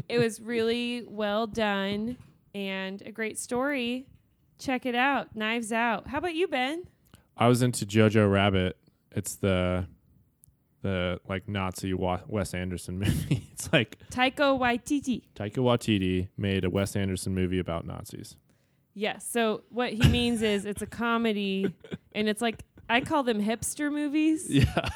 it 0.07 0.19
was 0.19 0.39
really 0.39 1.03
well 1.09 1.47
done 1.47 2.15
and 2.53 3.01
a 3.01 3.11
great 3.11 3.39
story. 3.39 4.05
Check 4.59 4.85
it 4.85 4.93
out. 4.93 5.35
Knives 5.35 5.71
Out. 5.71 6.05
How 6.07 6.19
about 6.19 6.35
you, 6.35 6.47
Ben? 6.47 6.83
I 7.35 7.47
was 7.47 7.63
into 7.63 7.87
Jojo 7.87 8.31
Rabbit. 8.31 8.77
It's 9.15 9.37
the 9.37 9.87
the 10.83 11.19
like 11.27 11.49
Nazi 11.49 11.95
Wa- 11.95 12.19
Wes 12.27 12.53
Anderson 12.53 12.99
movie. 12.99 13.49
it's 13.53 13.73
like 13.73 13.97
Taiko 14.11 14.59
Waititi. 14.59 15.23
Taika 15.35 15.57
Waititi 15.57 16.27
made 16.37 16.65
a 16.65 16.69
Wes 16.69 16.95
Anderson 16.95 17.33
movie 17.33 17.57
about 17.57 17.87
Nazis. 17.87 18.35
Yes. 18.93 19.27
So 19.27 19.63
what 19.69 19.91
he 19.91 20.07
means 20.07 20.43
is 20.43 20.65
it's 20.65 20.83
a 20.83 20.87
comedy, 20.87 21.73
and 22.13 22.29
it's 22.29 22.43
like 22.43 22.61
I 22.89 23.01
call 23.01 23.23
them 23.23 23.41
hipster 23.41 23.91
movies. 23.91 24.47
Yeah. 24.49 24.89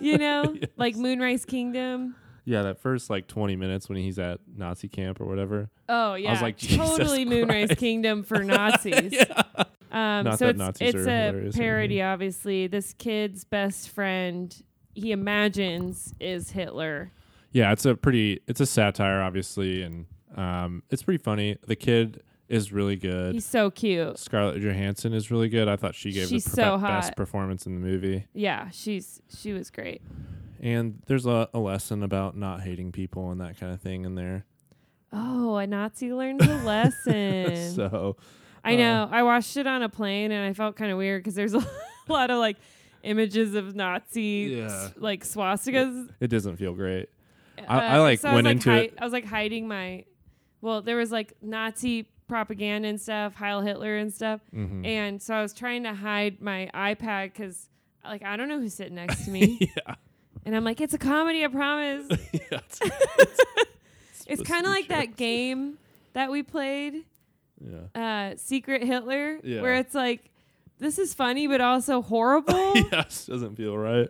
You 0.00 0.18
know, 0.18 0.56
like 0.76 0.96
Moonrise 0.96 1.44
Kingdom. 1.44 2.16
Yeah, 2.44 2.62
that 2.62 2.80
first 2.80 3.10
like 3.10 3.26
20 3.26 3.56
minutes 3.56 3.88
when 3.88 3.96
he's 3.96 4.18
at 4.18 4.40
Nazi 4.56 4.88
camp 4.88 5.20
or 5.20 5.26
whatever. 5.26 5.70
Oh 5.88 6.14
yeah, 6.14 6.30
I 6.30 6.32
was 6.32 6.42
like, 6.42 6.56
Jesus 6.56 6.76
totally 6.76 7.24
Moonrise 7.24 7.74
Kingdom 7.76 8.22
for 8.22 8.42
Nazis. 8.44 9.14
Um, 9.90 10.24
Not 10.24 10.38
so 10.38 10.48
it's 10.48 10.58
Nazis 10.58 10.94
it's 10.94 11.06
a 11.06 11.50
parody. 11.56 12.02
Obviously, 12.02 12.66
this 12.66 12.92
kid's 12.94 13.44
best 13.44 13.90
friend 13.90 14.54
he 14.94 15.12
imagines 15.12 16.12
is 16.20 16.50
Hitler. 16.50 17.12
Yeah, 17.52 17.72
it's 17.72 17.84
a 17.86 17.94
pretty 17.94 18.40
it's 18.46 18.60
a 18.60 18.66
satire 18.66 19.22
obviously 19.22 19.82
and 19.82 20.06
um 20.36 20.82
it's 20.90 21.02
pretty 21.02 21.22
funny. 21.22 21.56
The 21.66 21.76
kid 21.76 22.22
is 22.54 22.72
really 22.72 22.96
good. 22.96 23.34
He's 23.34 23.44
so 23.44 23.70
cute. 23.70 24.18
Scarlett 24.18 24.62
Johansson 24.62 25.12
is 25.12 25.30
really 25.30 25.48
good. 25.48 25.68
I 25.68 25.76
thought 25.76 25.94
she 25.94 26.12
gave 26.12 26.28
She's 26.28 26.44
the 26.44 26.50
so 26.50 26.78
best 26.78 27.16
performance 27.16 27.66
in 27.66 27.74
the 27.74 27.80
movie. 27.80 28.26
Yeah, 28.32 28.70
she's 28.70 29.20
she 29.36 29.52
was 29.52 29.70
great. 29.70 30.00
And 30.60 31.02
there's 31.06 31.26
a, 31.26 31.48
a 31.52 31.58
lesson 31.58 32.02
about 32.02 32.36
not 32.36 32.62
hating 32.62 32.92
people 32.92 33.30
and 33.30 33.40
that 33.40 33.58
kind 33.58 33.72
of 33.72 33.80
thing 33.80 34.04
in 34.04 34.14
there. 34.14 34.44
Oh, 35.12 35.56
a 35.56 35.66
Nazi 35.66 36.12
learns 36.12 36.42
a 36.48 36.56
lesson. 36.64 37.72
so 37.74 38.16
I 38.64 38.74
Uh, 38.74 38.78
know. 38.78 39.08
I 39.10 39.22
watched 39.22 39.56
it 39.56 39.66
on 39.66 39.82
a 39.82 39.88
plane 39.88 40.32
and 40.32 40.48
I 40.48 40.52
felt 40.54 40.76
kind 40.76 40.90
of 40.90 40.98
weird 40.98 41.22
because 41.22 41.34
there's 41.34 41.54
a 41.54 41.66
lot 42.08 42.30
of 42.30 42.38
like 42.38 42.56
images 43.02 43.54
of 43.54 43.74
Nazi 43.76 44.54
Yeah. 44.56 44.64
s- 44.66 44.92
like 44.96 45.24
swastikas. 45.24 46.08
it 46.20 46.28
doesn't 46.28 46.56
feel 46.56 46.72
great. 46.72 47.10
Uh, 47.58 47.62
I- 47.68 47.86
I, 47.86 47.98
like, 47.98 48.20
so 48.20 48.30
I 48.30 48.34
went 48.34 48.46
was, 48.46 48.52
into 48.52 48.70
hi- 48.70 48.78
it- 48.78 48.94
I 48.98 49.04
was 49.04 49.12
like 49.12 49.26
hiding 49.26 49.68
my. 49.68 50.04
Well, 50.62 50.80
there 50.80 50.96
was 50.96 51.12
like 51.12 51.34
Nazi 51.42 52.08
propaganda 52.28 52.88
and 52.88 53.00
stuff, 53.00 53.34
Heil 53.34 53.60
Hitler 53.60 53.96
and 53.96 54.12
stuff, 54.12 54.40
Mhm. 54.54 54.86
and 54.86 55.22
so 55.22 55.34
I 55.34 55.42
was 55.42 55.52
trying 55.52 55.82
to 55.84 55.94
hide 55.94 56.40
my 56.40 56.70
iPad 56.74 57.32
because 57.32 57.68
like 58.04 58.22
I 58.22 58.36
don't 58.36 58.48
know 58.48 58.60
who's 58.60 58.74
sitting 58.74 58.94
next 58.94 59.24
to 59.26 59.30
me, 59.30 59.58
yeah. 59.86 59.94
and 60.44 60.54
I'm 60.56 60.64
like, 60.64 60.80
it's 60.80 60.94
a 60.94 60.98
comedy, 60.98 61.44
I 61.44 61.48
promise. 61.48 62.06
yeah. 62.32 62.40
It's, 62.52 62.80
it's 64.26 64.40
supposed 64.40 64.44
kind 64.46 64.66
of 64.66 64.72
like 64.72 64.88
that 64.88 65.16
game 65.16 65.78
that 66.14 66.30
we 66.30 66.42
played. 66.42 67.04
Yeah. 67.60 68.30
uh, 68.32 68.36
Secret 68.36 68.82
Hitler, 68.84 69.38
Yeah. 69.42 69.62
where 69.62 69.74
it's 69.76 69.94
like, 69.94 70.30
this 70.78 70.98
is 70.98 71.14
funny 71.14 71.46
but 71.46 71.60
also 71.60 72.02
horrible. 72.02 72.74
yes, 72.92 73.26
doesn't 73.26 73.56
feel 73.56 73.76
right. 73.78 74.08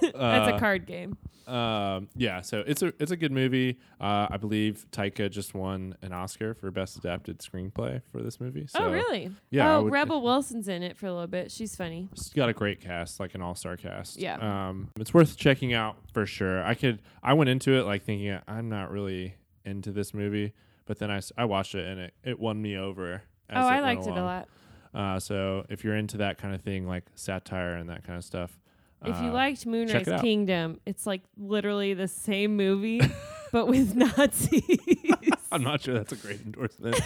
That's 0.00 0.14
Uh, 0.14 0.52
a 0.54 0.58
card 0.60 0.86
game. 0.86 1.16
Um, 1.52 2.08
yeah, 2.16 2.40
so 2.40 2.62
it's 2.66 2.82
a 2.82 2.92
it's 2.98 3.10
a 3.10 3.16
good 3.16 3.32
movie. 3.32 3.78
Uh, 4.00 4.26
I 4.30 4.36
believe 4.38 4.86
Taika 4.90 5.30
just 5.30 5.54
won 5.54 5.96
an 6.02 6.12
Oscar 6.12 6.54
for 6.54 6.70
best 6.70 6.96
adapted 6.96 7.38
screenplay 7.40 8.00
for 8.10 8.22
this 8.22 8.40
movie. 8.40 8.66
So 8.66 8.84
oh, 8.84 8.90
really? 8.90 9.30
yeah, 9.50 9.76
Oh, 9.76 9.82
would- 9.82 9.92
Rebel 9.92 10.22
Wilson's 10.22 10.68
in 10.68 10.82
it 10.82 10.96
for 10.96 11.06
a 11.06 11.12
little 11.12 11.26
bit. 11.26 11.50
She's 11.50 11.76
funny. 11.76 12.08
It's 12.12 12.30
got 12.30 12.48
a 12.48 12.52
great 12.52 12.80
cast, 12.80 13.20
like 13.20 13.34
an 13.34 13.42
all-star 13.42 13.76
cast. 13.76 14.18
Yeah. 14.18 14.36
Um, 14.68 14.90
it's 14.98 15.12
worth 15.12 15.36
checking 15.36 15.74
out 15.74 15.96
for 16.14 16.24
sure. 16.26 16.64
I 16.64 16.74
could. 16.74 17.02
I 17.22 17.34
went 17.34 17.50
into 17.50 17.72
it 17.78 17.84
like 17.84 18.04
thinking 18.04 18.38
I'm 18.48 18.68
not 18.68 18.90
really 18.90 19.34
into 19.64 19.92
this 19.92 20.14
movie, 20.14 20.54
but 20.86 20.98
then 20.98 21.10
I 21.10 21.20
I 21.36 21.44
watched 21.44 21.74
it 21.74 21.86
and 21.86 22.00
it, 22.00 22.14
it 22.24 22.38
won 22.40 22.60
me 22.62 22.76
over. 22.76 23.22
Oh, 23.50 23.60
I 23.60 23.80
liked 23.80 24.06
it 24.06 24.16
a 24.16 24.22
lot. 24.22 24.48
Uh, 24.94 25.18
so 25.18 25.64
if 25.68 25.84
you're 25.84 25.96
into 25.96 26.18
that 26.18 26.38
kind 26.38 26.54
of 26.54 26.60
thing, 26.62 26.86
like 26.86 27.04
satire 27.14 27.74
and 27.74 27.88
that 27.88 28.04
kind 28.06 28.18
of 28.18 28.24
stuff, 28.24 28.58
If 29.04 29.20
you 29.20 29.28
uh, 29.28 29.32
liked 29.32 29.66
Moonrise 29.66 30.08
it 30.08 30.08
out. 30.08 30.20
Kingdom, 30.22 30.80
it's 30.86 31.06
like 31.06 31.22
literally 31.36 31.94
the 31.94 32.08
same 32.08 32.56
movie, 32.56 33.00
but 33.52 33.66
with 33.66 33.94
Nazis. 33.94 34.62
I'm 35.50 35.62
not 35.62 35.82
sure 35.82 35.94
that's 35.94 36.12
a 36.12 36.16
great 36.16 36.40
endorsement. 36.40 36.94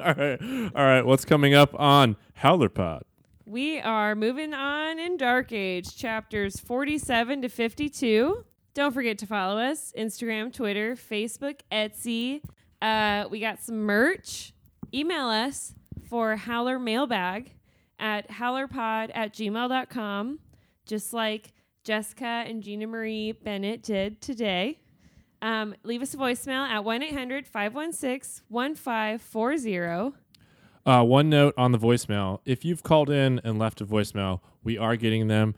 all 0.00 0.14
right, 0.14 0.38
all 0.74 0.84
right. 0.84 1.02
What's 1.02 1.24
coming 1.24 1.54
up 1.54 1.78
on 1.78 2.16
Howler 2.34 2.68
Pod? 2.68 3.04
we 3.46 3.78
are 3.78 4.16
moving 4.16 4.52
on 4.52 4.98
in 4.98 5.16
Dark 5.16 5.52
Age, 5.52 5.96
chapters 5.96 6.58
47 6.58 7.42
to 7.42 7.48
52. 7.48 8.44
Don't 8.74 8.92
forget 8.92 9.18
to 9.18 9.26
follow 9.26 9.58
us 9.58 9.92
Instagram, 9.96 10.52
Twitter, 10.52 10.96
Facebook, 10.96 11.60
Etsy. 11.70 12.42
Uh, 12.82 13.28
we 13.30 13.38
got 13.38 13.62
some 13.62 13.76
merch. 13.76 14.52
Email 14.92 15.28
us 15.28 15.74
for 16.10 16.36
Howler 16.36 16.78
Mailbag 16.78 17.52
at 17.98 18.28
howlerpod 18.30 19.10
at 19.14 19.32
gmail.com, 19.32 20.38
just 20.84 21.12
like 21.12 21.52
Jessica 21.84 22.24
and 22.46 22.62
Gina 22.62 22.86
Marie 22.86 23.32
Bennett 23.32 23.82
did 23.82 24.20
today. 24.20 24.80
Um, 25.42 25.74
leave 25.82 26.02
us 26.02 26.14
a 26.14 26.16
voicemail 26.16 26.66
at 26.66 26.82
1 26.84 27.02
800 27.02 27.46
516 27.46 28.42
1540. 28.48 30.16
Uh, 30.84 31.02
one 31.02 31.28
note 31.28 31.54
on 31.58 31.72
the 31.72 31.78
voicemail: 31.78 32.40
if 32.44 32.64
you've 32.64 32.82
called 32.82 33.10
in 33.10 33.40
and 33.44 33.58
left 33.58 33.80
a 33.80 33.86
voicemail, 33.86 34.40
we 34.62 34.78
are 34.78 34.96
getting 34.96 35.28
them. 35.28 35.54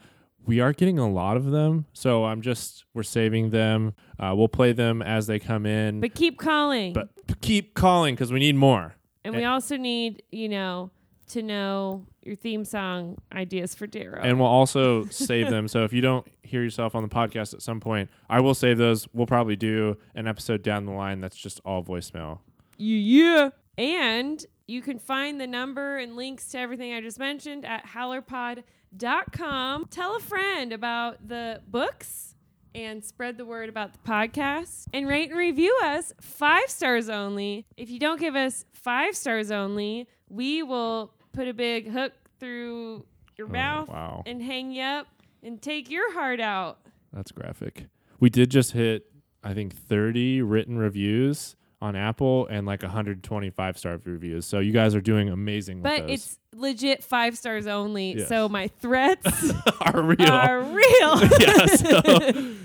We 0.47 0.61
are 0.61 0.73
getting 0.73 0.99
a 0.99 1.09
lot 1.09 1.37
of 1.37 1.47
them, 1.51 1.85
so 1.93 2.25
I'm 2.25 2.41
just 2.41 2.85
we're 2.95 3.03
saving 3.03 3.51
them. 3.51 3.95
Uh, 4.19 4.33
we'll 4.35 4.49
play 4.49 4.73
them 4.73 5.03
as 5.03 5.27
they 5.27 5.39
come 5.39 5.67
in, 5.67 6.01
But 6.01 6.15
keep 6.15 6.39
calling. 6.39 6.95
but 6.95 7.11
keep 7.43 7.75
calling 7.75 8.15
because 8.15 8.33
we 8.33 8.39
need 8.41 8.57
more. 8.57 8.95
And 9.25 9.37
we 9.37 9.45
also 9.45 9.77
need, 9.77 10.23
you 10.33 10.49
know, 10.49 10.91
to 11.29 11.43
know 11.43 12.07
your 12.29 12.37
theme 12.37 12.65
song 12.65 13.19
ideas 13.33 13.75
for 13.75 13.87
Darrow. 13.89 14.21
And 14.23 14.39
we'll 14.39 14.49
also 14.49 15.07
save 15.07 15.51
them. 15.51 15.67
So 15.67 15.83
if 15.85 15.93
you 15.93 16.01
don't 16.01 16.25
hear 16.43 16.63
yourself 16.63 16.95
on 16.95 17.03
the 17.03 17.09
podcast 17.09 17.55
at 17.55 17.63
some 17.63 17.81
point, 17.81 18.09
I 18.29 18.39
will 18.41 18.55
save 18.55 18.79
those. 18.79 19.09
We'll 19.13 19.27
probably 19.27 19.57
do 19.57 19.97
an 20.15 20.29
episode 20.29 20.63
down 20.63 20.87
the 20.87 20.93
line 20.93 21.21
that's 21.21 21.37
just 21.37 21.61
all 21.65 21.83
voicemail. 21.83 22.39
yeah. 22.77 23.51
And 23.77 24.45
you 24.67 24.83
can 24.83 24.99
find 24.99 25.41
the 25.41 25.47
number 25.47 25.99
and 25.99 26.17
links 26.17 26.49
to 26.51 26.59
everything 26.59 26.93
I 26.93 27.01
just 27.01 27.19
mentioned 27.19 27.65
at 27.65 27.87
howlerpod.com. 27.87 29.87
Tell 29.87 30.17
a 30.17 30.21
friend 30.21 30.73
about 30.73 31.29
the 31.29 31.61
books 31.67 32.35
and 32.75 33.05
spread 33.05 33.39
the 33.39 33.45
word 33.45 33.69
about 33.69 33.93
the 33.93 33.99
podcast 34.01 34.87
and 34.93 35.09
rate 35.09 35.31
and 35.31 35.39
review 35.39 35.77
us 35.83 36.13
five 36.21 36.69
stars 36.69 37.09
only. 37.09 37.67
If 37.77 37.91
you 37.91 37.99
don't 37.99 38.21
give 38.21 38.37
us 38.37 38.65
five 38.73 39.17
stars 39.17 39.51
only, 39.51 40.07
we 40.29 40.63
will 40.63 41.13
put 41.39 41.47
a 41.47 41.55
big 41.55 41.89
hook 41.89 42.13
through 42.41 43.05
your 43.37 43.47
Oh, 43.47 43.53
mouth 43.53 43.89
wow. 43.89 44.25
and 44.27 44.43
hang 44.43 44.73
you 44.73 44.83
up 44.83 45.07
and 45.41 45.63
take 45.63 45.89
your 45.89 46.13
heart 46.13 46.41
out. 46.41 46.79
That's 47.13 47.31
graphic. 47.31 47.87
We 48.19 48.29
did 48.29 48.51
just 48.51 48.73
hit, 48.73 49.07
I 49.45 49.55
think, 49.55 49.73
30 49.77 50.43
written 50.43 50.77
reviews 50.79 51.55
on 51.81 51.95
Apple 51.95 52.49
and 52.49 52.67
like 52.67 52.83
125 52.83 53.79
star 53.79 54.01
reviews. 54.05 54.47
So 54.47 54.59
you 54.59 54.73
guys 54.73 54.97
are 54.97 55.01
doing 55.01 55.29
amazing 55.29 55.81
But 55.81 56.01
with 56.01 56.09
those. 56.09 56.11
it's 56.19 56.39
legit 56.53 57.05
five 57.05 57.39
stars 57.39 57.69
only. 57.69 58.17
Yes. 58.19 58.29
So 58.29 58.49
my 58.49 58.67
threats 58.67 59.53
are 59.81 60.03
real. 60.03 60.29
are 60.29 60.61
real. 60.61 61.21
yeah, 61.39 61.67
so 61.67 62.01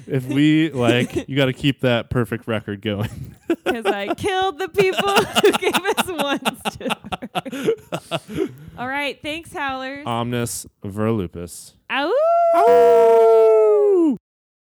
if 0.07 0.25
we 0.25 0.71
like, 0.71 1.29
you 1.29 1.35
got 1.35 1.45
to 1.45 1.53
keep 1.53 1.81
that 1.81 2.09
perfect 2.09 2.47
record 2.47 2.81
going. 2.81 3.35
Because 3.47 3.85
I 3.85 4.15
killed 4.15 4.57
the 4.57 4.69
people 4.69 5.13
who 5.13 5.51
gave 5.59 5.75
us 5.75 6.07
one 6.07 6.52
All 8.77 8.87
right. 8.87 9.19
Thanks, 9.21 9.53
Howlers. 9.53 10.05
Omnis 10.05 10.65
vir 10.83 11.11
lupus. 11.11 11.75
Ow. 11.91 12.11
Ow! 12.55 14.17